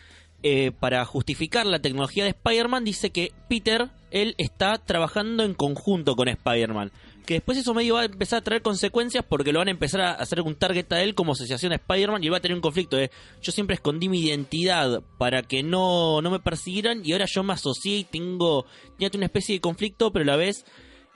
eh, 0.43 0.71
para 0.79 1.05
justificar 1.05 1.67
la 1.67 1.81
tecnología 1.81 2.25
de 2.25 2.31
Spider-Man, 2.31 2.85
dice 2.85 3.11
que 3.11 3.33
Peter, 3.49 3.91
él 4.13 4.35
está 4.39 4.79
trabajando 4.79 5.43
en 5.43 5.55
conjunto 5.55 6.15
con 6.15 6.29
Spider-Man. 6.29 6.93
Que 7.27 7.35
después 7.35 7.59
eso 7.59 7.75
medio 7.75 7.95
va 7.95 8.03
a 8.03 8.05
empezar 8.05 8.39
a 8.39 8.45
traer 8.45 8.63
consecuencias 8.63 9.25
porque 9.29 9.53
lo 9.53 9.59
van 9.59 9.69
a 9.69 9.73
empezar 9.73 10.01
a 10.01 10.13
hacer 10.13 10.41
un 10.41 10.55
target 10.55 10.93
a 10.93 11.03
él 11.03 11.15
como 11.15 11.33
asociación 11.33 11.73
a 11.73 11.77
Spider-Man 11.77 12.23
y 12.23 12.27
él 12.27 12.33
va 12.33 12.39
a 12.39 12.41
tener 12.41 12.55
un 12.55 12.63
conflicto 12.63 12.97
de 12.97 13.11
yo 13.43 13.53
siempre 13.53 13.75
escondí 13.75 14.09
mi 14.09 14.21
identidad 14.21 15.03
para 15.19 15.43
que 15.43 15.63
no, 15.65 16.23
no 16.23 16.31
me 16.31 16.39
persiguieran 16.39 17.03
y 17.05 17.13
ahora 17.13 17.27
yo 17.27 17.43
me 17.43 17.53
asocié 17.53 17.99
y 17.99 18.05
tengo, 18.05 18.65
tenía 18.97 19.11
una 19.15 19.27
especie 19.27 19.57
de 19.57 19.61
conflicto 19.61 20.13
pero 20.13 20.23
a 20.23 20.27
la 20.27 20.37
vez 20.37 20.65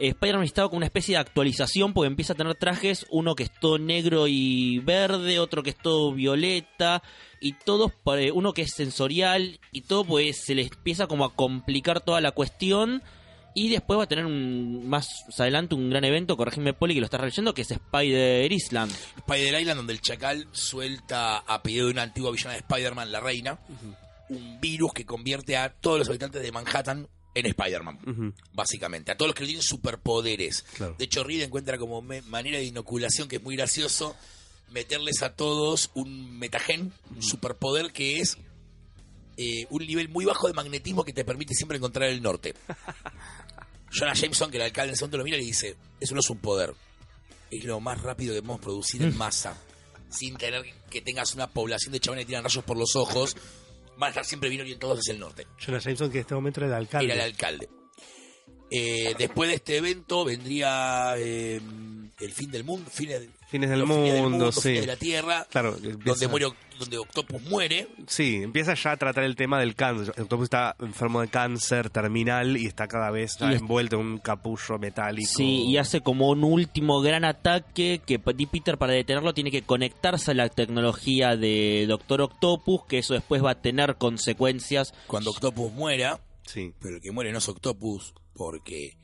eh, 0.01 0.09
Spider-Man 0.09 0.47
estaba 0.47 0.71
con 0.71 0.79
una 0.79 0.87
especie 0.87 1.15
de 1.15 1.21
actualización 1.21 1.93
porque 1.93 2.09
empieza 2.09 2.33
a 2.33 2.37
tener 2.37 2.55
trajes, 2.55 3.05
uno 3.11 3.35
que 3.35 3.43
es 3.43 3.51
todo 3.61 3.79
negro 3.79 4.27
y 4.27 4.79
verde, 4.79 5.39
otro 5.39 5.63
que 5.63 5.71
es 5.71 5.77
todo 5.77 6.15
violeta, 6.15 7.03
y 7.39 7.53
todos, 7.53 7.93
uno 8.33 8.55
que 8.55 8.63
es 8.63 8.73
sensorial, 8.73 9.61
y 9.73 9.83
todo 9.83 10.05
pues 10.05 10.43
se 10.43 10.55
le 10.55 10.63
empieza 10.63 11.07
como 11.07 11.27
a 11.27 11.35
complicar 11.35 12.01
toda 12.01 12.23
la 12.23 12.33
cuestión, 12.33 13.03
y 13.55 13.69
después 13.69 13.99
va 13.99 14.05
a 14.05 14.09
tener 14.09 14.27
un, 14.27 14.89
más 14.89 15.09
adelante 15.39 15.75
un 15.75 15.91
gran 15.91 16.05
evento, 16.05 16.37
corregime 16.37 16.73
Poli 16.73 16.95
que 16.95 17.01
lo 17.01 17.07
estás 17.07 17.21
leyendo, 17.21 17.53
que 17.55 17.63
es 17.63 17.71
Spider 17.71 18.51
Island. 18.53 18.93
Spider 19.19 19.61
Island, 19.61 19.77
donde 19.79 19.93
el 19.93 20.01
chacal 20.01 20.47
suelta 20.53 21.39
a 21.39 21.63
pedido 21.63 21.87
de 21.87 21.93
una 21.93 22.03
antigua 22.03 22.31
villana 22.31 22.53
de 22.53 22.59
Spider-Man, 22.61 23.11
la 23.13 23.21
reina, 23.21 23.59
un 24.29 24.61
virus 24.61 24.93
que 24.93 25.05
convierte 25.05 25.57
a 25.57 25.73
todos 25.73 25.99
los 25.99 26.09
habitantes 26.09 26.41
de 26.43 26.53
Manhattan 26.53 27.09
en 27.35 27.47
Spider-Man. 27.47 28.35
Básicamente, 28.53 29.13
a 29.13 29.17
todos 29.17 29.29
los 29.31 29.35
que 29.37 29.45
tienen 29.45 29.63
superpoderes. 29.63 30.63
Claro. 30.77 30.95
De 30.99 31.05
hecho, 31.05 31.25
Reed 31.25 31.43
encuentra 31.43 31.79
como 31.79 32.03
me- 32.03 32.23
manera 32.23 32.59
de 32.59 32.65
inoculación 32.65 33.29
que 33.29 33.37
es 33.37 33.43
muy 33.43 33.57
gracioso 33.57 34.17
meterles 34.71 35.23
a 35.23 35.35
todos 35.35 35.91
un 35.95 36.39
metagen, 36.39 36.93
un 37.15 37.23
superpoder 37.23 37.93
que 37.93 38.21
es 38.21 38.37
eh, 39.37 39.67
un 39.71 39.85
nivel 39.87 40.09
muy 40.09 40.25
bajo 40.25 40.47
de 40.49 40.53
magnetismo 40.55 41.03
que 41.05 41.13
te 41.13 41.25
permite 41.25 41.55
siempre 41.55 41.79
encontrar 41.79 42.09
el 42.09 42.21
norte. 42.23 42.55
Jonah 43.91 44.15
Jameson, 44.15 44.51
que 44.51 44.57
el 44.57 44.63
alcalde 44.63 44.91
en 44.91 44.95
ese 44.95 45.05
momento 45.05 45.19
lo 45.19 45.25
mira 45.25 45.37
y 45.37 45.45
dice, 45.45 45.77
eso 45.99 46.15
no 46.15 46.21
es 46.21 46.31
un 46.31 46.39
poder, 46.39 46.75
es 47.51 47.65
lo 47.65 47.81
más 47.81 48.01
rápido 48.01 48.35
que 48.35 48.41
podemos 48.41 48.61
producir 48.61 49.03
en 49.03 49.17
masa, 49.17 49.57
sin 50.09 50.37
tener 50.37 50.63
que 50.91 51.01
tengas 51.01 51.35
una 51.35 51.49
población 51.49 51.93
de 51.93 52.01
chabones 52.01 52.25
que 52.25 52.29
tiran 52.29 52.45
rayos 52.45 52.65
por 52.65 52.77
los 52.77 52.97
ojos, 52.97 53.37
van 53.97 54.09
a 54.09 54.11
estar 54.11 54.25
siempre 54.25 54.49
bien 54.49 54.63
orientados 54.63 54.99
hacia 55.01 55.13
el 55.13 55.21
norte 55.21 55.47
Jonah 55.65 55.79
Jameson, 55.79 56.11
que 56.11 56.19
en 56.19 56.23
este 56.23 56.35
momento 56.35 56.61
era 56.61 56.69
el 56.69 56.75
alcalde. 56.75 57.13
era 57.13 57.25
el 57.25 57.31
alcalde. 57.33 57.69
Eh, 58.71 59.15
después 59.19 59.49
de 59.49 59.57
este 59.57 59.77
evento 59.79 60.25
vendría 60.25 61.15
eh, 61.19 61.61
el 62.21 62.33
fin 62.33 62.51
del 62.53 62.63
mundo, 62.63 62.89
fines, 62.89 63.29
Fines 63.51 63.69
del 63.71 63.81
los 63.81 63.89
fines 63.89 64.21
mundo, 64.21 64.53
sí. 64.53 64.61
fines 64.61 64.81
de 64.83 64.87
la 64.87 64.97
Tierra, 64.97 65.47
Claro, 65.51 65.77
empieza- 65.77 65.99
donde 66.05 66.29
muere, 66.29 66.47
donde 66.79 66.99
Octopus 66.99 67.43
muere. 67.43 67.89
Sí, 68.07 68.37
empieza 68.43 68.75
ya 68.75 68.93
a 68.93 68.97
tratar 68.97 69.25
el 69.25 69.35
tema 69.35 69.59
del 69.59 69.75
cáncer. 69.75 70.15
Octopus 70.21 70.45
está 70.45 70.77
enfermo 70.79 71.21
de 71.21 71.29
cáncer 71.29 71.91
terminal 71.91 72.57
y 72.57 72.67
está 72.67 72.87
cada 72.87 73.11
vez 73.11 73.33
es- 73.41 73.61
envuelto 73.61 73.97
en 73.97 74.07
un 74.07 74.19
capullo 74.19 74.79
metálico. 74.79 75.29
Sí, 75.37 75.65
y 75.67 75.77
hace 75.79 76.01
como 76.01 76.29
un 76.31 76.45
último 76.45 77.01
gran 77.01 77.25
ataque 77.25 78.01
que 78.07 78.19
Peter 78.21 78.79
para 78.79 78.93
detenerlo 78.93 79.35
tiene 79.35 79.51
que 79.51 79.63
conectarse 79.63 80.31
a 80.31 80.35
la 80.35 80.49
tecnología 80.49 81.37
de 81.37 81.87
Doctor 81.89 82.21
Octopus, 82.23 82.83
que 82.89 82.99
eso 82.99 83.15
después 83.15 83.45
va 83.45 83.51
a 83.53 83.61
tener 83.61 83.97
consecuencias 83.97 84.95
Cuando 85.09 85.31
Octopus 85.31 85.73
muera, 85.73 86.21
Sí. 86.47 86.73
pero 86.81 86.97
el 86.97 87.01
que 87.03 87.11
muere 87.11 87.33
no 87.33 87.39
es 87.39 87.49
Octopus 87.49 88.15
porque 88.33 88.97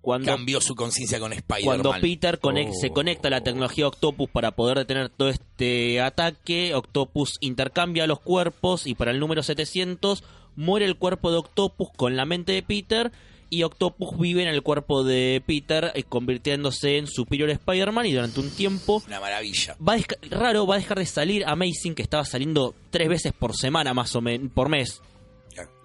cuando 0.00 0.26
cambió 0.26 0.60
su 0.60 0.74
conciencia 0.74 1.18
con 1.20 1.32
Spider-Man. 1.32 1.80
Cuando 1.82 2.00
Peter 2.00 2.38
conec- 2.40 2.70
Oh. 2.70 2.80
se 2.80 2.90
conecta 2.90 3.28
a 3.28 3.30
la 3.32 3.42
tecnología 3.42 3.86
Octopus 3.86 4.28
para 4.30 4.52
poder 4.52 4.78
detener 4.78 5.08
todo 5.10 5.28
este 5.28 6.00
ataque, 6.00 6.74
Octopus 6.74 7.36
intercambia 7.40 8.06
los 8.06 8.20
cuerpos 8.20 8.86
y 8.86 8.94
para 8.94 9.10
el 9.10 9.20
número 9.20 9.42
700 9.42 10.24
muere 10.56 10.86
el 10.86 10.96
cuerpo 10.96 11.30
de 11.30 11.38
Octopus 11.38 11.88
con 11.96 12.16
la 12.16 12.24
mente 12.24 12.52
de 12.52 12.62
Peter 12.62 13.12
y 13.52 13.64
Octopus 13.64 14.16
vive 14.18 14.42
en 14.42 14.48
el 14.48 14.62
cuerpo 14.62 15.02
de 15.02 15.42
Peter 15.44 15.90
eh, 15.94 16.04
convirtiéndose 16.04 16.98
en 16.98 17.06
Superior 17.08 17.50
Spider-Man 17.50 18.06
y 18.06 18.12
durante 18.12 18.38
un 18.40 18.48
tiempo 18.50 19.02
Una 19.06 19.18
maravilla. 19.20 19.76
va 19.86 19.94
a 19.94 19.96
deja- 19.96 20.16
raro 20.30 20.66
va 20.66 20.76
a 20.76 20.78
dejar 20.78 20.98
de 20.98 21.06
salir 21.06 21.44
Amazing 21.44 21.94
que 21.96 22.02
estaba 22.02 22.24
saliendo 22.24 22.74
tres 22.90 23.08
veces 23.08 23.32
por 23.32 23.56
semana 23.56 23.92
más 23.92 24.14
o 24.14 24.20
menos 24.20 24.50
por 24.52 24.68
mes 24.68 25.02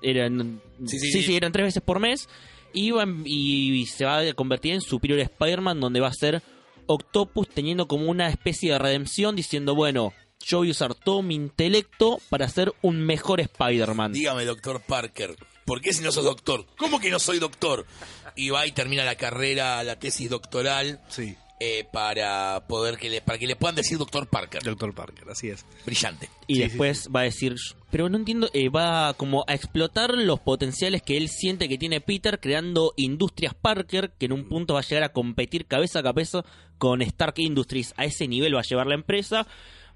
eran 0.02 0.62
Sí, 0.86 1.00
sí, 1.00 1.00
sí, 1.00 1.12
sí, 1.12 1.24
sí. 1.24 1.36
eran 1.36 1.52
tres 1.52 1.66
veces 1.66 1.82
por 1.84 2.00
mes 2.00 2.28
y, 2.76 2.92
va- 2.92 3.08
y 3.26 3.86
se 3.88 4.06
va 4.06 4.20
a 4.20 4.34
convertir 4.34 4.74
en 4.74 4.82
Superior 4.82 5.20
Spider-Man 5.20 5.80
donde 5.80 6.00
va 6.02 6.10
a 6.10 6.14
ser 6.14 6.44
Octopus 6.88 7.50
teniendo 7.50 7.88
como 7.88 8.06
una 8.12 8.28
especie 8.30 8.72
de 8.74 8.78
redención 8.80 9.36
diciendo 9.36 9.74
bueno 9.74 10.14
yo 10.46 10.60
voy 10.60 10.68
a 10.68 10.72
usar 10.72 10.94
todo 10.94 11.24
mi 11.24 11.34
intelecto 11.34 12.20
para 12.30 12.48
ser 12.48 12.72
un 12.84 13.00
mejor 13.04 13.40
Spider-Man. 13.40 14.12
Dígame, 14.14 14.46
doctor 14.46 14.80
Parker, 14.82 15.36
¿por 15.66 15.82
qué 15.82 15.92
si 15.92 16.04
no 16.04 16.12
sos 16.12 16.24
doctor? 16.26 16.68
¿Cómo 16.78 17.00
que 17.00 17.10
no 17.10 17.18
soy 17.18 17.40
doctor? 17.40 17.88
Y 18.36 18.50
va 18.52 18.68
y 18.68 18.72
termina 18.72 19.04
la 19.06 19.16
carrera, 19.16 19.84
la 19.84 19.98
tesis 19.98 20.30
doctoral, 20.30 21.02
Sí, 21.10 21.36
eh, 21.60 21.88
para 21.92 22.66
poder 22.68 22.98
que 22.98 23.10
le, 23.10 23.22
para 23.22 23.38
que 23.40 23.48
le 23.48 23.56
puedan 23.56 23.76
decir 23.76 23.98
doctor 23.98 24.28
Parker. 24.28 24.62
Doctor 24.64 24.94
Parker, 24.94 25.30
así 25.30 25.50
es. 25.50 25.66
Brillante. 25.86 26.30
Y 26.48 26.56
Sí, 26.56 26.60
después 26.62 27.10
va 27.16 27.22
a 27.22 27.24
decir, 27.24 27.56
pero 27.92 28.10
no 28.10 28.18
entiendo, 28.18 28.50
eh, 28.54 28.70
va 28.70 29.14
como 29.14 29.46
a 29.48 29.54
explotar 29.54 30.14
los 30.16 30.40
potenciales 30.42 31.02
que 31.02 31.16
él 31.18 31.30
siente 31.30 31.70
que 31.70 31.78
tiene 31.78 32.02
Peter 32.02 32.40
creando 32.40 32.94
Industrias 32.98 33.54
Parker, 33.54 34.12
que 34.20 34.26
en 34.26 34.34
un 34.34 34.50
punto 34.50 34.74
va 34.74 34.82
a 34.82 34.84
llegar 34.84 35.04
a 35.04 35.14
competir 35.14 35.66
cabeza 35.66 36.00
a 36.00 36.04
cabeza 36.04 36.44
con 36.78 37.02
Stark 37.02 37.36
Industries. 37.38 37.94
A 37.98 38.06
ese 38.06 38.28
nivel 38.28 38.56
va 38.56 38.60
a 38.60 38.64
llevar 38.64 38.88
la 38.88 38.96
empresa. 38.96 39.48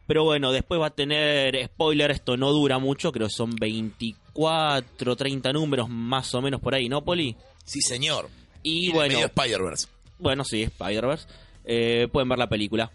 Pero 0.08 0.24
bueno, 0.24 0.52
después 0.52 0.82
va 0.82 0.88
a 0.88 0.96
tener, 0.96 1.64
spoiler, 1.66 2.10
esto 2.10 2.36
no 2.36 2.52
dura 2.52 2.80
mucho, 2.80 3.12
creo 3.12 3.28
que 3.28 3.34
son 3.36 3.52
24, 3.52 5.16
30 5.16 5.54
números 5.54 5.88
más 5.90 6.34
o 6.34 6.42
menos 6.42 6.60
por 6.62 6.74
ahí, 6.74 6.90
¿no, 6.90 7.04
Poli? 7.04 7.36
Sí, 7.64 7.82
señor. 7.82 8.28
Y 8.64 8.92
Tiene 8.92 8.96
bueno, 8.96 9.20
Spider-Verse. 9.20 9.88
bueno, 10.18 10.44
sí, 10.44 10.64
Spider-Verse. 10.64 11.28
Eh, 11.72 12.08
pueden 12.12 12.28
ver 12.28 12.40
la 12.40 12.50
película. 12.50 12.92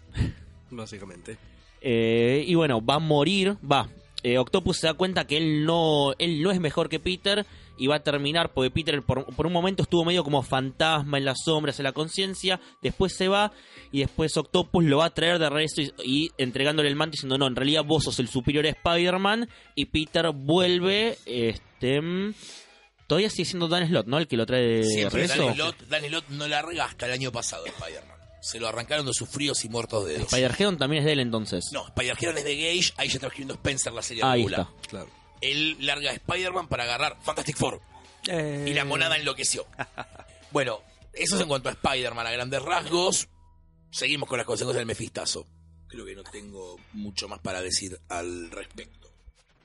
Básicamente. 0.69 1.37
Eh, 1.81 2.43
y 2.45 2.55
bueno, 2.55 2.83
va 2.85 2.95
a 2.95 2.99
morir, 2.99 3.55
va. 3.71 3.87
eh, 4.23 4.37
Octopus 4.37 4.77
se 4.79 4.87
da 4.87 4.93
cuenta 4.95 5.25
que 5.27 5.37
él 5.37 5.63
no, 5.65 6.13
él 6.19 6.41
no 6.41 6.51
es 6.51 6.59
mejor 6.59 6.89
que 6.89 6.99
Peter 6.99 7.45
y 7.77 7.87
va 7.87 7.97
a 7.97 8.03
terminar 8.03 8.51
porque 8.53 8.71
Peter 8.71 9.01
por, 9.03 9.25
por 9.35 9.45
un 9.47 9.53
momento 9.53 9.83
estuvo 9.83 10.03
medio 10.03 10.23
como 10.23 10.41
fantasma 10.41 11.17
en 11.17 11.25
las 11.25 11.37
sombras, 11.45 11.79
en 11.79 11.83
la 11.83 11.91
conciencia, 11.91 12.59
después 12.81 13.15
se 13.15 13.27
va 13.27 13.51
y 13.91 13.99
después 13.99 14.35
Octopus 14.35 14.83
lo 14.83 14.97
va 14.97 15.05
a 15.05 15.13
traer 15.13 15.39
de 15.39 15.49
regreso 15.49 15.81
y, 15.81 15.91
y 16.03 16.31
entregándole 16.37 16.89
el 16.89 16.95
manto 16.95 17.11
diciendo 17.11 17.37
no, 17.37 17.47
en 17.47 17.55
realidad 17.55 17.83
vos 17.85 18.03
sos 18.05 18.19
el 18.19 18.27
superior 18.29 18.65
Spider-Man 18.65 19.47
y 19.75 19.85
Peter 19.85 20.31
vuelve, 20.33 21.17
este... 21.25 22.01
mm, 22.01 22.33
Todavía 23.07 23.29
sigue 23.29 23.45
siendo 23.45 23.67
Dan 23.67 23.87
Slott, 23.87 24.07
¿no? 24.07 24.17
El 24.17 24.27
que 24.27 24.35
lo 24.35 24.47
trae 24.47 24.63
de 24.65 24.83
Siempre 24.83 25.27
regreso. 25.27 25.45
Dan 25.45 25.53
Slott, 25.55 25.81
Dan 25.87 26.03
Slott 26.05 26.27
no 26.29 26.47
larga 26.47 26.85
hasta 26.85 27.05
el 27.05 27.11
año 27.11 27.31
pasado 27.31 27.63
Spider-Man. 27.67 28.14
Se 28.45 28.59
lo 28.59 28.67
arrancaron 28.67 29.07
de 29.07 29.13
sus 29.15 29.27
fríos 29.27 29.65
y 29.65 29.69
muertos 29.69 30.05
dedos. 30.05 30.31
Spider-Geddon 30.31 30.77
también 30.77 30.99
es 31.01 31.05
de 31.07 31.13
él 31.13 31.19
entonces. 31.19 31.65
No, 31.71 31.87
Spider-Man 31.87 32.37
es 32.37 32.43
de 32.43 32.55
Gage, 32.55 32.93
ahí 32.97 33.07
ya 33.07 33.15
está 33.15 33.25
escribiendo 33.25 33.55
Spencer 33.55 33.91
la 33.91 34.03
serie 34.03 34.23
Ahí 34.23 34.43
regular. 34.43 34.67
está. 34.75 34.87
Claro. 34.87 35.09
Él 35.41 35.75
larga 35.79 36.11
a 36.11 36.13
Spider-Man 36.13 36.67
para 36.67 36.83
agarrar 36.83 37.17
Fantastic 37.23 37.57
Four. 37.57 37.81
Y 38.27 38.71
la 38.75 38.85
monada 38.85 39.17
enloqueció. 39.17 39.65
bueno, 40.51 40.79
eso 41.13 41.37
es 41.37 41.41
en 41.41 41.47
cuanto 41.47 41.69
a 41.69 41.71
Spider-Man 41.71 42.27
a 42.27 42.31
grandes 42.31 42.61
rasgos. 42.61 43.29
Seguimos 43.89 44.29
con 44.29 44.37
las 44.37 44.45
consecuencias 44.45 44.79
del 44.81 44.85
Mefistazo. 44.85 45.47
Creo 45.87 46.05
que 46.05 46.15
no 46.15 46.21
tengo 46.23 46.77
mucho 46.93 47.27
más 47.27 47.39
para 47.39 47.63
decir 47.63 47.99
al 48.09 48.51
respecto. 48.51 49.09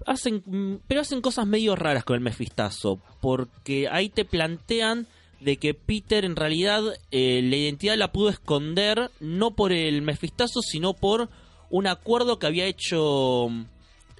hacen 0.07 0.43
mm, 0.47 0.77
pero 0.89 1.03
hacen 1.03 1.21
cosas 1.21 1.47
medio 1.47 1.77
raras 1.77 2.05
con 2.05 2.15
el 2.15 2.23
Mefistazo 2.23 2.99
porque 3.21 3.89
ahí 3.91 4.09
te 4.09 4.25
plantean 4.25 5.07
de 5.41 5.57
que 5.57 5.75
Peter 5.75 6.25
en 6.25 6.37
realidad 6.37 6.83
eh, 7.11 7.41
la 7.43 7.57
identidad 7.57 7.97
la 7.97 8.13
pudo 8.13 8.29
esconder 8.29 9.11
no 9.21 9.53
por 9.53 9.73
el 9.73 10.03
Mefistazo 10.03 10.61
sino 10.63 10.95
por 10.95 11.29
un 11.71 11.87
acuerdo 11.87 12.39
que 12.39 12.47
había 12.47 12.67
hecho 12.67 13.51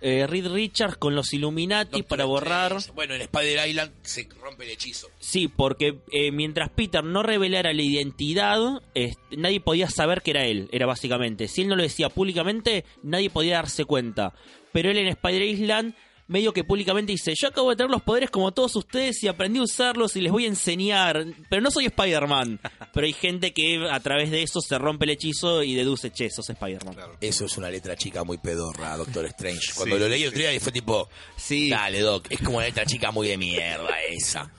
eh, 0.03 0.27
Reed 0.27 0.49
Richards 0.49 0.97
con 0.97 1.15
los 1.15 1.33
Illuminati 1.35 1.99
Doctor 1.99 2.09
para 2.09 2.25
borrar 2.25 2.73
Strange. 2.73 2.93
Bueno, 2.95 3.15
en 3.15 3.21
Spider 3.23 3.69
Island 3.69 3.93
se 4.03 4.29
rompe 4.41 4.65
el 4.65 4.71
hechizo. 4.71 5.09
Sí, 5.19 5.49
porque 5.49 5.99
eh, 6.11 6.33
mientras 6.33 6.71
Peter 6.71 7.05
no 7.05 7.23
revelara 7.23 7.73
la 7.75 7.83
identidad, 7.83 8.83
eh, 8.95 9.15
nadie 9.37 9.61
podía 9.61 9.91
saber 9.91 10.23
que 10.23 10.31
era 10.31 10.47
él, 10.47 10.69
era 10.73 10.87
básicamente. 10.87 11.49
Si 11.49 11.63
él 11.63 11.69
no 11.69 11.77
lo 11.77 11.83
decía 11.83 12.09
públicamente, 12.09 12.85
nadie 13.03 13.29
podía 13.29 13.57
darse 13.57 13.85
cuenta. 13.85 14.33
Pero 14.73 14.91
él 14.91 14.97
en 14.97 15.09
Spider 15.09 15.43
Island 15.43 15.95
medio 16.31 16.53
que 16.53 16.63
públicamente 16.65 17.11
dice, 17.13 17.35
yo 17.37 17.49
acabo 17.49 17.71
de 17.71 17.77
tener 17.77 17.91
los 17.91 18.03
poderes 18.03 18.31
como 18.31 18.53
todos 18.53 18.77
ustedes 18.77 19.23
y 19.25 19.29
aprendí 19.29 19.59
a 19.59 19.63
usarlos 19.65 20.15
y 20.15 20.21
les 20.21 20.31
voy 20.31 20.45
a 20.45 20.49
enseñar, 20.49 21.27
pero 21.49 21.61
no 21.61 21.71
soy 21.71 21.87
Spider-Man. 21.87 22.61
pero 22.95 23.07
hay 23.07 23.13
gente 23.13 23.53
que 23.53 23.87
a 23.91 23.99
través 24.01 24.31
de 24.31 24.43
eso 24.43 24.61
se 24.61 24.79
rompe 24.79 25.05
el 25.07 25.11
hechizo 25.11 25.63
y 25.65 25.75
deduce, 25.75 26.11
che, 26.13 26.31
sos 26.31 26.49
Spider-Man. 26.49 26.97
Eso 27.21 27.45
es 27.47 27.59
una 27.59 27.69
letra 27.69 27.97
chica 27.97 28.23
muy 28.23 28.39
pedorra, 28.39 28.97
Doctor 28.97 29.27
Strange. 29.27 29.73
Cuando 29.75 29.97
Sí. 29.97 30.01
lo 30.03 30.09
leí 30.09 30.23
el 30.23 30.29
otro 30.29 30.41
día 30.41 30.61
fue 30.61 30.73
tipo, 30.73 31.09
Sí. 31.37 31.69
dale, 31.69 32.01
Doc, 32.01 32.27
es 32.31 32.39
como 32.41 32.59
una 32.59 32.67
letra 32.67 32.87
chica 32.87 33.11
muy 33.11 33.27
de 33.29 33.37
mierda 33.37 34.01
esa. 34.09 34.53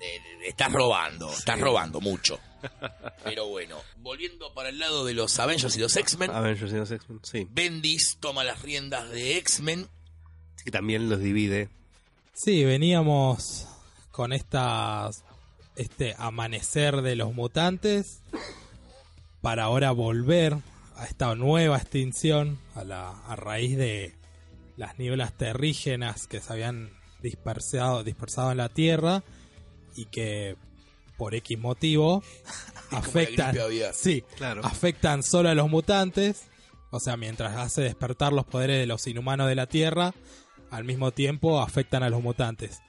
Eh, 0.00 0.20
estás 0.46 0.72
robando, 0.72 1.30
estás 1.30 1.60
robando 1.60 2.00
mucho. 2.00 2.40
Pero 3.24 3.48
bueno, 3.48 3.76
volviendo 3.98 4.54
para 4.54 4.70
el 4.70 4.78
lado 4.78 5.04
de 5.04 5.12
los 5.12 5.38
Avengers 5.38 5.76
y 5.76 5.80
los 5.80 5.94
X-Men, 5.96 6.30
Avengers 6.30 6.72
y 6.72 6.76
los 6.76 6.90
X-Men, 6.90 7.20
sí. 7.22 7.46
Bendis 7.50 8.16
toma 8.20 8.42
las 8.42 8.62
riendas 8.62 9.10
de 9.10 9.36
X-Men. 9.36 9.86
Que 10.64 10.70
también 10.70 11.08
los 11.08 11.20
divide. 11.20 11.68
Sí, 12.32 12.64
veníamos 12.64 13.68
con 14.10 14.32
estas 14.32 15.24
este 15.76 16.14
amanecer 16.18 17.02
de 17.02 17.16
los 17.16 17.34
mutantes 17.34 18.20
para 19.40 19.64
ahora 19.64 19.90
volver 19.90 20.56
a 20.96 21.04
esta 21.06 21.34
nueva 21.34 21.76
extinción 21.76 22.58
a 22.74 22.84
la 22.84 23.10
a 23.26 23.34
raíz 23.36 23.76
de 23.76 24.14
las 24.76 24.98
nieblas 24.98 25.32
terrígenas 25.36 26.26
que 26.28 26.40
se 26.40 26.52
habían 26.52 26.90
dispersado 27.22 28.04
dispersado 28.04 28.52
en 28.52 28.58
la 28.58 28.68
Tierra 28.68 29.22
y 29.96 30.06
que 30.06 30.56
por 31.16 31.34
X 31.34 31.58
motivo 31.58 32.22
afectan 32.90 33.56
sí, 33.92 34.22
Claro. 34.36 34.64
afectan 34.64 35.22
solo 35.22 35.48
a 35.48 35.54
los 35.54 35.68
mutantes, 35.68 36.42
o 36.90 37.00
sea, 37.00 37.16
mientras 37.16 37.56
hace 37.56 37.82
despertar 37.82 38.32
los 38.32 38.46
poderes 38.46 38.78
de 38.78 38.86
los 38.86 39.06
inhumanos 39.06 39.48
de 39.48 39.54
la 39.56 39.66
Tierra, 39.66 40.14
al 40.70 40.84
mismo 40.84 41.10
tiempo 41.12 41.60
afectan 41.60 42.02
a 42.02 42.10
los 42.10 42.22
mutantes. 42.22 42.80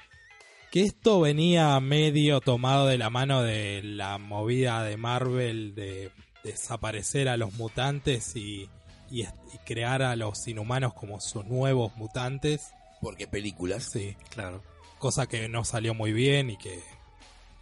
Que 0.72 0.82
esto 0.84 1.22
venía 1.22 1.80
medio 1.80 2.42
tomado 2.42 2.88
de 2.88 2.98
la 2.98 3.10
mano 3.10 3.42
de 3.42 3.82
la 3.84 4.18
movida 4.18 4.84
de 4.84 4.98
Marvel 4.98 5.74
de 5.76 6.12
desaparecer 6.44 7.30
a 7.30 7.38
los 7.38 7.54
mutantes 7.54 8.36
y, 8.36 8.70
y 9.10 9.22
est- 9.22 9.36
y 9.54 9.58
crear 9.60 10.02
a 10.02 10.16
los 10.16 10.48
inhumanos 10.48 10.94
como 10.94 11.22
sus 11.22 11.46
nuevos 11.46 11.96
mutantes. 11.96 12.72
Porque 13.02 13.28
películas. 13.28 13.84
Sí, 13.92 14.16
Claro. 14.30 14.62
cosa 15.00 15.28
que 15.28 15.48
no 15.48 15.64
salió 15.64 15.94
muy 15.94 16.12
bien 16.14 16.50
y 16.50 16.58
que 16.58 16.82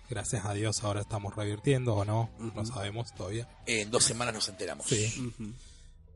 gracias 0.09 0.45
a 0.45 0.53
Dios 0.53 0.83
ahora 0.83 1.01
estamos 1.01 1.35
revirtiendo 1.35 1.95
o 1.95 2.05
no, 2.05 2.29
no 2.55 2.65
sabemos 2.65 3.13
todavía. 3.13 3.47
En 3.65 3.91
dos 3.91 4.03
semanas 4.03 4.33
nos 4.33 4.49
enteramos. 4.49 4.85
Sí. 4.87 5.33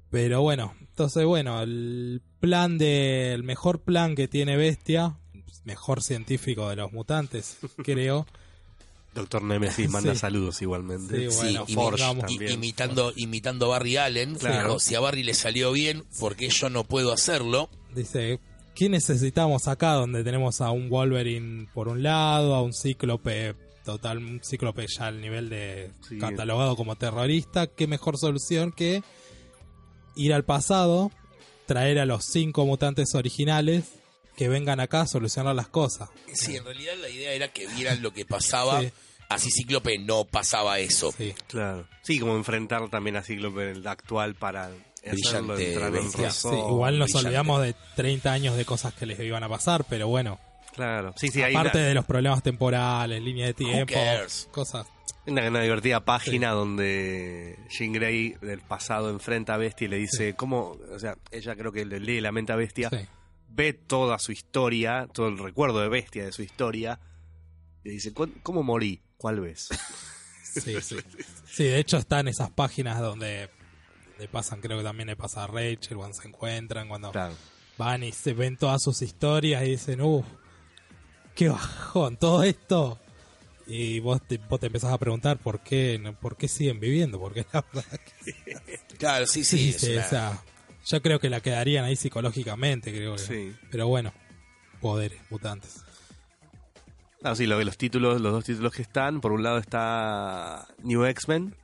Pero 0.10 0.42
bueno, 0.42 0.74
entonces 0.80 1.26
bueno, 1.26 1.62
el 1.62 2.22
plan 2.40 2.78
de 2.78 3.34
el 3.34 3.44
mejor 3.44 3.82
plan 3.82 4.16
que 4.16 4.28
tiene 4.28 4.56
Bestia, 4.56 5.18
mejor 5.66 6.02
científico 6.02 6.70
de 6.70 6.78
los 6.78 6.92
mutantes, 6.94 7.58
creo. 7.84 8.26
Doctor 9.14 9.42
Nemesis 9.44 9.90
manda 9.90 10.14
Sí. 10.14 10.20
saludos 10.20 10.62
igualmente. 10.62 11.30
Sí, 11.32 11.36
bueno, 11.38 11.66
Forge 11.68 11.96
digamos- 12.04 12.24
i- 12.32 12.36
también. 12.36 12.52
imitando, 12.54 13.14
imitando 13.16 13.66
a 13.66 13.70
Barry 13.70 13.98
Allen. 13.98 14.36
Claro. 14.36 14.68
Dijo, 14.68 14.80
si 14.80 14.96
a 14.96 15.00
Barry 15.00 15.24
le 15.24 15.34
salió 15.34 15.72
bien, 15.72 16.04
¿por 16.20 16.36
qué 16.36 16.50
yo 16.50 16.70
no 16.70 16.84
puedo 16.84 17.12
hacerlo? 17.12 17.70
Dice, 17.96 18.40
¿qué 18.76 18.90
necesitamos 18.90 19.68
acá 19.68 19.94
donde 19.94 20.24
tenemos 20.24 20.62
a 20.62 20.70
un 20.72 20.88
Wolverine 20.90 21.68
por 21.74 21.88
un 21.88 22.04
lado, 22.04 22.54
a 22.56 22.62
un 22.62 22.74
Cíclope 22.74 23.56
total, 23.84 24.20
un 24.20 24.40
Cíclope 24.44 24.86
ya 24.88 25.08
al 25.08 25.20
nivel 25.20 25.50
de 25.50 25.90
Sí. 26.08 26.20
catalogado 26.20 26.76
como 26.76 26.96
terrorista? 26.96 27.66
¿Qué 27.68 27.88
mejor 27.88 28.18
solución 28.20 28.72
que 28.72 29.02
ir 30.18 30.34
al 30.34 30.44
pasado, 30.44 31.12
traer 31.66 32.00
a 32.00 32.06
los 32.06 32.26
cinco 32.26 32.66
mutantes 32.66 33.16
originales 33.16 33.86
que 34.36 34.50
vengan 34.50 34.80
acá 34.80 35.02
a 35.02 35.08
solucionar 35.08 35.56
las 35.56 35.68
cosas? 35.68 36.10
Sí, 36.34 36.56
en 36.56 36.66
realidad 36.66 36.94
la 37.02 37.10
idea 37.10 37.32
era 37.34 37.48
que 37.48 37.68
vieran 37.68 38.02
lo 38.02 38.12
que 38.14 38.26
pasaba. 38.26 38.82
Sí. 38.82 38.92
Así 39.30 39.52
Cíclope 39.52 39.98
no 40.00 40.24
pasaba 40.26 40.80
eso. 40.80 41.12
Sí. 41.12 41.34
Claro. 41.48 41.88
Sí, 42.02 42.20
como 42.20 42.36
enfrentar 42.38 42.90
también 42.90 43.18
a 43.18 43.24
Cíclope 43.24 43.72
el 43.72 43.86
actual 43.86 44.36
para 44.36 44.72
hacerlo 45.06 45.58
entrar 45.58 45.94
en 45.96 46.12
razón. 46.14 46.54
Sí, 46.54 46.60
igual 46.60 46.98
nos 46.98 47.08
brillante. 47.12 47.28
olvidamos 47.28 47.62
de 47.62 47.76
30 47.96 48.32
años 48.32 48.58
de 48.58 48.66
cosas 48.66 48.94
que 48.94 49.06
les 49.06 49.20
iban 49.20 49.44
a 49.44 49.50
pasar, 49.50 49.86
pero 49.90 50.08
bueno, 50.08 50.40
Claro. 50.78 51.14
Sí, 51.18 51.28
sí, 51.28 51.42
hay 51.44 51.54
aparte 51.54 51.80
una, 51.80 51.88
de 51.88 51.94
los 51.96 52.06
problemas 52.06 52.42
temporales, 52.42 53.22
línea 53.22 53.48
de 53.48 53.54
tiempo, 53.54 53.94
cosas. 54.52 54.88
una, 55.26 55.46
una 55.50 55.62
divertida 55.62 56.06
página 56.06 56.52
donde 56.52 57.58
Jean 57.70 57.92
Grey 57.92 58.36
del 58.42 58.62
pasado 58.62 59.10
enfrenta 59.10 59.56
a 59.56 59.58
Bestia 59.58 59.86
y 59.86 59.90
le 59.90 59.98
dice 59.98 60.36
cómo, 60.36 60.78
o 60.94 61.00
sea, 61.00 61.18
ella 61.32 61.56
creo 61.56 61.72
que 61.74 61.84
le 61.84 62.00
lee 62.00 62.22
la 62.22 62.32
mente 62.32 62.54
a 62.54 62.56
Bestia, 62.56 62.90
Sí. 62.90 62.98
ve 63.50 63.74
toda 63.74 64.20
su 64.20 64.32
historia, 64.32 65.08
todo 65.12 65.28
el 65.28 65.38
recuerdo 65.38 65.82
de 65.82 65.90
Bestia 65.90 66.24
de 66.24 66.32
su 66.32 66.44
historia 66.44 67.00
y 67.84 67.90
dice, 67.90 68.14
"¿Cu- 68.14 68.32
¿cómo 68.44 68.64
morí? 68.64 69.02
¿Cuál 69.18 69.40
ves? 69.42 69.68
Sí, 70.44 70.80
sí. 70.82 70.96
Sí, 71.46 71.64
de 71.66 71.78
hecho 71.78 71.98
están 71.98 72.28
esas 72.28 72.50
páginas 72.50 73.00
donde 73.00 73.50
le 74.18 74.28
pasan, 74.28 74.60
creo 74.60 74.78
que 74.80 74.84
también 74.84 75.08
le 75.08 75.16
pasa 75.16 75.44
a 75.44 75.48
Rachel 75.48 75.98
cuando 75.98 76.16
se 76.20 76.28
encuentran, 76.28 76.88
cuando 76.88 77.12
Claro. 77.12 77.36
van 77.78 78.02
y 78.04 78.12
se 78.12 78.34
ven 78.34 78.58
todas 78.58 78.82
sus 78.82 79.04
historias 79.04 79.62
y 79.64 79.72
dicen, 79.72 80.02
uff, 80.02 80.26
qué 81.38 81.50
bajón, 81.50 82.18
todo 82.18 82.44
esto. 82.44 83.00
Y 83.66 84.00
vos 84.00 84.22
te, 84.26 84.38
vos 84.38 84.60
te 84.60 84.68
empezás 84.68 84.92
a 84.94 84.98
preguntar 84.98 85.38
por 85.38 85.60
qué, 85.60 86.14
por 86.22 86.38
qué 86.38 86.48
siguen 86.48 86.80
viviendo, 86.80 87.20
porque 87.20 87.46
la 87.54 87.66
verdad 87.74 88.00
que 88.24 88.56
Claro, 88.98 89.26
sí, 89.28 89.44
sí. 89.44 89.58
sí, 89.58 89.70
es 89.70 89.82
sí, 89.82 89.92
una- 89.94 90.06
o 90.06 90.10
sea, 90.10 90.44
Yo 90.86 91.02
creo 91.02 91.20
que 91.20 91.30
la 91.30 91.42
quedarían 91.42 91.84
ahí 91.86 91.96
psicológicamente, 91.96 92.92
creo 92.94 93.14
que. 93.16 93.22
Sí. 93.22 93.56
Pero 93.70 93.88
bueno, 93.88 94.14
poderes, 94.82 95.20
mutantes. 95.30 95.84
Ah, 97.24 97.36
sí, 97.36 97.46
lo 97.46 97.62
los 97.62 97.78
títulos, 97.78 98.22
los 98.22 98.32
dos 98.32 98.46
títulos 98.46 98.72
que 98.74 98.84
están, 98.84 99.22
por 99.22 99.32
un 99.32 99.44
lado 99.44 99.58
está 99.58 100.68
New 100.84 101.04
X-Men, 101.04 101.56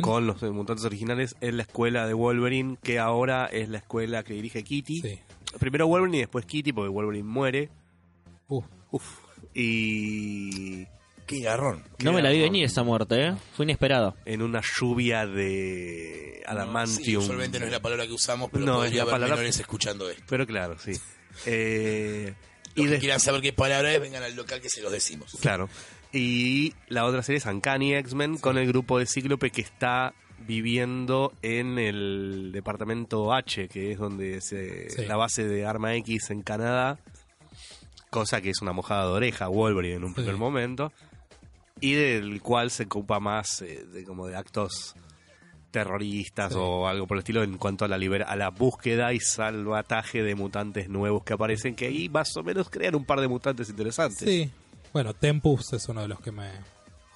con 0.00 0.26
los 0.26 0.42
mutantes 0.42 0.84
originales, 0.86 1.36
es 1.40 1.52
la 1.54 1.62
escuela 1.62 2.06
de 2.08 2.14
Wolverine, 2.14 2.78
que 2.82 2.98
ahora 2.98 3.46
es 3.46 3.68
la 3.68 3.78
escuela 3.78 4.24
que 4.24 4.32
dirige 4.34 4.64
Kitty. 4.64 5.02
Sí. 5.02 5.20
Primero 5.60 5.86
Wolverine 5.86 6.16
y 6.16 6.20
después 6.20 6.44
Kitty, 6.46 6.72
porque 6.72 6.88
Wolverine 6.88 7.28
muere. 7.28 7.68
Uh, 8.48 8.62
Uf. 8.90 9.04
Y 9.54 10.86
Qué 11.26 11.40
garrón. 11.40 11.82
No 12.04 12.12
me 12.12 12.22
la 12.22 12.30
vi 12.30 12.40
venir 12.40 12.64
esa 12.64 12.84
muerte, 12.84 13.20
¿eh? 13.28 13.34
Fue 13.56 13.64
inesperado. 13.64 14.14
en 14.24 14.42
una 14.42 14.60
lluvia 14.78 15.26
de 15.26 16.34
Sí, 16.38 16.42
adamantium. 16.46 17.22
usualmente 17.22 17.58
no 17.58 17.66
es 17.66 17.72
la 17.72 17.80
palabra 17.80 18.06
que 18.06 18.12
usamos, 18.12 18.48
pero 18.52 18.64
No, 18.64 18.84
es 18.84 18.94
la 18.94 19.04
palabra- 19.04 19.34
menores 19.34 19.58
escuchando 19.58 20.08
esto. 20.08 20.22
Pero 20.28 20.46
claro, 20.46 20.78
sí. 20.78 20.92
Eh, 21.46 22.32
Los 22.76 22.86
y 22.86 22.88
que 22.88 22.94
de- 22.94 22.98
quieran 23.00 23.18
saber 23.20 23.40
qué 23.40 23.52
palabra 23.52 23.92
es, 23.92 24.00
vengan 24.00 24.22
al 24.22 24.36
local 24.36 24.60
que 24.60 24.68
se 24.68 24.80
los 24.82 24.92
decimos. 24.92 25.36
Claro. 25.40 25.68
Y 26.12 26.72
la 26.88 27.04
otra 27.04 27.22
serie 27.24 27.38
es 27.38 27.46
Uncanny 27.46 27.94
X-Men 27.94 28.38
con 28.38 28.56
el 28.58 28.68
grupo 28.68 28.98
de 29.00 29.06
Cíclope 29.06 29.50
que 29.50 29.62
está 29.62 30.14
viviendo 30.46 31.32
en 31.42 31.78
el 31.80 32.50
departamento 32.52 33.32
H, 33.34 33.66
que 33.68 33.90
es 33.90 33.98
donde 33.98 34.40
se 34.40 34.90
Sí. 34.90 35.04
la 35.06 35.16
base 35.16 35.44
de 35.44 35.66
Arma 35.66 35.94
X 35.96 36.30
en 36.30 36.42
Canadá, 36.42 37.00
cosa 38.20 38.40
que 38.40 38.50
es 38.50 38.62
una 38.62 38.72
mojada 38.72 39.04
de 39.04 39.10
oreja 39.12 39.48
Wolverine 39.48 39.96
en 39.96 40.04
un 40.04 40.10
Sí. 40.10 40.14
primer 40.16 40.36
momento, 40.36 40.92
y 41.80 41.92
del 41.92 42.40
cual 42.40 42.70
se 42.70 42.84
ocupa 42.84 43.20
más 43.20 43.60
eh, 43.62 43.84
de 43.84 44.04
como 44.04 44.26
de 44.26 44.36
actos 44.36 44.94
terroristas 45.70 46.52
Sí. 46.52 46.58
o 46.58 46.86
algo 46.88 47.06
por 47.06 47.16
el 47.16 47.20
estilo 47.20 47.42
en 47.42 47.58
cuanto 47.58 47.84
a 47.84 47.88
la 47.88 47.98
libera 47.98 48.24
a 48.26 48.36
la 48.36 48.48
búsqueda 48.50 49.12
y 49.12 49.20
salvataje 49.20 50.22
de 50.22 50.34
mutantes 50.34 50.88
nuevos 50.88 51.22
que 51.24 51.34
aparecen 51.34 51.74
que 51.74 51.86
ahí 51.88 52.08
más 52.08 52.34
o 52.36 52.42
menos 52.42 52.70
crean 52.70 52.94
un 52.94 53.04
par 53.04 53.20
de 53.20 53.28
mutantes 53.28 53.68
interesantes. 53.68 54.18
sí. 54.28 54.50
Bueno, 54.92 55.12
Tempus 55.12 55.74
es 55.74 55.86
uno 55.90 56.00
de 56.00 56.08
los 56.08 56.20
que 56.20 56.32
me. 56.32 56.48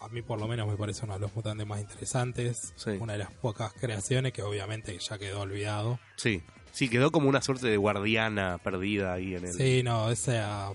A 0.02 0.08
mí, 0.10 0.20
por 0.20 0.38
lo 0.38 0.46
menos, 0.46 0.68
me 0.68 0.76
parece 0.76 1.04
uno 1.06 1.14
de 1.14 1.20
los 1.20 1.34
mutantes 1.34 1.66
más 1.66 1.80
interesantes. 1.80 2.74
Sí. 2.76 2.90
Una 3.00 3.14
de 3.14 3.20
las 3.20 3.32
pocas 3.32 3.72
creaciones 3.72 4.34
que, 4.34 4.42
obviamente, 4.42 4.98
ya 4.98 5.16
quedó 5.16 5.40
olvidado. 5.42 5.98
Sí, 6.16 6.42
sí, 6.72 6.90
quedó 6.90 7.10
como 7.10 7.30
una 7.30 7.40
suerte 7.40 7.68
de 7.68 7.78
guardiana 7.78 8.58
perdida 8.62 9.14
ahí 9.14 9.34
en 9.34 9.46
el... 9.46 9.52
Sí, 9.54 9.82
no, 9.82 10.10
esa 10.10 10.72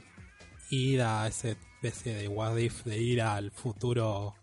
ida, 0.93 1.27
esa 1.27 1.49
especie 1.49 2.13
de 2.15 2.27
what 2.27 2.57
if 2.57 2.83
de 2.83 2.97
ir 2.97 3.21
al 3.21 3.51
futuro, 3.51 4.35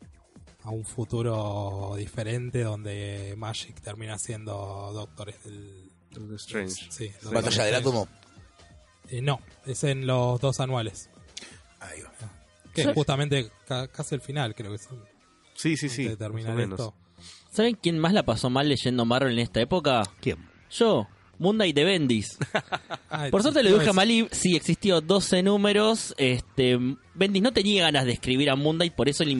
a 0.62 0.70
un 0.70 0.84
futuro 0.84 1.94
diferente 1.96 2.62
donde 2.62 3.34
Magic 3.36 3.80
termina 3.80 4.18
siendo 4.18 4.54
Doctor 4.92 5.32
del... 5.44 5.90
Strange. 6.36 6.88
Sí, 6.90 7.08
Doctor 7.22 7.34
Batalla 7.34 7.64
del 7.64 7.74
átomo. 7.76 8.08
Eh, 9.08 9.22
no, 9.22 9.40
es 9.66 9.82
en 9.84 10.06
los 10.06 10.38
dos 10.40 10.60
anuales. 10.60 11.08
Ahí 11.80 12.02
va. 12.02 12.10
Que 12.74 12.82
Sí. 12.82 12.88
es 12.90 12.94
justamente 12.94 13.50
ca- 13.66 13.88
casi 13.88 14.14
el 14.14 14.20
final, 14.20 14.54
creo 14.54 14.70
que 14.70 14.76
es. 14.76 14.88
Sí, 15.54 15.76
sí, 15.76 15.88
sí. 15.88 16.14
terminar 16.16 16.58
esto. 16.60 16.94
¿Saben 17.50 17.76
quién 17.82 17.98
más 17.98 18.12
la 18.12 18.24
pasó 18.24 18.50
mal 18.50 18.68
leyendo 18.68 19.04
Marvel 19.04 19.32
en 19.32 19.38
esta 19.40 19.60
época? 19.60 20.02
¿Quién? 20.20 20.38
Yo, 20.70 21.06
Knight 21.56 21.74
de 21.74 21.84
Bendis. 21.84 22.38
Por 23.30 23.42
suerte 23.42 23.62
le 23.62 23.70
no 23.70 23.76
dije 23.76 23.88
a 23.88 23.90
es- 23.90 23.96
Malib, 23.96 24.28
sí, 24.32 24.56
existió 24.56 25.00
12 25.00 25.42
números. 25.42 26.14
Este, 26.16 26.78
Bendis 27.14 27.42
no 27.42 27.52
tenía 27.52 27.82
ganas 27.82 28.06
de 28.06 28.12
escribir 28.12 28.48
a 28.50 28.56
Moon 28.56 28.76
Knight, 28.76 28.94
por 28.94 29.08
eso 29.08 29.22
le, 29.24 29.32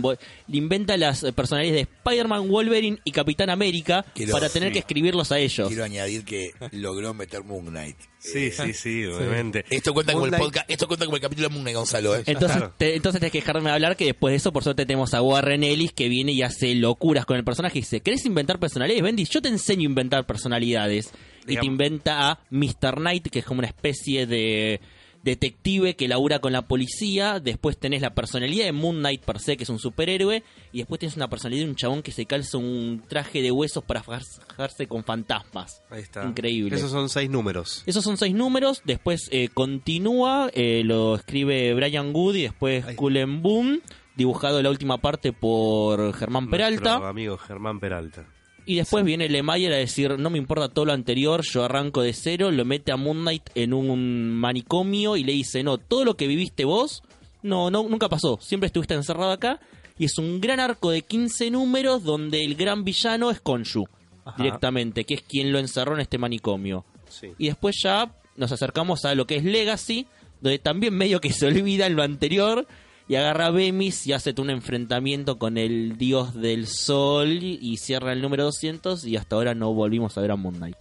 inventa 0.49 0.97
las 0.99 1.23
personalidades 1.35 1.87
de 1.87 1.93
Spider-Man, 2.05 2.49
Wolverine 2.49 2.99
y 3.05 3.13
Capitán 3.13 3.49
América 3.51 4.05
Quiero- 4.15 4.33
para 4.33 4.49
tener 4.51 4.69
sí. 4.69 4.73
que 4.75 4.79
escribirlos 4.81 5.33
a 5.33 5.39
ellos. 5.39 5.69
Quiero 5.69 5.85
añadir 5.85 6.25
que 6.25 6.51
logró 6.73 7.15
meter 7.15 7.43
Moon 7.45 7.67
Knight. 7.67 7.97
Sí, 8.19 8.39
Eh, 8.47 8.53
sí, 8.53 8.73
sí, 8.73 9.05
obviamente. 9.07 9.65
Esto 9.71 9.93
cuenta 9.95 10.13
como 10.13 10.27
el 10.27 10.33
podcast, 10.37 10.71
esto 10.71 10.87
cuenta 10.87 11.07
como 11.07 11.17
el 11.17 11.23
capítulo 11.23 11.49
de 11.49 11.55
Moon 11.55 11.63
Knight, 11.65 11.77
Gonzalo, 11.77 12.15
¿eh? 12.17 12.23
Entonces, 12.27 12.59
Claro. 12.59 12.75
te- 12.79 12.95
entonces 12.95 13.21
tenés 13.21 13.33
que 13.33 13.39
dejarme 13.41 13.71
hablar 13.71 13.97
que 13.97 14.05
después 14.05 14.31
de 14.33 14.37
eso, 14.37 14.53
por 14.53 14.63
suerte, 14.63 14.87
tenemos 14.87 15.13
a 15.15 15.23
Warren 15.23 15.65
Ellis 15.65 15.93
que 15.93 16.09
viene 16.09 16.31
y 16.33 16.43
hace 16.43 16.75
locuras 16.77 17.25
con 17.25 17.37
el 17.37 17.43
personaje 17.45 17.79
y 17.79 17.81
dice, 17.81 18.01
¿querés 18.01 18.25
inventar 18.27 18.61
personalidades? 18.61 19.03
Bendis, 19.03 19.29
yo 19.31 19.43
te 19.43 19.49
enseño 19.49 19.83
a 19.83 19.91
inventar 19.91 20.25
personalidades. 20.27 21.11
Y 21.47 21.57
te 21.57 21.66
inventa 21.66 22.30
a 22.30 22.38
Mr. 22.51 22.97
Knight, 22.97 23.28
que 23.28 23.40
es 23.40 23.45
como 23.45 23.59
una 23.59 23.68
especie 23.68 24.26
de 24.26 24.80
detective 25.22 25.95
que 25.95 26.09
labura 26.09 26.40
con 26.40 26.53
la 26.53 26.62
policía. 26.62 27.40
Después 27.40 27.78
tenés 27.78 28.03
la 28.03 28.14
personalidad 28.14 28.64
de 28.64 28.72
Moon 28.72 28.99
Knight 28.99 29.22
per 29.22 29.38
se, 29.38 29.57
que 29.57 29.64
es 29.64 29.70
un 29.70 29.78
superhéroe. 29.78 30.43
Y 30.72 30.78
después 30.78 30.99
tienes 30.99 31.16
una 31.16 31.28
personalidad 31.28 31.64
de 31.64 31.70
un 31.70 31.76
chabón 31.76 32.03
que 32.03 32.12
se 32.12 32.26
calza 32.26 32.59
un 32.59 33.03
traje 33.09 33.43
de 33.43 33.51
huesos 33.51 33.84
para 33.84 34.03
fajarse 34.03 34.86
con 34.86 35.05
fantasmas. 35.05 35.82
Ahí 35.90 36.03
está. 36.03 36.24
Increíble. 36.24 36.76
Esos 36.76 36.90
son 36.90 37.09
seis 37.09 37.30
números. 37.30 37.82
Esos 37.86 38.05
son 38.05 38.16
seis 38.16 38.34
números, 38.34 38.82
después 38.84 39.28
eh, 39.30 39.49
continúa, 39.53 40.51
eh, 40.55 40.82
lo 40.84 41.16
escribe 41.16 41.74
Brian 41.74 42.14
Wood 42.14 42.36
y 42.36 42.43
después. 42.43 42.84
Cullen 42.97 43.43
Boom, 43.43 43.80
dibujado 44.16 44.62
la 44.62 44.70
última 44.70 44.99
parte 44.99 45.32
por 45.32 46.12
Germán 46.14 46.51
Peralta. 46.51 47.09
Amigo 47.09 47.38
Germán 47.38 47.80
Peralta. 47.80 48.26
Y 48.65 48.77
después 48.77 49.05
viene 49.05 49.29
Lemaier 49.29 49.73
a 49.73 49.77
decir, 49.77 50.19
no 50.19 50.31
me 50.31 50.39
importa 50.39 50.69
todo 50.69 50.85
lo 50.85 50.93
anterior, 50.93 51.43
yo 51.43 51.65
arranco 51.65 52.03
de 52.03 52.13
cero, 52.13 52.51
lo 52.51 52.65
mete 52.65 52.93
a 52.93 52.97
Moon 52.97 53.21
Knight 53.23 53.51
en 53.55 53.75
un 53.75 54.35
manicomio 54.35 55.17
y 55.17 55.25
le 55.25 55.33
dice, 55.33 55.63
no, 55.65 55.79
todo 55.79 56.05
lo 56.05 56.17
que 56.17 56.29
viviste 56.29 56.65
vos, 56.65 57.03
no, 57.43 57.71
no, 57.71 57.83
nunca 57.89 58.09
pasó, 58.09 58.39
siempre 58.41 58.67
estuviste 58.67 58.95
encerrado 58.95 59.33
acá. 59.33 59.61
Y 59.99 60.05
es 60.07 60.17
un 60.19 60.41
gran 60.41 60.61
arco 60.61 60.91
de 60.91 61.03
15 61.03 61.51
números 61.51 62.03
donde 62.03 62.45
el 62.45 62.55
gran 62.55 62.85
villano 62.85 63.31
es 63.31 63.41
Konshu, 63.41 63.85
Ajá. 64.25 64.43
directamente, 64.43 65.05
que 65.05 65.15
es 65.15 65.23
quien 65.23 65.53
lo 65.53 65.59
encerró 65.59 65.95
en 65.95 66.01
este 66.01 66.19
manicomio. 66.19 66.85
Sí. 67.09 67.29
Y 67.39 67.47
después 67.47 67.77
ya 67.83 68.15
nos 68.37 68.53
acercamos 68.53 69.05
a 69.05 69.15
lo 69.15 69.27
que 69.27 69.37
es 69.37 69.45
Legacy, 69.45 70.07
donde 70.41 70.59
también 70.59 70.95
medio 70.95 71.21
que 71.21 71.33
se 71.33 71.47
olvida 71.47 71.87
en 71.87 71.97
lo 71.97 72.03
anterior 72.03 72.67
y 73.13 73.17
agarra 73.17 73.49
a 73.49 73.51
Bemis 73.51 74.07
y 74.07 74.15
hace 74.15 74.33
un 74.39 74.49
enfrentamiento 74.49 75.39
con 75.39 75.59
el 75.59 75.99
dios 75.99 76.35
del 76.35 76.67
sol 76.67 77.31
y 77.43 77.77
cierra 77.77 78.15
el 78.15 78.23
número 78.23 78.45
200 78.45 79.05
y 79.05 79.19
hasta 79.19 79.37
ahora 79.37 79.55
no 79.55 79.75
volvimos 79.75 80.17
a 80.17 80.23
ver 80.23 80.31
a 80.31 80.37
Moon 80.37 80.55
Knight. 80.55 80.77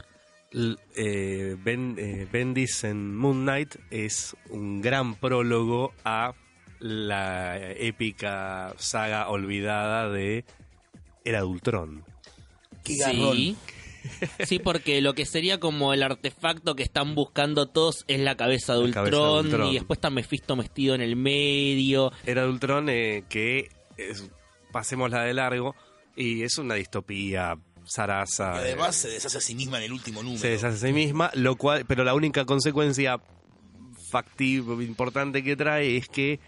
L- 0.54 0.78
eh, 0.96 1.58
Ben- 1.62 1.96
eh, 1.98 2.26
Bendis 2.32 2.86
en 2.86 3.18
Moon 3.18 3.42
Knight 3.42 3.76
es 3.90 4.36
un 4.50 4.80
gran 4.82 5.16
prólogo 5.16 5.92
a 6.06 6.34
la 6.80 7.70
épica 7.74 8.74
saga 8.78 9.28
olvidada 9.30 10.10
de 10.10 10.46
Era 11.26 11.40
de 11.40 11.46
Ultron. 11.46 12.06
Qué. 12.86 12.94
Sí. 12.96 13.58
Sí, 14.46 14.60
porque 14.60 15.02
lo 15.02 15.14
que 15.14 15.26
sería 15.26 15.60
como 15.60 15.94
el 15.94 16.04
artefacto 16.04 16.76
que 16.76 16.84
están 16.84 17.16
buscando 17.16 17.68
todos 17.68 18.04
es 18.08 18.20
la 18.20 18.36
cabeza 18.36 18.74
de 18.74 18.88
La 18.88 18.94
cabeza 18.94 19.18
de 19.18 19.40
Ultron, 19.40 19.68
y 19.70 19.74
después 19.76 19.98
está 19.98 20.10
Mephisto 20.10 20.56
vestido 20.56 20.96
en 20.96 21.02
el 21.02 21.16
medio. 21.16 22.12
Era 22.26 22.44
de 22.44 22.50
Ultron 22.50 22.90
eh, 22.90 23.24
que 23.30 23.70
es, 23.98 24.30
pasémosla 24.72 25.24
de 25.24 25.34
largo 25.34 25.76
y 26.16 26.44
es 26.44 26.58
una 26.58 26.76
distopía 26.76 27.58
zaraza. 27.86 28.54
Y 28.56 28.60
además 28.60 28.96
se 28.96 29.10
deshace 29.10 29.38
a 29.38 29.42
sí 29.42 29.56
misma 29.56 29.78
en 29.78 29.84
el 29.84 29.94
último 29.94 30.24
número. 30.24 30.42
se 30.42 30.50
deshace 30.50 30.86
a 30.86 30.88
sí 30.90 30.94
misma, 30.94 31.32
lo 31.34 31.56
cual, 31.56 31.86
pero 31.86 32.04
la 32.04 32.14
única 32.14 32.46
consecuencia 32.46 33.20
factible 34.12 34.84
importante 34.84 35.44
que 35.44 35.56
trae 35.56 35.98
es 35.98 36.08
que 36.08 36.40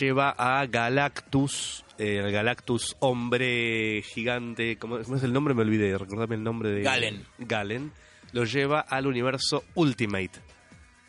lleva 0.00 0.30
a 0.30 0.66
Galactus, 0.66 1.84
eh, 1.98 2.20
el 2.24 2.32
Galactus 2.32 2.96
hombre 3.00 4.02
gigante, 4.02 4.76
¿cómo, 4.78 4.98
cómo 4.98 5.16
es 5.16 5.22
el 5.22 5.32
nombre? 5.32 5.54
Me 5.54 5.62
olvidé, 5.62 5.96
recordame 5.96 6.34
el 6.36 6.42
nombre 6.42 6.70
de 6.70 6.82
Galen. 6.82 7.24
Galen, 7.38 7.92
lo 8.32 8.44
lleva 8.44 8.80
al 8.80 9.06
universo 9.06 9.64
Ultimate. 9.74 10.40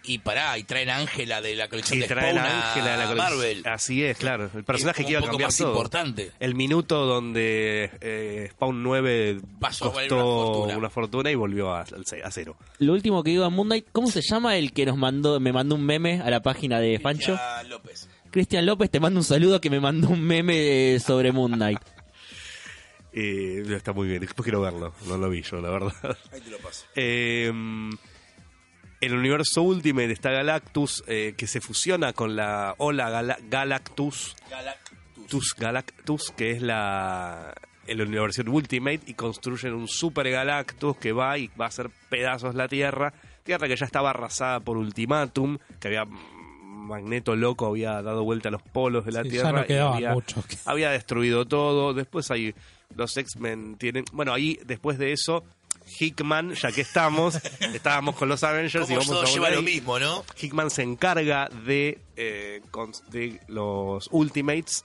Y 0.03 0.19
pará, 0.19 0.57
y 0.57 0.63
traen 0.63 0.89
a 0.89 0.97
Ángela 0.97 1.41
de 1.41 1.53
la 1.55 1.67
colección 1.67 1.97
Y 1.97 2.01
de 2.03 2.07
traen 2.07 2.37
Spawn 2.37 2.49
a 2.49 2.69
Ángela 2.69 2.91
de 2.91 2.97
la 2.97 3.07
colección. 3.07 3.37
Marvel. 3.37 3.63
Así 3.67 4.03
es, 4.05 4.17
claro. 4.17 4.49
El 4.55 4.63
personaje 4.63 5.01
Es 5.01 5.05
que 5.05 5.11
iba 5.11 5.19
a 5.19 5.23
cambiar 5.25 5.47
más 5.49 5.57
todo. 5.57 5.71
importante. 5.71 6.31
El 6.39 6.55
minuto 6.55 7.05
donde 7.05 7.91
eh, 7.99 8.47
Spawn 8.51 8.83
9 8.83 9.41
Pasó 9.59 9.91
costó 9.91 10.15
una 10.15 10.23
fortuna. 10.45 10.77
una 10.77 10.89
fortuna 10.89 11.31
y 11.31 11.35
volvió 11.35 11.73
a, 11.73 11.83
cero. 12.31 12.55
Lo 12.79 12.93
último 12.93 13.21
que 13.21 13.31
iba 13.31 13.47
a 13.47 13.49
Moon 13.49 13.67
Knight, 13.67 13.87
¿cómo 13.91 14.07
se 14.07 14.21
llama 14.21 14.55
el 14.55 14.71
que 14.71 14.85
nos 14.85 14.95
mandó, 14.95 15.41
me 15.41 15.51
mandó 15.51 15.75
un 15.75 15.83
meme 15.85 16.21
a 16.21 16.29
la 16.29 16.41
página 16.41 16.79
de 16.79 16.99
Fancho? 16.99 17.33
Cristian 17.33 17.69
López. 17.69 18.09
Cristian 18.37 18.67
López, 18.67 18.91
te 18.91 18.99
mando 18.99 19.19
un 19.19 19.23
saludo 19.23 19.59
que 19.59 19.71
me 19.71 19.79
mandó 19.79 20.09
un 20.09 20.21
meme 20.21 20.99
sobre 20.99 21.31
Moon 21.31 21.53
Knight. 21.53 21.79
Eh, 23.19 23.63
está 23.75 23.93
muy 23.93 24.07
bien, 24.07 24.19
después 24.19 24.43
quiero 24.43 24.61
verlo. 24.61 24.93
No 25.07 25.17
lo 25.17 25.27
vi 25.27 25.41
yo, 25.41 25.59
la 25.59 25.71
verdad. 25.71 25.91
Ahí 26.31 26.39
te 26.39 26.51
lo 26.51 26.59
paso. 26.59 26.85
Eh, 26.93 27.51
el 29.01 29.13
universo 29.15 29.63
Ultimate 29.63 30.11
está 30.11 30.29
Galactus, 30.29 31.03
eh, 31.07 31.33
que 31.35 31.47
se 31.47 31.59
fusiona 31.59 32.13
con 32.13 32.35
la 32.35 32.75
Ola 32.77 33.09
Gala- 33.09 33.39
Galactus, 33.49 34.35
Galactus. 34.51 35.27
Tus 35.27 35.55
Galactus, 35.57 36.31
que 36.37 36.51
es 36.51 36.61
la, 36.61 37.55
el- 37.87 38.05
versión 38.05 38.49
Ultimate, 38.49 39.01
y 39.07 39.15
construyen 39.15 39.73
un 39.73 39.87
Super 39.87 40.29
Galactus 40.29 40.97
que 40.97 41.11
va 41.11 41.39
y 41.39 41.47
va 41.59 41.65
a 41.65 41.69
hacer 41.69 41.89
pedazos 42.11 42.53
la 42.53 42.67
Tierra. 42.67 43.13
Tierra 43.41 43.67
que 43.67 43.77
ya 43.77 43.85
estaba 43.87 44.11
arrasada 44.11 44.59
por 44.59 44.77
Ultimatum, 44.77 45.57
que 45.79 45.87
había. 45.87 46.05
Magneto 46.87 47.35
loco 47.35 47.67
había 47.67 48.01
dado 48.01 48.23
vuelta 48.23 48.49
a 48.49 48.51
los 48.51 48.61
polos 48.61 49.05
de 49.05 49.11
la 49.11 49.23
Sí, 49.23 49.29
ya 49.29 49.31
Tierra. 49.43 49.51
no 49.51 49.65
y 49.67 49.77
había- 49.95 50.13
muchos. 50.13 50.43
había 50.65 50.89
destruido 50.91 51.45
todo. 51.45 51.93
Después 51.93 52.31
hay 52.31 52.55
los 52.95 53.15
X-Men 53.17 53.75
tienen, 53.77 54.05
bueno, 54.13 54.33
ahí 54.33 54.59
después 54.65 54.97
de 54.97 55.11
eso 55.11 55.43
Hickman, 55.99 56.53
ya 56.53 56.71
que 56.71 56.81
estamos, 56.81 57.35
estábamos 57.73 58.15
con 58.15 58.27
los 58.29 58.43
Avengers 58.43 58.89
y 58.89 58.93
vamos 58.93 59.07
todo 59.07 59.21
a 59.21 59.25
lleva 59.25 59.49
lo 59.49 59.61
mismo, 59.61 59.99
¿no? 59.99 60.23
Hickman 60.41 60.69
se 60.69 60.83
encarga 60.83 61.47
de, 61.65 61.99
eh, 62.15 62.61
con- 62.71 62.91
de 63.09 63.39
los 63.47 64.07
Ultimates 64.11 64.83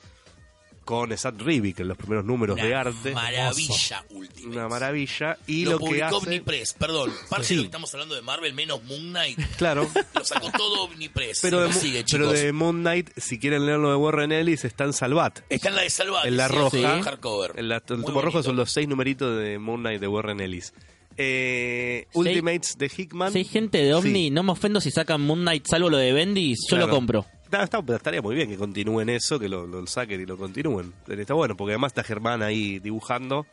con 0.85 1.17
Sat 1.17 1.41
Rivik 1.41 1.81
en 1.81 1.89
los 1.89 1.97
primeros 1.97 2.25
números 2.25 2.57
de 2.57 2.75
arte. 2.75 3.13
Maravilla 3.13 4.05
última. 4.11 4.53
Una 4.53 4.69
maravilla. 4.69 5.39
Y 5.47 5.65
lo, 5.65 5.73
lo, 5.73 5.79
que 5.79 5.85
publicó 5.87 6.05
hace. 6.07 6.17
Omnipress, 6.17 6.73
perdón. 6.75 7.13
Parte 7.29 7.47
Sí. 7.47 7.55
de 7.55 7.57
lo 7.59 7.63
que 7.63 7.67
estamos 7.69 7.95
hablando 7.95 8.15
de 8.15 8.23
Marvel, 8.23 8.55
menos 8.55 8.83
Moon 8.85 9.11
Knight. 9.11 9.39
Claro. 9.57 9.89
Lo 10.15 10.25
sacó 10.25 10.51
todo 10.53 10.85
Omnipress. 10.85 11.41
Pero 11.43 11.61
de, 11.67 11.73
sigue, 11.73 12.05
pero 12.11 12.31
de 12.33 12.53
Moon 12.53 12.81
Knight, 12.81 13.11
si 13.17 13.39
quieren 13.39 13.67
leerlo 13.67 13.91
de 13.91 13.97
Warren 13.97 14.33
Ellis, 14.33 14.65
está 14.65 14.85
en 14.85 14.93
Salvat. 14.93 15.41
Está 15.49 15.69
en 15.69 15.77
la 15.77 15.83
de 15.83 15.91
Salvat. 15.91 16.27
En 16.27 16.37
la 16.37 16.49
sí, 16.49 16.55
roja. 16.55 16.71
sí, 16.77 17.03
hardcover. 17.05 17.53
En 17.57 17.69
la, 17.69 17.79
rojo 17.81 18.13
bonito. 18.13 18.43
son 18.43 18.57
los 18.57 18.71
seis 18.71 18.89
numeritos 18.89 19.39
de 19.39 19.59
Moon 19.59 19.81
Knight 19.81 20.01
de 20.01 20.09
Warren 20.09 20.41
Ellis. 20.41 20.73
Eh. 21.17 22.07
Ultimates 22.15 22.77
de 22.79 22.91
Hickman. 22.95 23.33
Si 23.33 23.39
hay 23.39 23.45
gente 23.45 23.79
de 23.79 23.95
Omni, 23.95 24.25
Sí. 24.25 24.31
no 24.31 24.43
me 24.43 24.53
ofendo 24.53 24.81
si 24.81 24.91
sacan 24.91 25.21
Moon 25.21 25.41
Knight, 25.41 25.67
salvo 25.67 25.91
lo 25.91 25.97
de 25.99 26.13
Bendis, 26.13 26.61
yo 26.69 26.77
Claro. 26.77 26.87
lo 26.87 26.93
compro. 26.95 27.27
Está- 27.53 27.65
está- 27.65 27.83
pero 27.83 27.97
estaría 27.99 28.23
muy 28.23 28.35
bien 28.35 28.49
que 28.49 28.57
continúen 28.57 29.11
eso, 29.11 29.39
que 29.39 29.47
lo, 29.47 29.67
lo 29.67 29.87
saquen 29.87 30.21
y 30.23 30.25
lo 30.25 30.39
continúen. 30.39 30.95
Está 31.07 31.35
bueno, 31.35 31.55
porque 31.55 31.73
además 31.73 31.91
está 31.91 32.03
Germán 32.03 32.43
ahí 32.43 32.79
dibujando. 32.79 33.47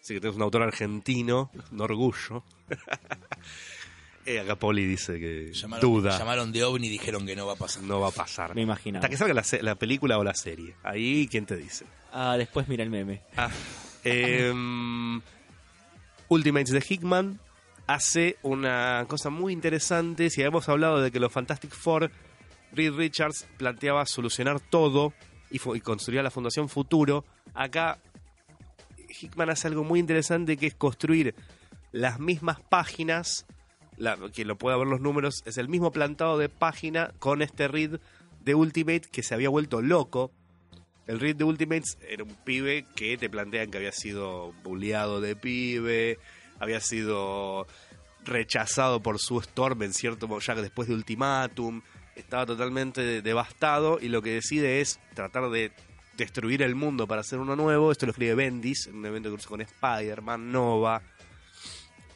Así 0.00 0.14
que 0.14 0.20
tenés 0.20 0.34
un 0.34 0.42
autor 0.42 0.62
argentino, 0.62 1.50
un 1.70 1.80
orgullo. 1.80 2.42
Eh, 4.26 4.38
acá 4.38 4.54
Poli 4.54 4.84
dice 4.84 5.18
que 5.18 5.50
Llamaron, 5.54 5.80
duda, 5.80 6.18
llamaron 6.18 6.52
de 6.52 6.62
OVNI 6.62 6.88
y 6.88 6.90
dijeron 6.90 7.24
que 7.24 7.34
no 7.34 7.46
va 7.46 7.54
a 7.54 7.56
pasar. 7.56 7.82
no 7.82 8.00
va 8.00 8.08
a 8.08 8.12
pasar. 8.12 8.54
Me 8.54 8.60
imaginaba. 8.60 9.00
Hasta 9.02 9.08
que 9.08 9.16
salga 9.16 9.42
la 9.62 9.74
película 9.76 10.18
o 10.18 10.22
la 10.24 10.34
serie. 10.34 10.74
Ahí, 10.84 11.26
¿quién 11.28 11.46
te 11.46 11.56
dice? 11.56 11.86
Ah, 12.12 12.36
después 12.36 12.68
mira 12.68 12.84
el 12.84 12.90
meme. 12.90 13.22
Ah, 13.36 13.48
em, 14.04 15.22
Ultimates 16.28 16.70
de 16.72 16.84
Hickman 16.86 17.40
hace 17.86 18.36
una 18.42 19.06
cosa 19.08 19.30
muy 19.30 19.54
interesante. 19.54 20.28
Si 20.28 20.42
habíamos 20.42 20.68
hablado 20.68 21.00
de 21.00 21.10
que 21.10 21.18
los 21.18 21.32
Fantastic 21.32 21.70
Four, 21.72 22.10
Reed 22.72 22.94
Richards 22.94 23.48
planteaba 23.56 24.06
solucionar 24.06 24.60
todo 24.60 25.12
y, 25.50 25.60
y 25.74 25.80
construía 25.80 26.22
la 26.22 26.30
Fundación 26.30 26.68
Futuro, 26.68 27.24
acá 27.54 27.98
Hickman 29.20 29.50
hace 29.50 29.68
algo 29.68 29.84
muy 29.84 30.00
interesante 30.00 30.56
que 30.56 30.66
es 30.66 30.74
construir 30.74 31.34
las 31.92 32.20
mismas 32.20 32.60
páginas. 32.60 33.46
La, 33.96 34.16
quien 34.32 34.48
lo 34.48 34.56
pueda 34.56 34.76
ver 34.76 34.86
los 34.86 35.00
números, 35.00 35.42
es 35.44 35.58
el 35.58 35.68
mismo 35.68 35.92
plantado 35.92 36.38
de 36.38 36.48
página 36.48 37.12
con 37.18 37.42
este 37.42 37.68
Reed 37.68 38.00
de 38.42 38.54
Ultimate 38.54 39.02
que 39.10 39.22
se 39.22 39.34
había 39.34 39.50
vuelto 39.50 39.82
loco. 39.82 40.30
El 41.06 41.20
Reed 41.20 41.36
de 41.36 41.44
Ultimates 41.44 41.98
era 42.08 42.24
un 42.24 42.34
pibe 42.44 42.86
que 42.94 43.18
te 43.18 43.28
plantean 43.28 43.70
que 43.70 43.78
había 43.78 43.92
sido 43.92 44.52
bulleado 44.62 45.20
de 45.20 45.36
pibe, 45.36 46.18
había 46.60 46.80
sido 46.80 47.66
rechazado 48.24 49.02
por 49.02 49.18
su 49.18 49.38
Storm 49.40 49.82
en 49.82 49.92
cierto 49.92 50.28
modo, 50.28 50.40
ya 50.40 50.54
después 50.54 50.88
de 50.88 50.94
Ultimatum, 50.94 51.82
estaba 52.20 52.46
totalmente 52.46 53.22
devastado 53.22 53.98
y 54.00 54.08
lo 54.08 54.22
que 54.22 54.34
decide 54.34 54.80
es 54.80 55.00
tratar 55.14 55.50
de 55.50 55.72
destruir 56.16 56.62
el 56.62 56.74
mundo 56.74 57.06
para 57.06 57.22
hacer 57.22 57.38
uno 57.38 57.56
nuevo. 57.56 57.90
Esto 57.92 58.06
lo 58.06 58.12
escribe 58.12 58.34
Bendis 58.34 58.86
en 58.86 58.96
un 58.96 59.06
evento 59.06 59.30
que 59.30 59.36
cruza 59.36 59.48
con 59.48 59.60
Spider-Man, 59.60 60.52
Nova, 60.52 61.02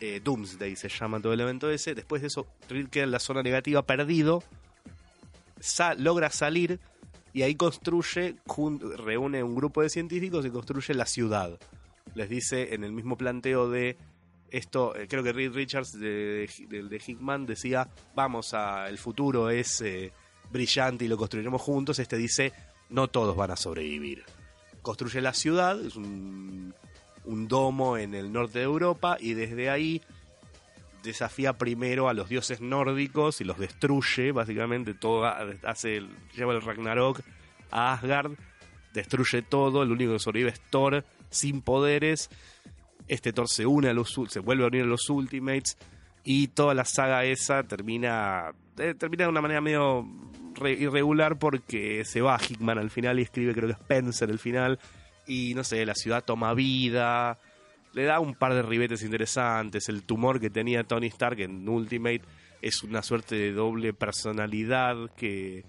eh, 0.01 0.21
Doomsday 0.23 0.77
se 0.77 0.89
llama 0.89 1.21
todo 1.21 1.33
el 1.33 1.41
evento 1.41 1.71
ese. 1.71 1.95
Después 1.95 2.21
de 2.21 2.29
eso, 2.29 2.47
Reed 2.69 2.89
queda 2.89 3.05
en 3.05 3.11
la 3.11 3.21
zona 3.21 3.43
negativa 3.43 3.83
perdido, 3.83 4.43
logra 5.99 6.31
salir 6.31 6.81
y 7.33 7.43
ahí 7.43 7.55
construye, 7.55 8.37
reúne 8.99 9.43
un 9.43 9.55
grupo 9.55 9.83
de 9.83 9.89
científicos 9.89 10.45
y 10.45 10.51
construye 10.51 10.95
la 10.95 11.07
ciudad. 11.07 11.59
Les 12.15 12.29
dice 12.29 12.75
en 12.75 12.85
el 12.85 12.93
mismo 12.93 13.17
planteo 13.17 13.71
de 13.71 13.97
esto, 14.57 14.95
eh, 14.95 15.07
creo 15.09 15.23
que 15.23 15.33
Reed 15.33 15.53
Richards 15.53 15.99
de, 15.99 16.49
de, 16.69 17.03
Hickman 17.05 17.45
decía, 17.45 17.89
vamos 18.15 18.55
a, 18.55 18.89
el 18.89 18.99
futuro 18.99 19.51
es 19.51 19.81
eh, 19.81 20.13
brillante 20.51 21.05
y 21.05 21.09
lo 21.09 21.17
construiremos 21.17 21.61
juntos. 21.61 21.99
Este 21.99 22.17
dice, 22.17 22.53
no 22.89 23.09
todos 23.09 23.37
van 23.37 23.51
a 23.51 23.57
sobrevivir. 23.57 24.25
Construye 24.81 25.21
la 25.21 25.35
ciudad, 25.35 25.85
es 25.85 25.97
un, 25.97 26.73
un 27.25 27.49
domo 27.49 27.99
en 27.99 28.15
el 28.15 28.33
norte 28.33 28.61
de 28.61 28.65
Europa 28.65 29.17
y 29.19 29.35
desde 29.35 29.71
ahí 29.71 30.03
desafía 31.03 31.55
primero 31.55 32.09
a 32.09 32.15
los 32.15 32.29
dioses 32.29 32.61
nórdicos 32.61 33.41
y 33.41 33.45
los 33.45 33.59
destruye, 33.59 34.33
básicamente 34.33 34.95
todo 34.95 35.25
hace 35.65 36.03
lleva 36.35 36.55
el 36.55 36.63
Ragnarok 36.63 37.21
a 37.71 37.93
Asgard, 37.93 38.33
destruye 38.93 39.43
todo, 39.43 39.83
el 39.83 39.91
único 39.91 40.13
que 40.13 40.19
sobrevive 40.21 40.51
es 40.51 40.61
Thor 40.71 41.05
sin 41.31 41.61
poderes. 41.61 42.31
Este 43.09 43.33
Thor 43.33 43.49
se 43.49 43.67
une 43.67 43.89
a 43.89 43.93
los 43.95 44.15
se 44.29 44.41
vuelve 44.41 44.65
a 44.65 44.69
unir 44.69 44.83
a 44.83 44.87
los 44.87 45.09
Ultimates 45.11 45.77
y 46.25 46.49
toda 46.49 46.75
la 46.75 46.85
saga 46.85 47.25
esa 47.25 47.63
termina 47.65 48.53
eh, 48.79 48.95
termina 48.95 49.25
de 49.25 49.31
una 49.31 49.43
manera 49.43 49.61
medio 49.61 50.07
re- 50.55 50.73
irregular 50.73 51.39
porque 51.39 52.05
se 52.05 52.21
va 52.23 52.39
Hickman 52.39 52.79
al 52.79 52.91
final 52.91 53.19
y 53.19 53.23
escribe 53.23 53.53
creo 53.53 53.69
que 53.69 53.75
Spencer 53.75 54.31
el 54.31 54.39
final 54.39 54.79
y 55.27 55.55
no 55.55 55.65
sé, 55.65 55.85
la 55.87 55.95
ciudad 55.95 56.25
toma 56.25 56.53
vida, 56.55 57.39
le 57.93 58.05
da 58.05 58.21
un 58.21 58.35
par 58.35 58.53
de 58.55 58.63
ribetes 58.63 59.03
interesantes. 59.03 59.89
El 59.89 60.03
tumor 60.03 60.41
que 60.41 60.51
tenía 60.51 60.85
Tony 60.85 61.07
Stark 61.07 61.41
en 61.41 61.67
Ultimate 61.69 62.23
es 62.61 62.83
una 62.83 63.03
suerte 63.03 63.35
de 63.37 63.53
doble 63.53 63.93
personalidad 63.95 64.97
que 65.17 65.65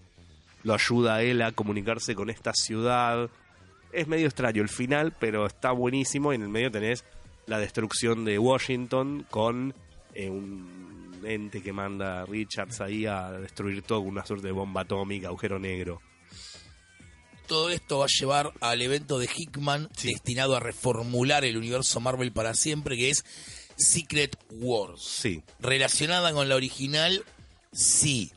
lo 0.63 0.73
ayuda 0.73 1.15
a 1.15 1.21
él 1.21 1.41
a 1.41 1.51
comunicarse 1.51 2.15
con 2.15 2.29
esta 2.29 2.51
ciudad. 2.53 3.29
Es 3.93 4.07
medio 4.07 4.25
extraño 4.25 4.61
el 4.61 4.69
final, 4.69 5.13
pero 5.19 5.45
está 5.45 5.71
buenísimo. 5.71 6.33
Y 6.33 6.35
en 6.35 6.41
el 6.41 6.49
medio 6.49 6.71
tenés 6.71 7.05
la 7.47 7.59
destrucción 7.59 8.25
de 8.25 8.39
Washington 8.39 9.25
con 9.29 9.73
eh, 10.13 10.29
un 10.29 11.21
ente 11.25 11.61
que 11.61 11.73
manda 11.73 12.21
a 12.21 12.25
Richards 12.25 12.81
ahí 12.81 13.05
a 13.05 13.31
destruir 13.31 13.81
todo 13.81 13.99
con 13.99 14.09
una 14.09 14.25
suerte 14.25 14.47
de 14.47 14.53
bomba 14.53 14.81
atómica, 14.81 15.27
agujero 15.27 15.59
negro. 15.59 16.01
Todo 17.47 17.69
esto 17.69 17.99
va 17.99 18.05
a 18.05 18.09
llevar 18.19 18.53
al 18.59 18.81
evento 18.81 19.19
de 19.19 19.29
Hickman 19.33 19.89
destinado 20.03 20.55
a 20.55 20.59
reformular 20.59 21.45
el 21.45 21.57
universo 21.57 21.99
Marvel 21.99 22.31
para 22.31 22.55
siempre, 22.55 22.97
que 22.97 23.11
es 23.11 23.23
Secret 23.77 24.37
Wars. 24.49 25.03
Sí, 25.03 25.43
Relacionada 25.59 26.33
con 26.33 26.49
la 26.49 26.55
original, 26.55 27.23
sí. 27.71 28.31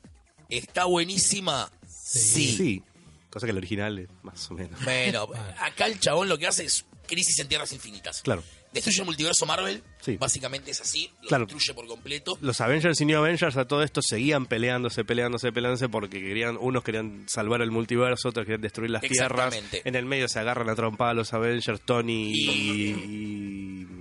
¿Está 0.51 0.85
buenísima? 0.85 1.71
Sí. 1.87 2.55
sí. 2.57 2.83
Cosa 3.31 3.47
que 3.47 3.53
el 3.53 3.59
original 3.59 3.99
es 3.99 4.09
más 4.23 4.51
o 4.51 4.55
menos. 4.55 4.83
Bueno, 4.85 5.29
acá 5.61 5.87
el 5.87 6.01
chabón 6.01 6.29
lo 6.29 6.39
que 6.39 6.47
hace 6.47 6.65
es 6.65 6.85
crisis 7.09 7.37
en 7.41 7.49
tierras 7.49 7.73
infinitas. 7.73 8.23
Claro. 8.23 8.45
Destruye 8.73 9.01
el 9.01 9.07
multiverso 9.07 9.47
Marvel, 9.47 9.83
Sí. 10.01 10.17
básicamente 10.19 10.71
es 10.71 10.81
así, 10.81 11.11
lo 11.23 11.29
Claro. 11.29 11.47
destruye 11.47 11.73
por 11.75 11.87
completo. 11.87 12.39
los 12.43 12.61
Avengers 12.61 13.01
y 13.01 13.07
New 13.07 13.19
Avengers 13.19 13.57
a 13.57 13.67
todo 13.67 13.83
esto 13.83 14.03
seguían 14.03 14.45
peleándose, 14.47 15.05
peleándose, 15.05 15.51
peleándose 15.53 15.89
porque 15.89 16.21
querían, 16.21 16.57
unos 16.61 16.85
querían 16.85 17.25
salvar 17.29 17.63
el 17.63 17.71
multiverso, 17.71 18.29
otros 18.29 18.45
querían 18.45 18.61
destruir 18.61 18.91
las 18.91 19.03
tierras. 19.03 19.59
En 19.85 19.95
el 19.97 20.05
medio 20.05 20.29
se 20.29 20.39
agarran 20.39 20.69
a 20.69 20.75
trompada 20.77 21.15
los 21.15 21.33
Avengers, 21.33 21.81
Tony 21.81 22.31
y, 22.35 22.91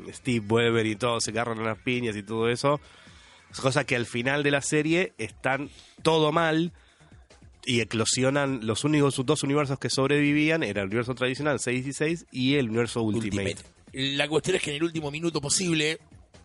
y 0.08 0.14
Steve 0.14 0.46
Weber 0.48 0.86
y 0.86 0.96
todos 0.96 1.24
se 1.24 1.32
agarran 1.32 1.60
a 1.60 1.64
las 1.64 1.78
piñas 1.80 2.16
y 2.16 2.24
todo 2.24 2.50
eso. 2.50 2.80
Cosa 3.62 3.86
que 3.86 3.96
al 3.96 4.06
final 4.06 4.44
de 4.44 4.52
la 4.52 4.62
serie 4.62 5.14
están 5.18 5.70
todo 6.04 6.32
mal 6.34 6.74
y 7.68 7.82
eclosionan 7.82 8.66
los 8.66 8.86
únicos 8.86 9.22
dos 9.26 9.44
universos 9.44 9.78
que 9.78 9.90
sobrevivían 9.90 10.64
era 10.64 10.82
el 10.84 10.88
universo 10.88 11.14
tradicional 11.16 11.60
616 11.60 12.26
y 12.32 12.56
el 12.56 12.70
universo 12.70 13.02
Ultimate. 13.02 13.52
Ultimate. 13.52 13.70
La 14.16 14.30
cuestión 14.30 14.56
es 14.56 14.62
que 14.64 14.70
en 14.70 14.78
el 14.78 14.84
último 14.84 15.12
minuto 15.12 15.42
posible, 15.42 16.00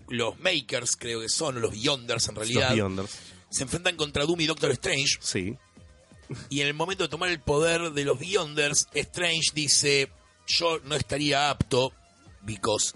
los 0.08 0.38
Makers, 0.40 0.96
creo 0.96 1.20
que 1.20 1.28
son, 1.28 1.56
o 1.56 1.60
los 1.60 1.70
Beyonders 1.70 2.28
en 2.28 2.34
Los 2.34 2.48
realidad, 2.48 2.72
Beyonders. 2.72 3.18
se 3.50 3.62
enfrentan 3.62 3.94
contra 3.96 4.24
Doom 4.24 4.40
y 4.40 4.46
Doctor 4.46 4.72
Strange. 4.72 5.18
Sí. 5.20 5.54
Y 6.50 6.60
en 6.60 6.66
el 6.66 6.74
momento 6.74 7.04
de 7.04 7.08
tomar 7.08 7.28
el 7.30 7.40
poder 7.40 7.92
de 7.92 8.04
los 8.04 8.18
Beyonders, 8.18 8.88
Strange 8.92 9.52
dice: 9.54 10.10
Yo 10.48 10.80
no 10.86 10.96
estaría 10.96 11.50
apto, 11.50 11.92
because 12.42 12.94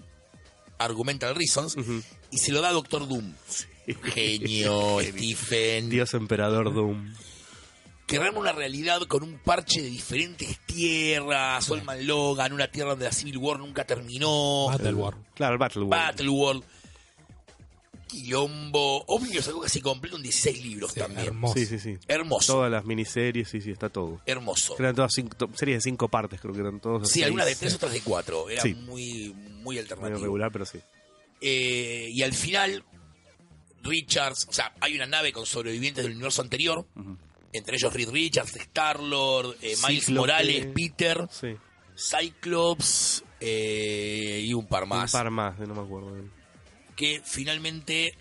argumental 0.79 1.33
reasons, 1.33 1.77
y 2.29 2.37
se 2.39 2.51
lo 2.51 2.59
da 2.59 2.69
a 2.69 2.73
Doctor 2.73 3.07
Doom. 3.07 3.33
Genio, 4.13 4.99
Stephen. 5.01 5.89
Dios 5.89 6.13
Emperador 6.13 6.73
Doom. 6.73 7.13
Crearon 8.07 8.37
una 8.37 8.51
realidad 8.53 9.01
con 9.03 9.21
un 9.21 9.37
parche 9.37 9.81
de 9.83 9.89
diferentes 9.89 10.57
tierras, 10.65 11.63
Solman 11.65 12.07
Logan, 12.07 12.53
una 12.53 12.71
tierra 12.71 12.91
donde 12.91 13.05
la 13.05 13.11
Civil 13.11 13.37
War 13.37 13.59
nunca 13.59 13.85
terminó, 13.85 14.67
Battleworld. 14.67 15.23
Claro, 15.35 15.53
el 15.53 15.59
Battle 15.59 15.81
World. 15.83 15.91
Battle 15.91 16.29
World, 16.29 16.63
Quilombo, 18.07 19.03
Obvio 19.07 19.41
sacó 19.41 19.61
casi 19.61 19.81
completo 19.81 20.15
en 20.15 20.23
16 20.23 20.63
libros 20.63 20.93
Sí, 20.93 20.99
también. 21.01 21.27
hermoso. 21.27 21.53
Sí, 21.55 21.65
sí, 21.65 21.77
sí. 21.79 21.97
Hermoso, 22.07 22.53
Todas 22.53 22.71
las 22.71 22.85
miniseries, 22.85 23.49
sí, 23.49 23.59
sí, 23.59 23.71
está 23.71 23.89
todo. 23.89 24.21
hermoso. 24.25 24.75
Eran 24.79 24.95
todas 24.95 25.11
cinco, 25.13 25.49
series 25.55 25.79
de 25.79 25.81
cinco 25.89 26.07
partes, 26.07 26.39
creo 26.39 26.53
que 26.53 26.61
eran 26.61 26.79
todos. 26.79 27.09
Sí, 27.09 27.21
algunas 27.23 27.45
de 27.45 27.55
tres, 27.55 27.75
otras 27.75 27.91
de 27.91 27.99
cuatro. 28.01 28.49
Era 28.49 28.61
Sí. 28.61 28.73
muy, 28.75 29.33
muy 29.33 29.75
Medio 29.75 29.81
alternativo. 29.81 30.19
regular, 30.21 30.51
pero 30.53 30.65
sí. 30.65 30.79
Eh, 31.41 32.09
y 32.13 32.23
al 32.23 32.33
final, 32.33 32.83
Richards, 33.83 34.47
o 34.49 34.53
sea, 34.53 34.73
hay 34.79 34.95
una 34.95 35.05
nave 35.05 35.33
con 35.33 35.45
sobrevivientes 35.45 36.03
del 36.05 36.13
universo 36.13 36.41
anterior, 36.41 36.87
entre 37.53 37.75
ellos 37.75 37.93
Reed 37.93 38.09
Richards, 38.09 38.55
Star-Lord, 38.55 39.57
eh, 39.61 39.75
Miles 39.87 40.05
Cíclope. 40.05 40.19
Morales, 40.19 40.67
Peter, 40.73 41.27
que 46.95 47.21
finalmente 47.23 48.17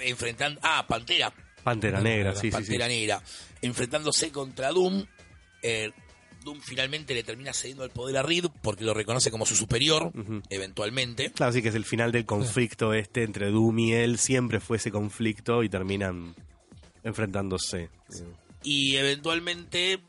enfrentando... 0.00 0.60
Ah, 0.62 0.86
Pantera. 0.86 1.32
Pantera 1.62 2.00
Negra, 2.00 2.32
sí, 2.34 2.40
sí, 2.40 2.46
sí. 2.46 2.52
Pantera 2.52 2.88
Negra. 2.88 3.22
Enfrentándose 3.62 4.30
contra 4.30 4.70
Doom. 4.70 5.04
eh, 5.62 5.90
Doom 6.44 6.60
finalmente 6.60 7.14
le 7.14 7.22
termina 7.22 7.54
cediendo 7.54 7.84
el 7.84 7.90
poder 7.90 8.18
a 8.18 8.22
Reed 8.22 8.46
porque 8.62 8.84
lo 8.84 8.92
reconoce 8.92 9.30
como 9.30 9.46
su 9.46 9.56
superior, 9.56 10.12
eventualmente. 10.50 11.32
Claro, 11.32 11.52
sí 11.52 11.62
que 11.62 11.70
es 11.70 11.74
el 11.74 11.86
final 11.86 12.12
del 12.12 12.26
conflicto 12.26 12.92
este 12.92 13.22
entre 13.22 13.50
Doom 13.50 13.78
y 13.78 13.92
él. 13.94 14.18
Siempre 14.18 14.60
fue 14.60 14.76
ese 14.76 14.90
conflicto 14.90 15.62
y 15.62 15.70
terminan 15.70 16.34
enfrentándose. 17.04 17.90
Y 18.62 18.96
eventualmente 18.96 20.00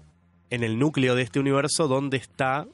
En 0.50 0.64
el 0.64 0.80
núcleo 0.80 1.16
de 1.16 1.24
este 1.24 1.40
universo, 1.40 1.88
¿dónde 1.88 2.18
está? 2.18 2.66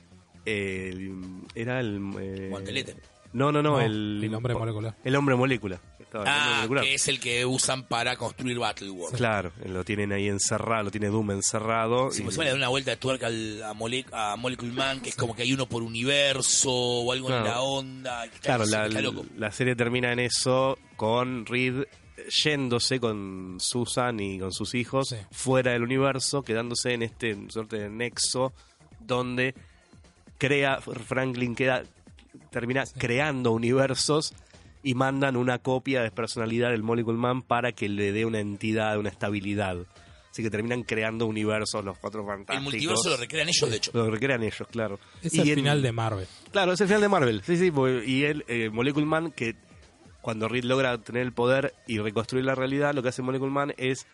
eh, 0.45 0.89
el- 0.93 1.21
era 1.55 1.79
el. 1.79 1.99
eh, 2.19 2.47
Guantelete. 2.49 2.95
No, 3.33 3.51
no, 3.51 3.61
no, 3.63 3.71
No, 3.71 3.81
el. 3.81 4.19
el 4.23 4.33
hombre 4.35 4.53
molecular. 4.55 4.95
El 5.05 5.15
hombre 5.15 5.35
molécula. 5.35 5.79
Estaba 5.99 6.25
el 6.25 6.29
hombre 6.29 6.43
Ah, 6.45 6.55
molecular. 6.57 6.83
que 6.83 6.93
es 6.95 7.07
el 7.07 7.19
que 7.21 7.45
usan 7.45 7.83
para 7.87 8.17
construir 8.17 8.59
Battleworld. 8.59 9.15
Claro, 9.15 9.51
lo 9.65 9.85
tienen 9.85 10.11
ahí 10.11 10.27
encerrado, 10.27 10.83
lo 10.83 10.91
tiene 10.91 11.07
Doom 11.07 11.31
encerrado. 11.31 12.11
Si 12.11 12.21
y- 12.23 12.25
me 12.25 12.31
suena 12.33 12.51
de 12.51 12.57
una 12.57 12.67
vuelta 12.67 12.91
de 12.91 12.97
tuerca 12.97 13.27
al- 13.27 13.63
a, 13.63 13.73
Mole- 13.73 14.05
a 14.11 14.35
Molecule 14.35 14.73
Man, 14.73 14.99
que 14.99 15.09
es 15.09 15.15
como 15.15 15.33
que 15.33 15.43
hay 15.43 15.53
uno 15.53 15.65
por 15.69 15.81
universo 15.81 16.69
o 16.73 17.11
algo 17.13 17.29
en 17.29 17.43
la 17.45 17.61
onda. 17.61 18.25
Claro, 18.41 18.65
la, 18.65 18.89
la 19.37 19.51
serie 19.51 19.75
termina 19.77 20.11
en 20.11 20.19
eso 20.19 20.77
con 20.97 21.45
Reed 21.45 21.85
yéndose 22.29 22.99
con 22.99 23.57
Susan 23.59 24.19
y 24.19 24.39
con 24.39 24.51
sus 24.51 24.73
hijos 24.75 25.09
Sí. 25.09 25.15
fuera 25.31 25.71
del 25.71 25.83
universo, 25.83 26.41
quedándose 26.43 26.93
en 26.93 27.03
este 27.03 27.37
suerte 27.49 27.77
de 27.79 27.89
nexo 27.89 28.53
donde 28.99 29.55
crea 30.37 30.79
Franklin 30.81 31.55
queda 31.55 31.83
termina 32.49 32.83
creando 32.97 33.51
universos 33.51 34.33
y 34.83 34.93
mandan 34.95 35.35
una 35.35 35.59
copia 35.59 36.01
de 36.01 36.11
personalidad 36.11 36.71
del 36.71 36.81
Molecule 36.83 37.17
Man 37.17 37.41
para 37.41 37.71
que 37.71 37.87
le 37.89 38.11
dé 38.11 38.25
una 38.25 38.39
entidad, 38.39 38.97
una 38.97 39.09
estabilidad. 39.09 39.77
Así 40.31 40.41
que 40.41 40.49
terminan 40.49 40.83
creando 40.83 41.25
universos 41.25 41.83
los 41.83 41.97
cuatro 41.97 42.25
fantásticos. 42.25 42.55
El 42.57 42.63
multiverso 42.63 43.09
lo 43.09 43.17
recrean 43.17 43.49
ellos, 43.49 43.69
de 43.69 43.75
hecho. 43.75 43.91
Lo 43.93 44.09
recrean 44.09 44.41
ellos, 44.43 44.65
claro. 44.71 44.97
Es 45.21 45.33
Y 45.33 45.41
el 45.41 45.49
en- 45.49 45.55
final 45.55 45.81
de 45.81 45.91
Marvel. 45.91 46.27
Claro, 46.51 46.71
es 46.71 46.79
el 46.81 46.87
final 46.87 47.01
de 47.01 47.09
Marvel. 47.09 47.41
Sí, 47.45 47.57
sí. 47.57 47.71
Y 48.05 48.23
él, 48.23 48.45
eh, 48.47 48.69
Molecule 48.69 49.05
Man, 49.05 49.31
que 49.31 49.55
cuando 50.21 50.47
Reed 50.47 50.63
logra 50.65 50.97
tener 50.99 51.23
el 51.23 51.33
poder 51.33 51.73
y 51.87 51.99
reconstruir 51.99 52.45
la 52.45 52.55
realidad, 52.55 52.93
lo 52.93 53.01
que 53.03 53.09
hace 53.09 53.21
Molecule 53.21 53.51
Man 53.51 53.73
es 53.77 54.07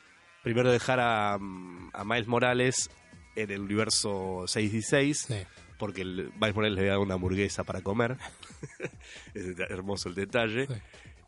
primero 0.43 0.71
dejar 0.71 0.99
a, 0.99 1.37
mm, 1.37 1.89
a 1.93 2.03
Miles 2.05 2.27
Morales 2.27 2.89
en 3.35 3.51
el 3.51 3.61
universo 3.61 4.45
616, 4.47 5.25
Sí. 5.27 5.35
porque 5.77 6.01
el- 6.01 6.31
Miles 6.39 6.55
Morales 6.55 6.75
le 6.75 6.81
había 6.81 6.91
dado 6.93 7.03
una 7.03 7.15
hamburguesa 7.15 7.63
para 7.63 7.81
comer. 7.81 8.17
es 9.33 9.59
hermoso 9.69 10.09
el 10.09 10.15
detalle. 10.15 10.67
Sí. 10.67 10.73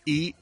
Y 0.05 0.36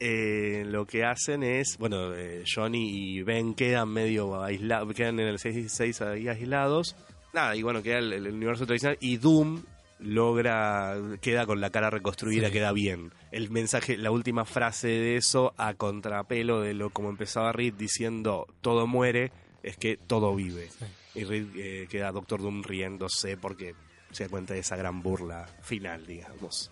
eh, 0.00 0.64
lo 0.66 0.86
que 0.86 1.04
hacen 1.04 1.42
es, 1.44 1.76
bueno, 1.78 2.14
eh, 2.14 2.42
Johnny 2.52 2.90
y 2.90 3.22
Ben 3.22 3.54
quedan 3.54 3.88
medio 3.90 4.42
aislados, 4.42 4.92
quedan 4.94 5.20
en 5.20 5.28
el 5.28 5.38
616 5.38 6.00
ahí 6.02 6.28
aislados. 6.28 6.96
Nada, 7.32 7.54
y 7.56 7.62
bueno, 7.62 7.82
queda 7.82 7.98
el, 7.98 8.12
el 8.12 8.26
universo 8.28 8.66
tradicional 8.66 8.96
y 9.00 9.16
Doom 9.18 9.62
logra, 10.04 10.96
queda 11.20 11.46
con 11.46 11.60
la 11.60 11.70
cara 11.70 11.90
reconstruida, 11.90 12.48
Sí. 12.48 12.52
queda 12.52 12.72
bien. 12.72 13.12
El 13.32 13.50
mensaje, 13.50 13.96
la 13.96 14.10
última 14.10 14.44
frase 14.44 14.88
de 14.88 15.16
eso, 15.16 15.54
a 15.56 15.74
contrapelo 15.74 16.60
de 16.60 16.74
lo 16.74 16.90
como 16.90 17.08
empezaba 17.10 17.52
Reed 17.52 17.74
diciendo 17.74 18.46
todo 18.60 18.86
muere, 18.86 19.32
es 19.62 19.76
que 19.76 19.96
todo 19.96 20.34
vive. 20.34 20.68
Sí. 20.70 20.84
Y 21.20 21.24
Reed 21.24 21.46
eh, 21.56 21.86
queda 21.88 22.12
Doctor 22.12 22.42
Doom 22.42 22.62
riéndose 22.62 23.36
porque 23.36 23.74
se 24.12 24.24
da 24.24 24.30
cuenta 24.30 24.54
de 24.54 24.60
esa 24.60 24.76
gran 24.76 25.02
burla 25.02 25.46
final, 25.62 26.06
digamos. 26.06 26.70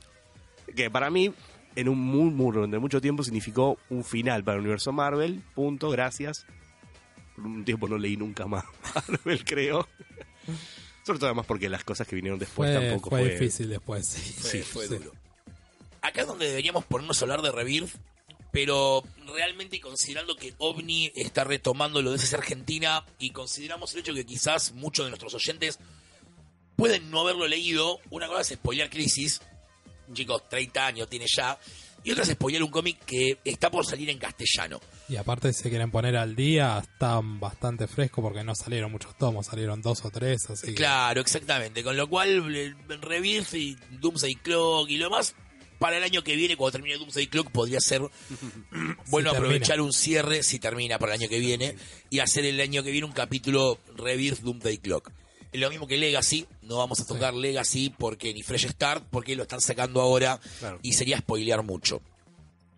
Que 0.77 0.91
para 0.91 1.11
mí, 1.11 1.33
en 1.75 1.89
un 1.89 1.99
murmuro 1.99 2.57
durante 2.61 2.79
mucho 2.79 3.01
tiempo, 3.01 3.23
significó 3.25 3.79
un 3.89 4.05
final 4.05 4.45
para 4.45 4.57
el 4.57 4.61
universo 4.61 4.93
Marvel. 4.93 5.43
Punto, 5.55 5.91
gracias. 5.91 6.47
Por 7.35 7.47
un 7.47 7.65
tiempo 7.65 7.89
no 7.89 7.97
leí 7.99 8.17
nunca 8.17 8.47
más 8.47 8.65
Marvel, 8.95 9.45
creo. 9.45 9.89
Sobre 11.05 11.19
todo 11.19 11.27
además 11.29 11.47
porque 11.47 11.69
las 11.69 11.85
cosas 11.85 12.07
que 12.07 12.15
vinieron 12.17 12.39
después 12.39 12.71
Fue, 12.73 12.81
tampoco 12.89 13.11
fue 13.11 13.21
fue... 13.23 13.31
difícil 13.33 13.69
después. 13.69 14.07
Sí, 14.07 14.63
Fue, 14.63 14.63
fue 14.63 14.89
Sí. 14.89 14.95
duro. 14.97 15.13
Acá 16.01 16.23
es 16.23 16.27
donde 16.27 16.49
deberíamos 16.49 16.85
ponernos 16.85 17.21
a 17.21 17.25
hablar 17.25 17.43
de 17.43 17.53
Rebirth, 17.53 17.91
pero 18.51 19.03
realmente 19.27 19.81
considerando 19.81 20.37
que 20.37 20.55
OVNI 20.59 21.13
está 21.15 21.45
retomando 21.45 22.03
lo 22.03 22.11
de 22.11 22.17
esa 22.17 22.37
Argentina 22.37 23.05
y 23.19 23.31
consideramos 23.31 23.93
el 23.95 24.01
hecho 24.01 24.13
que 24.15 24.27
quizás 24.27 24.73
muchos 24.73 25.07
de 25.07 25.11
nuestros 25.11 25.35
oyentes 25.35 25.79
pueden 26.77 27.11
no 27.11 27.21
haberlo 27.21 27.47
leído, 27.47 28.01
una 28.11 28.27
cosa 28.27 28.41
es 28.43 28.49
spoilear 28.49 28.91
Crisis, 28.91 29.41
chicos, 30.13 30.49
30 30.49 30.87
años 30.87 31.09
tiene 31.09 31.27
ya, 31.35 31.59
y 32.05 32.11
otra 32.11 32.25
es 32.25 32.31
spoilear 32.31 32.63
un 32.63 32.71
cómic 32.71 32.99
que 33.05 33.39
está 33.45 33.71
por 33.71 33.87
salir 33.87 34.11
en 34.11 34.19
castellano. 34.19 34.81
Y 35.09 35.17
aparte, 35.17 35.53
si 35.53 35.63
se 35.63 35.71
quieren 35.71 35.91
poner 35.91 36.17
al 36.17 36.35
día, 36.35 36.79
están 36.83 37.39
bastante 37.41 37.87
frescos 37.87 38.23
porque 38.23 38.43
no 38.45 38.55
salieron 38.55 38.91
muchos 38.91 39.17
tomos, 39.17 39.47
salieron 39.47 39.81
dos 39.83 40.05
o 40.05 40.11
tres. 40.11 40.49
Así 40.51 40.69
que- 40.69 40.75
Claro, 40.75 41.21
exactamente. 41.21 41.83
Con 41.85 41.97
lo 41.97 42.09
cual, 42.09 42.55
eh, 42.57 42.75
Rebirth 43.01 43.55
y 43.55 43.77
Doomsday 44.01 44.35
Clock 44.37 44.89
y 44.91 44.97
lo 44.97 45.11
más, 45.11 45.35
para 45.79 45.97
el 45.97 46.03
año 46.05 46.23
que 46.23 46.37
viene, 46.37 46.57
cuando 46.57 46.73
termine 46.73 46.97
Doomsday 46.99 47.27
Clock, 47.27 47.51
podría 47.51 47.81
ser 47.81 48.03
bueno 49.09 49.31
Si 49.31 49.37
aprovechar 49.37 49.67
termina. 49.69 49.85
un 49.85 49.93
cierre, 49.93 50.43
si 50.43 50.59
termina 50.59 50.99
para 50.99 51.15
el 51.15 51.21
año 51.21 51.29
que 51.29 51.39
viene, 51.39 51.77
y 52.11 52.21
hacer 52.21 52.45
el 52.45 52.61
año 52.61 52.83
que 52.83 52.91
viene 52.91 53.07
un 53.07 53.13
capítulo 53.13 53.79
Rebirth 53.97 54.41
Doomsday 54.41 54.79
Clock. 54.79 55.11
Es 55.53 55.61
lo 55.61 55.69
mismo 55.69 55.87
que 55.87 55.99
Legacy, 55.99 56.47
no 56.63 56.79
vamos 56.79 57.01
a 57.01 57.07
tocar 57.07 57.35
Legacy 57.35 57.91
porque 57.97 58.33
ni 58.33 58.43
Fresh 58.43 58.69
Start, 58.71 59.05
porque 59.11 59.37
lo 59.37 59.43
están 59.43 59.61
sacando 59.61 60.01
ahora 60.01 60.41
Claro. 60.61 60.79
y 60.83 60.95
sería 60.95 61.19
spoilear 61.19 61.63
mucho. 61.63 62.01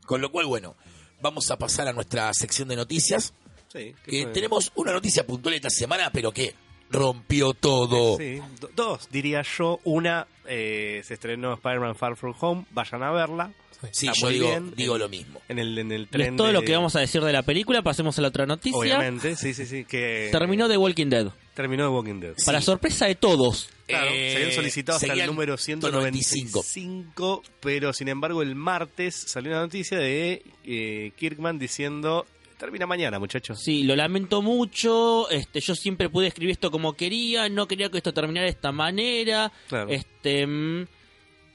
Con 0.06 0.20
lo 0.20 0.30
cual, 0.32 0.46
bueno, 0.46 0.74
vamos 1.22 1.50
a 1.50 1.56
pasar 1.56 1.86
a 1.88 1.92
nuestra 1.92 2.32
sección 2.34 2.68
de 2.68 2.76
noticias, 2.76 3.32
Sí, 3.72 3.94
que 4.04 4.22
fue- 4.24 4.32
tenemos 4.32 4.72
una 4.74 4.92
noticia 4.92 5.24
puntual 5.26 5.54
esta 5.54 5.70
semana, 5.70 6.10
pero 6.12 6.32
que 6.32 6.54
rompió 6.90 7.54
todo. 7.54 8.18
Sí, 8.18 8.40
do- 8.60 8.70
dos, 8.74 9.08
diría 9.10 9.42
yo. 9.56 9.80
Una, 9.84 10.26
eh, 10.46 11.00
se 11.04 11.14
estrenó 11.14 11.54
Spider-Man 11.54 11.94
Far 11.96 12.16
From 12.16 12.34
Home, 12.40 12.66
vayan 12.72 13.02
a 13.02 13.10
verla. 13.12 13.52
Sí. 13.70 13.88
Sí, 13.92 14.06
Está 14.08 14.20
yo 14.20 14.28
digo, 14.28 14.48
bien. 14.48 14.74
digo 14.76 14.94
En- 14.94 15.00
lo 15.00 15.08
mismo. 15.08 15.40
En 15.48 15.58
el, 15.58 15.76
en 15.78 15.92
el 15.92 16.02
Y 16.02 16.06
tren 16.06 16.30
es 16.32 16.36
todo 16.36 16.46
de- 16.48 16.52
lo 16.54 16.62
que 16.62 16.74
vamos 16.74 16.94
a 16.96 17.00
decir 17.00 17.22
de 17.22 17.32
la 17.32 17.42
película. 17.42 17.82
Pasemos 17.82 18.18
a 18.18 18.22
la 18.22 18.28
otra 18.28 18.46
noticia. 18.46 18.78
Obviamente, 18.78 19.36
sí, 19.36 19.52
sí, 19.54 19.66
sí. 19.66 19.84
Que 19.84 20.28
Terminó 20.32 20.68
The 20.68 20.76
Walking 20.76 21.08
Dead. 21.08 21.28
Terminó 21.54 21.84
The 21.84 21.88
Walking 21.94 22.20
Dead. 22.20 22.34
Para 22.44 22.60
sorpresa 22.60 23.06
de 23.06 23.14
todos. 23.14 23.68
Claro, 23.86 24.10
Eh, 24.10 24.30
se 24.30 24.36
habían 24.36 24.52
solicitado 24.52 24.96
hasta 24.96 25.12
el 25.12 25.26
número 25.26 25.56
195. 25.56 26.62
195, 26.62 27.42
pero 27.60 27.92
sin 27.92 28.08
embargo 28.08 28.42
el 28.42 28.54
martes 28.54 29.14
salió 29.14 29.50
una 29.52 29.60
noticia 29.60 29.98
de 29.98 30.42
eh, 30.64 31.12
Kirkman 31.16 31.58
diciendo, 31.58 32.26
termina 32.58 32.86
mañana 32.86 33.18
muchachos. 33.18 33.60
Sí, 33.62 33.84
lo 33.84 33.94
lamento 33.94 34.40
mucho. 34.42 35.28
Este, 35.30 35.60
yo 35.60 35.74
siempre 35.74 36.08
pude 36.08 36.28
escribir 36.28 36.52
esto 36.52 36.70
como 36.70 36.94
quería. 36.94 37.48
No 37.48 37.68
quería 37.68 37.90
que 37.90 37.98
esto 37.98 38.14
terminara 38.14 38.44
de 38.44 38.50
esta 38.52 38.72
manera. 38.72 39.52
Claro. 39.68 39.90
Este. 39.90 40.46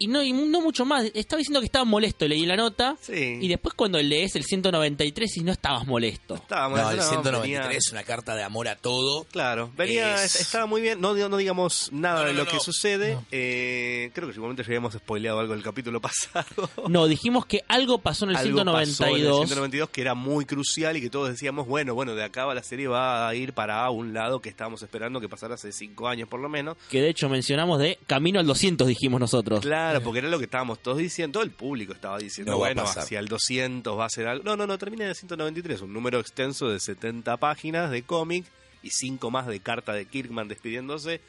Y 0.01 0.07
no, 0.07 0.23
y 0.23 0.31
no 0.31 0.61
mucho 0.61 0.85
más. 0.85 1.11
Estaba 1.13 1.39
diciendo 1.39 1.59
que 1.59 1.65
estaba 1.65 1.83
molesto, 1.85 2.25
leí 2.27 2.45
la 2.45 2.55
nota. 2.55 2.95
Sí. 3.01 3.37
Y 3.41 3.47
después 3.49 3.73
cuando 3.75 4.01
lees 4.01 4.35
el 4.37 4.45
193 4.45 5.37
y 5.37 5.41
no 5.41 5.51
estabas 5.51 5.85
molesto. 5.85 6.35
Estábamos, 6.35 6.79
No, 6.79 6.91
el 6.91 6.97
no, 6.97 7.03
193 7.03 7.67
venía- 7.67 7.77
es 7.77 7.91
una 7.91 8.03
carta 8.03 8.33
de 8.35 8.43
amor 8.43 8.69
a 8.69 8.77
todo. 8.77 9.25
Claro, 9.25 9.71
venía, 9.75 10.23
Es- 10.23 10.39
estaba 10.39 10.65
muy 10.67 10.81
bien, 10.81 11.01
no, 11.01 11.13
no 11.13 11.37
digamos 11.37 11.89
nada 11.91 12.19
No, 12.19 12.21
no, 12.21 12.27
de 12.29 12.33
lo 12.33 12.45
no, 12.45 12.49
que 12.51 12.59
sucede, 12.61 13.15
No. 13.15 13.25
eh, 13.31 14.09
creo 14.13 14.27
que 14.29 14.33
seguramente 14.33 14.63
ya 14.63 14.67
habíamos 14.67 14.93
spoileado 14.93 15.39
algo 15.39 15.53
del 15.53 15.63
capítulo 15.63 15.99
pasado. 16.01 16.69
No, 16.87 17.05
dijimos 17.07 17.45
que 17.45 17.61
algo 17.67 17.97
pasó 17.99 18.23
en 18.25 18.31
el 18.31 18.37
Algo 18.37 18.57
pasó 18.63 18.71
en 18.77 18.79
el 18.79 18.95
192. 18.95 19.47
192 19.49 19.89
que 19.89 20.01
era 20.01 20.13
muy 20.15 20.45
crucial 20.45 20.95
y 20.95 21.01
que 21.01 21.09
todos 21.09 21.29
decíamos, 21.29 21.67
bueno, 21.67 21.93
bueno, 21.93 22.15
de 22.15 22.23
acá 22.23 22.45
va 22.45 22.55
la 22.55 22.63
serie 22.63 22.87
va 22.87 23.27
a 23.27 23.35
ir 23.35 23.51
para 23.53 23.89
un 23.89 24.13
lado 24.13 24.39
que 24.39 24.47
estábamos 24.47 24.81
esperando 24.81 25.19
que 25.19 25.27
pasara 25.27 25.55
hace 25.55 25.73
cinco 25.73 26.07
años 26.07 26.29
por 26.29 26.39
lo 26.39 26.47
menos. 26.47 26.77
Que 26.89 27.01
de 27.01 27.09
hecho 27.09 27.27
mencionamos 27.27 27.79
de 27.79 27.99
Camino 28.07 28.39
al 28.39 28.45
200, 28.47 28.87
dijimos 28.87 29.19
nosotros. 29.19 29.59
Claro, 29.59 29.88
porque 30.03 30.19
era 30.19 30.29
lo 30.29 30.37
que 30.37 30.45
estábamos 30.45 30.79
todos 30.79 30.97
diciendo, 30.99 31.33
todo 31.39 31.43
el 31.43 31.51
público 31.51 31.93
estaba 31.93 32.17
diciendo, 32.17 32.51
No 32.53 32.57
bueno, 32.59 32.83
hacia 32.83 33.19
el 33.19 33.27
200 33.27 33.97
va 33.97 34.05
a 34.05 34.09
ser 34.09 34.27
algo. 34.27 34.43
No, 34.43 34.55
no, 34.55 34.65
no, 34.67 34.77
termina 34.77 35.03
en 35.05 35.09
el 35.09 35.15
193, 35.15 35.81
un 35.81 35.93
número 35.93 36.19
extenso 36.19 36.69
de 36.69 36.79
70 36.79 37.37
páginas 37.37 37.89
de 37.91 38.03
cómic 38.03 38.45
y 38.83 38.89
cinco 38.91 39.29
más 39.31 39.47
de 39.47 39.59
carta 39.59 39.93
de 39.93 40.05
Kirkman 40.05 40.47
despidiéndose. 40.47 41.21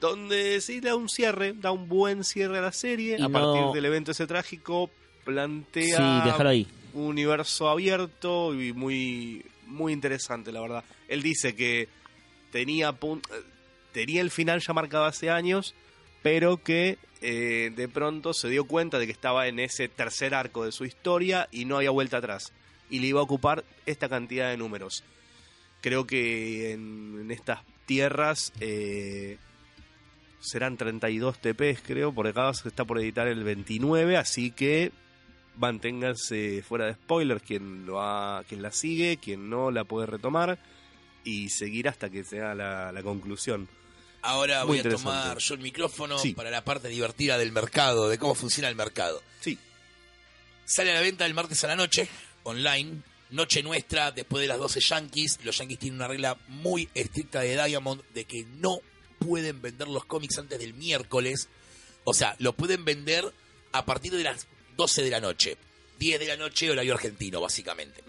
Donde 0.00 0.60
sí 0.60 0.80
da 0.80 0.94
un 0.94 1.08
cierre, 1.08 1.54
da 1.54 1.72
un 1.72 1.88
buen 1.88 2.22
cierre 2.22 2.58
a 2.58 2.62
la 2.62 2.72
serie. 2.72 3.16
Y 3.18 3.22
a 3.22 3.28
no- 3.28 3.32
partir 3.32 3.72
del 3.74 3.84
evento 3.84 4.12
ese 4.12 4.26
trágico, 4.26 4.90
plantea 5.24 5.96
Sí, 5.96 6.20
déjalo 6.28 6.48
ahí. 6.50 6.66
un 6.94 7.06
universo 7.06 7.68
abierto 7.68 8.54
y 8.54 8.72
muy 8.72 9.44
muy 9.66 9.92
interesante, 9.92 10.50
la 10.52 10.60
verdad. 10.62 10.84
Él 11.08 11.22
dice 11.22 11.54
que 11.54 11.88
tenía 12.52 12.92
pun- 12.92 13.20
eh, 13.30 13.42
tenía 13.92 14.22
el 14.22 14.30
final 14.30 14.60
ya 14.60 14.72
marcado 14.72 15.04
hace 15.04 15.28
años, 15.30 15.74
pero 16.22 16.56
que 16.62 16.96
eh, 17.20 17.72
de 17.74 17.88
pronto 17.88 18.32
se 18.32 18.48
dio 18.48 18.64
cuenta 18.64 18.98
de 18.98 19.06
que 19.06 19.12
estaba 19.12 19.48
en 19.48 19.58
ese 19.58 19.88
tercer 19.88 20.34
arco 20.34 20.64
de 20.64 20.72
su 20.72 20.84
historia 20.84 21.48
y 21.50 21.64
no 21.64 21.76
había 21.76 21.90
vuelta 21.90 22.18
atrás. 22.18 22.52
Y 22.90 23.00
le 23.00 23.08
iba 23.08 23.20
a 23.20 23.24
ocupar 23.24 23.64
esta 23.86 24.08
cantidad 24.08 24.50
de 24.50 24.56
números. 24.56 25.04
Creo 25.80 26.06
que 26.06 26.72
en, 26.72 27.30
estas 27.30 27.60
tierras 27.86 28.52
eh, 28.60 29.38
serán 30.40 30.76
32 30.76 31.38
TPs, 31.38 31.82
creo, 31.84 32.12
porque 32.12 32.30
acá 32.30 32.50
está 32.50 32.84
por 32.84 32.98
editar 32.98 33.28
el 33.28 33.44
29, 33.44 34.16
así 34.16 34.50
que 34.50 34.92
manténganse 35.56 36.62
fuera 36.62 36.86
de 36.86 36.94
spoilers 36.94 37.42
quien, 37.42 37.84
lo 37.84 38.00
ha, 38.00 38.44
quien 38.48 38.62
la 38.62 38.70
sigue, 38.70 39.18
quien 39.18 39.50
no 39.50 39.70
la 39.70 39.84
puede 39.84 40.06
retomar 40.06 40.58
y 41.24 41.48
seguir 41.50 41.88
hasta 41.88 42.10
que 42.10 42.24
sea 42.24 42.54
la, 42.54 42.92
la 42.92 43.02
conclusión. 43.02 43.68
Ahora 44.28 44.64
Muy 44.66 44.80
voy 44.82 44.86
a 44.86 44.94
tomar 44.94 45.38
yo 45.38 45.54
el 45.54 45.60
micrófono 45.60 46.18
Sí. 46.18 46.34
para 46.34 46.50
la 46.50 46.62
parte 46.62 46.88
divertida 46.88 47.38
del 47.38 47.50
mercado, 47.50 48.10
de 48.10 48.18
cómo 48.18 48.34
funciona 48.34 48.68
el 48.68 48.76
mercado. 48.76 49.22
Sí, 49.40 49.58
Sale 50.66 50.90
a 50.90 50.94
la 50.94 51.00
venta 51.00 51.24
el 51.24 51.32
martes 51.32 51.64
a 51.64 51.68
la 51.68 51.76
noche, 51.76 52.06
online. 52.42 53.00
Noche 53.30 53.62
nuestra, 53.62 54.10
después 54.12 54.42
de 54.42 54.48
las 54.48 54.58
12 54.58 54.80
Yankees. 54.80 55.38
Los 55.44 55.56
Yankees 55.56 55.78
tienen 55.78 55.96
una 55.98 56.08
regla 56.08 56.36
muy 56.48 56.90
estricta 56.94 57.40
de 57.40 57.54
Diamond 57.62 58.02
de 58.12 58.24
que 58.26 58.44
no 58.58 58.80
pueden 59.18 59.62
vender 59.62 59.88
los 59.88 60.04
cómics 60.04 60.36
antes 60.36 60.58
del 60.58 60.74
miércoles. 60.74 61.48
O 62.04 62.12
sea, 62.12 62.36
lo 62.38 62.52
pueden 62.52 62.84
vender 62.84 63.32
a 63.72 63.86
partir 63.86 64.12
de 64.12 64.24
las 64.24 64.46
12 64.76 65.02
de 65.02 65.10
la 65.10 65.20
noche. 65.20 65.56
10 65.98 66.20
de 66.20 66.26
la 66.26 66.36
noche, 66.36 66.70
horario 66.70 66.92
argentino, 66.94 67.40
básicamente. 67.40 68.04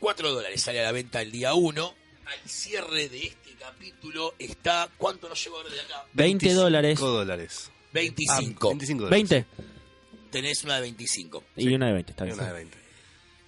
4 0.00 0.30
dólares 0.30 0.60
sale 0.62 0.80
a 0.80 0.84
la 0.84 0.92
venta 0.92 1.22
el 1.22 1.32
día 1.32 1.54
1. 1.54 1.94
Al 2.28 2.48
cierre 2.50 3.08
de 3.08 3.26
este 3.26 3.52
capítulo 3.58 4.34
está. 4.38 4.88
¿Cuánto 4.98 5.28
nos 5.28 5.46
ahora 5.46 5.68
de 5.70 5.80
acá? 5.80 6.04
20 6.12 6.52
dólares. 6.52 6.98
5 6.98 7.10
dólares. 7.10 7.70
25. 7.92 8.66
Ah, 8.66 8.70
25 8.70 9.02
dólares. 9.04 9.28
20 9.30 9.46
Tenés 10.30 10.62
una 10.64 10.74
de 10.76 10.80
25. 10.82 11.44
y 11.56 11.72
una 11.74 11.86
de 11.86 11.92
20, 11.94 12.10
está 12.12 12.24
Y 12.24 12.26
bien. 12.26 12.38
una 12.38 12.48
de 12.48 12.52
20. 12.52 12.76
Eh, 12.78 12.82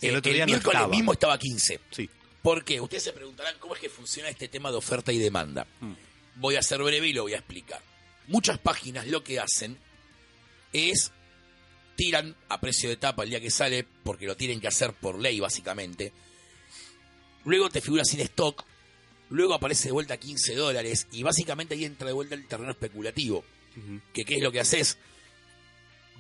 El 0.09 0.17
otro 0.17 0.33
día 0.33 0.47
no 0.47 0.53
miércoles 0.53 0.77
estaba. 0.79 0.89
mismo 0.97 1.13
estaba 1.13 1.39
15. 1.39 1.81
Sí. 1.91 2.09
¿Por 2.43 2.65
qué? 2.65 2.81
Ustedes 2.81 3.03
se 3.03 3.13
preguntarán 3.13 3.55
cómo 3.59 3.75
es 3.75 3.81
que 3.83 3.91
funciona 3.91 4.31
este 4.31 4.49
tema 4.49 4.71
de 4.71 4.79
oferta 4.79 5.13
y 5.13 5.19
demanda. 5.19 5.67
Mm. 5.81 5.93
Voy 6.37 6.57
a 6.57 6.63
ser 6.63 6.83
breve 6.83 7.07
y 7.09 7.13
lo 7.13 7.25
voy 7.25 7.35
a 7.35 7.39
explicar. 7.39 7.83
Muchas 8.29 8.59
páginas 8.59 9.07
lo 9.09 9.23
que 9.23 9.39
hacen 9.41 9.77
es 10.73 11.13
tiran 11.97 12.35
a 12.49 12.59
precio 12.63 12.89
de 12.89 12.97
tapa 12.97 13.25
el 13.25 13.29
día 13.31 13.41
que 13.41 13.51
sale, 13.51 13.87
porque 14.03 14.25
lo 14.25 14.37
tienen 14.39 14.59
que 14.59 14.69
hacer 14.69 14.95
por 14.95 15.19
ley 15.21 15.39
básicamente. 15.39 16.15
Luego 17.45 17.69
te 17.69 17.83
figura 17.83 18.05
sin 18.07 18.21
stock, 18.21 18.65
luego 19.31 19.55
aparece 19.55 19.89
de 19.89 19.93
vuelta 19.93 20.15
a 20.15 20.19
15 20.19 20.55
dólares 20.55 21.07
y 21.13 21.23
básicamente 21.23 21.75
ahí 21.75 21.85
entra 21.85 22.07
de 22.07 22.13
vuelta 22.13 22.35
el 22.35 22.47
terreno 22.47 22.73
especulativo. 22.73 23.45
Que 24.13 24.25
qué 24.25 24.35
es 24.37 24.43
lo 24.43 24.53
que 24.53 24.61
haces, 24.61 24.99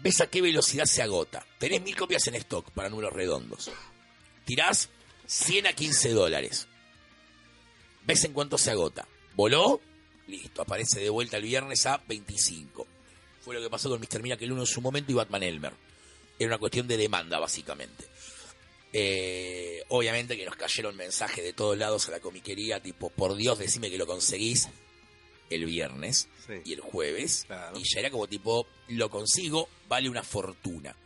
ves 0.03 0.21
a 0.21 0.29
qué 0.29 0.41
velocidad 0.41 0.87
se 0.87 1.03
agota. 1.03 1.45
Tenés 1.59 1.83
mil 1.83 1.97
copias 1.97 2.27
en 2.29 2.37
stock 2.37 2.71
para 2.71 2.89
números 2.89 3.13
redondos. 3.13 3.71
Tirás 4.45 4.89
100 5.27 5.67
a 5.67 5.73
15 5.73 6.11
dólares. 6.11 6.69
Ves 8.07 8.25
en 8.25 8.33
cuánto 8.33 8.57
se 8.57 8.71
agota. 8.71 9.07
Voló, 9.35 9.81
listo, 10.27 10.63
aparece 10.63 11.01
de 11.01 11.11
vuelta 11.11 11.37
el 11.37 11.45
viernes 11.45 11.87
a 11.87 12.03
25. 12.09 12.87
Fue 13.43 13.55
lo 13.55 13.63
que 13.63 13.71
pasó 13.71 13.89
con 13.89 14.01
Mr. 14.01 14.23
Miracle 14.23 14.53
1 14.53 14.63
en 14.63 14.67
su 14.67 14.81
momento 14.81 15.13
y 15.13 15.15
Batman 15.15 15.43
Elmer. 15.43 15.73
Era 16.39 16.49
una 16.49 16.59
cuestión 16.59 16.89
de 16.89 16.97
demanda, 16.97 17.39
básicamente. 17.39 18.07
Eh, 18.93 19.83
obviamente 19.89 20.37
que 20.37 20.45
nos 20.45 20.57
cayeron 20.57 20.97
mensajes 20.97 21.45
de 21.45 21.53
todos 21.53 21.79
lados 21.79 22.09
a 22.09 22.13
la 22.13 22.21
comiquería, 22.21 22.81
tipo, 22.83 23.11
por 23.11 23.37
Dios, 23.37 23.59
decime 23.59 23.91
que 23.91 23.99
lo 23.99 24.07
conseguís 24.07 24.69
el 25.49 25.65
viernes 25.67 26.29
Sí. 26.47 26.55
y 26.65 26.73
el 26.73 26.81
jueves. 26.81 27.45
Claro. 27.47 27.79
Y 27.79 27.83
ya 27.85 28.01
era 28.01 28.11
como 28.11 28.27
tipo, 28.27 28.67
lo 28.89 29.09
consigo, 29.11 29.69
vale 29.89 30.09
una 30.09 30.23
fortuna. 30.23 30.97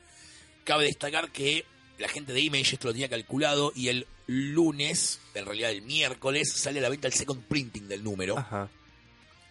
Cabe 0.65 0.85
destacar 0.85 1.31
que 1.31 1.65
la 1.99 2.09
gente 2.09 2.33
de 2.33 2.41
Image 2.41 2.75
esto 2.75 2.89
lo 2.89 2.93
tenía 2.95 3.09
calculado 3.09 3.73
y 3.75 3.89
el 3.89 4.07
lunes, 4.27 5.21
en 5.35 5.45
realidad 5.45 5.71
el 5.71 5.83
miércoles, 5.83 6.53
sale 6.55 6.79
a 6.79 6.83
la 6.83 6.89
venta 6.89 7.07
el 7.09 7.13
second 7.15 7.43
printing 7.47 7.87
del 7.89 8.03
número. 8.03 8.39
Ajá. 8.39 8.71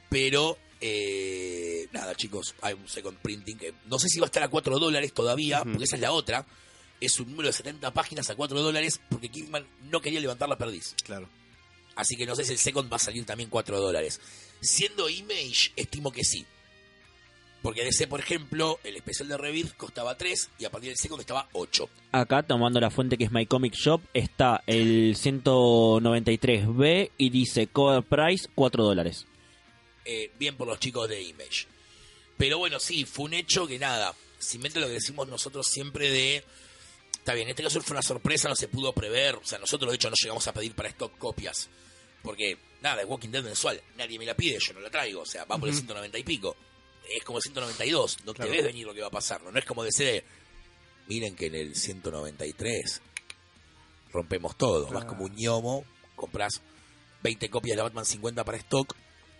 Pero, 0.10 0.58
eh, 0.82 1.88
nada, 1.92 2.16
chicos, 2.16 2.56
hay 2.62 2.74
un 2.74 2.88
second 2.88 3.18
printing 3.20 3.58
que 3.58 3.74
no 3.86 3.98
sé 4.00 4.10
si 4.10 4.20
va 4.20 4.26
a 4.26 4.28
estar 4.28 4.44
a 4.44 4.48
4 4.48 4.80
dólares 4.80 5.14
todavía, 5.14 5.64
porque 5.64 5.84
esa 5.84 5.96
es 5.96 6.02
la 6.02 6.12
otra. 6.12 6.46
Es 7.04 7.20
un 7.20 7.30
número 7.30 7.48
de 7.48 7.54
70 7.54 7.92
páginas 7.92 8.30
a 8.30 8.36
4 8.36 8.62
dólares 8.62 9.02
porque 9.10 9.30
Kickman 9.30 9.68
no 9.92 10.02
quería 10.02 10.22
levantar 10.22 10.48
la 10.48 10.58
perdiz. 10.58 10.96
Claro. 11.04 11.28
Así 11.96 12.16
que 12.16 12.26
no 12.26 12.36
sé 12.36 12.46
si 12.46 12.54
el 12.54 12.58
second 12.58 12.92
va 12.92 12.96
a 12.96 13.00
salir 13.00 13.26
también 13.26 13.50
4 13.50 13.80
dólares. 13.80 14.22
Siendo 14.62 15.10
Image, 15.10 15.74
estimo 15.76 16.12
que 16.12 16.24
sí. 16.24 16.46
Porque 17.62 17.84
DC, 17.84 18.08
por 18.08 18.20
ejemplo, 18.20 18.80
el 18.84 18.96
especial 18.98 19.30
de 19.30 19.38
Rebirth 19.38 19.78
costaba 19.78 20.18
3 20.18 20.50
y 20.60 20.66
a 20.66 20.70
partir 20.70 20.90
del 20.90 20.98
second 20.98 21.22
estaba 21.22 21.48
8. 21.54 21.90
Acá, 22.12 22.44
tomando 22.44 22.80
la 22.80 22.90
fuente 22.90 23.18
que 23.18 23.24
es 23.26 23.32
My 23.32 23.46
Comic 23.46 23.74
Shop, 23.74 24.02
está 24.14 24.64
el 24.68 25.16
193B 25.16 27.12
y 27.18 27.30
dice 27.30 27.68
Cover 27.68 28.04
Price 28.04 28.50
4 28.54 28.84
dólares. 28.84 29.26
Eh, 30.06 30.32
bien 30.38 30.58
por 30.58 30.68
los 30.68 30.80
chicos 30.80 31.08
de 31.08 31.22
Image. 31.22 31.68
Pero 32.38 32.58
bueno, 32.58 32.80
sí, 32.80 33.06
fue 33.06 33.26
un 33.26 33.34
hecho 33.34 33.66
que 33.66 33.80
nada, 33.80 34.14
simplemente 34.40 34.82
lo 34.82 34.88
que 34.88 34.94
decimos 34.94 35.28
nosotros 35.28 35.66
siempre 35.68 36.10
de... 36.10 36.44
Está 37.24 37.34
bien, 37.36 37.48
en 37.48 37.52
este 37.52 37.64
caso 37.64 37.80
fue 37.82 37.94
una 37.96 38.02
sorpresa, 38.02 38.50
no 38.50 38.56
se 38.56 38.68
pudo 38.68 38.92
prever. 38.94 39.36
O 39.36 39.46
sea, 39.46 39.58
nosotros 39.58 39.90
de 39.92 39.96
hecho 39.96 40.10
no 40.10 40.16
llegamos 40.22 40.46
a 40.46 40.54
pedir 40.54 40.76
para 40.76 40.90
stock 40.90 41.18
copias. 41.18 41.70
Porque, 42.22 42.58
nada, 42.82 43.02
es 43.02 43.08
Walking 43.08 43.30
Dead 43.30 43.44
mensual. 43.44 43.82
Nadie 43.98 44.20
me 44.20 44.26
la 44.26 44.36
pide, 44.36 44.58
yo 44.60 44.74
no 44.74 44.82
la 44.82 44.90
traigo. 44.90 45.22
O 45.22 45.26
sea, 45.26 45.46
va 45.46 45.58
por 45.58 45.70
el 45.70 45.74
190 45.76 46.18
y 46.18 46.24
pico. 46.24 46.58
Es 47.10 47.24
como 47.24 47.38
el 47.38 47.44
192. 47.44 48.18
No 48.26 48.34
Claro. 48.34 48.52
te 48.52 48.58
ves 48.58 48.66
venir 48.66 48.86
lo 48.86 48.94
que 48.94 49.00
va 49.02 49.08
a 49.08 49.12
pasar. 49.12 49.42
No, 49.42 49.52
No 49.52 49.60
es 49.60 49.64
como 49.66 49.84
decir, 49.86 50.06
de, 50.06 50.26
miren 51.08 51.36
que 51.36 51.46
en 51.48 51.56
el 51.56 51.76
193 51.76 53.02
rompemos 54.12 54.58
todo. 54.58 54.84
Vas 54.84 54.92
Claro. 54.92 55.08
como 55.08 55.24
un 55.26 55.36
ñomo, 55.36 55.86
compras 56.18 56.62
20 57.24 57.50
copias 57.50 57.78
de 57.78 57.84
Batman 57.84 58.06
50 58.06 58.44
para 58.44 58.58
stock. 58.58 58.96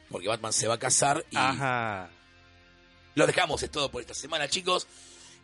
Porque 0.10 0.28
Batman 0.30 0.54
se 0.54 0.68
va 0.68 0.76
a 0.76 0.80
casar 0.80 1.26
y 1.32 1.36
Ajá. 1.38 2.10
lo 3.16 3.26
dejamos, 3.28 3.62
es 3.64 3.72
todo 3.72 3.90
por 3.92 4.02
esta 4.02 4.14
semana, 4.14 4.48
chicos. 4.48 4.88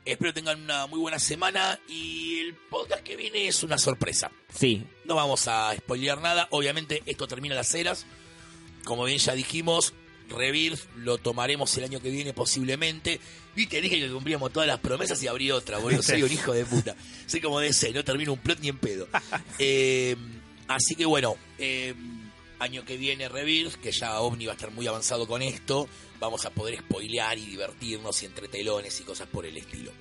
Espero 0.05 0.33
tengan 0.33 0.61
una 0.63 0.87
muy 0.87 0.99
buena 0.99 1.19
semana 1.19 1.79
y 1.87 2.39
el 2.39 2.55
podcast 2.55 3.03
que 3.03 3.15
viene 3.15 3.47
es 3.47 3.63
una 3.63 3.77
sorpresa. 3.77 4.31
Sí, 4.53 4.83
No 5.05 5.15
vamos 5.15 5.47
a 5.47 5.75
spoilear 5.75 6.21
nada. 6.21 6.47
Obviamente 6.51 7.03
esto 7.05 7.27
termina 7.27 7.55
las 7.55 7.73
eras. 7.75 8.05
Como 8.85 9.03
bien 9.03 9.19
ya 9.19 9.33
dijimos, 9.33 9.93
Rebirth 10.29 10.79
lo 10.95 11.17
tomaremos 11.17 11.75
el 11.77 11.83
año 11.83 11.99
que 11.99 12.09
viene 12.09 12.33
posiblemente. 12.33 13.19
Viste, 13.55 13.81
dije 13.81 13.99
que 13.99 14.09
cumplíamos 14.09 14.51
todas 14.53 14.67
las 14.67 14.79
promesas 14.79 15.21
y 15.21 15.27
abrí 15.27 15.51
otra, 15.51 15.77
boludo. 15.79 16.01
Soy 16.03 16.23
un 16.23 16.31
hijo 16.31 16.53
de 16.53 16.65
puta. 16.65 16.95
Soy 17.27 17.41
como 17.41 17.59
DC, 17.59 17.91
no 17.93 18.03
termino 18.03 18.33
un 18.33 18.39
plot 18.39 18.59
ni 18.59 18.69
en 18.69 18.77
pedo. 18.77 19.07
Eh, 19.59 20.15
así 20.67 20.95
que 20.95 21.05
bueno, 21.05 21.35
eh, 21.57 21.93
año 22.59 22.85
que 22.85 22.97
viene 22.97 23.29
Rebirth, 23.29 23.75
que 23.75 23.91
ya 23.91 24.19
OVNI 24.19 24.45
va 24.45 24.53
a 24.53 24.55
estar 24.55 24.71
muy 24.71 24.87
avanzado 24.87 25.27
con 25.27 25.41
esto. 25.41 25.87
Vamos 26.19 26.45
a 26.45 26.49
poder 26.51 26.79
spoilear 26.79 27.37
y 27.37 27.45
divertirnos 27.45 28.21
y 28.23 28.25
entre 28.25 28.47
telones 28.47 28.99
y 28.99 29.03
cosas 29.03 29.27
por 29.27 29.45
el 29.45 29.57
estilo. 29.57 29.91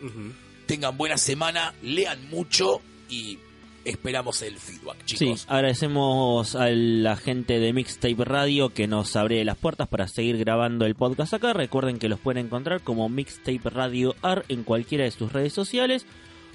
Tengan 0.66 0.96
buena 0.96 1.16
semana, 1.16 1.74
lean 1.82 2.28
mucho 2.28 2.80
y 3.09 3.38
esperamos 3.84 4.42
el 4.42 4.59
feedback, 4.59 4.96
sí. 5.06 5.16
chicos. 5.16 5.46
Agradecemos 5.48 6.54
a 6.54 6.68
la 6.70 7.16
gente 7.16 7.59
de 7.59 7.72
Mixtape 7.72 8.24
Radio 8.24 8.70
que 8.70 8.86
nos 8.86 9.16
abre 9.16 9.44
las 9.44 9.56
puertas 9.56 9.88
para 9.88 10.09
seguir 10.09 10.36
grabando 10.36 10.84
el 10.84 10.94
podcast 10.94 11.34
acá. 11.34 11.52
Recuerden 11.52 11.98
que 11.98 12.09
los 12.09 12.20
pueden 12.20 12.46
encontrar 12.46 12.82
como 12.82 13.09
Mixtape 13.09 13.70
Radio 13.70 14.14
AR 14.22 14.44
en 14.48 14.64
cualquiera 14.64 15.04
de 15.04 15.11
sus 15.11 15.32
redes 15.32 15.52
sociales 15.52 16.06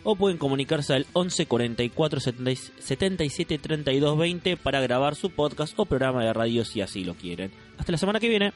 o 0.04 0.16
pueden 0.16 0.38
comunicarse 0.38 0.94
al 0.94 1.08
11 1.14 1.46
44 1.46 2.20
70 2.20 2.62
77 2.80 3.58
32 3.58 4.18
20 4.18 4.58
para 4.58 4.82
grabar 4.82 5.16
su 5.16 5.30
podcast 5.30 5.78
o 5.78 5.86
programa 5.86 6.24
de 6.24 6.34
radio 6.34 6.66
si 6.66 6.82
así 6.82 7.04
lo 7.04 7.16
quieren. 7.16 7.52
Hasta 7.78 7.92
la 7.92 7.98
semana 7.98 8.20
que 8.20 8.30
viene. 8.30 8.54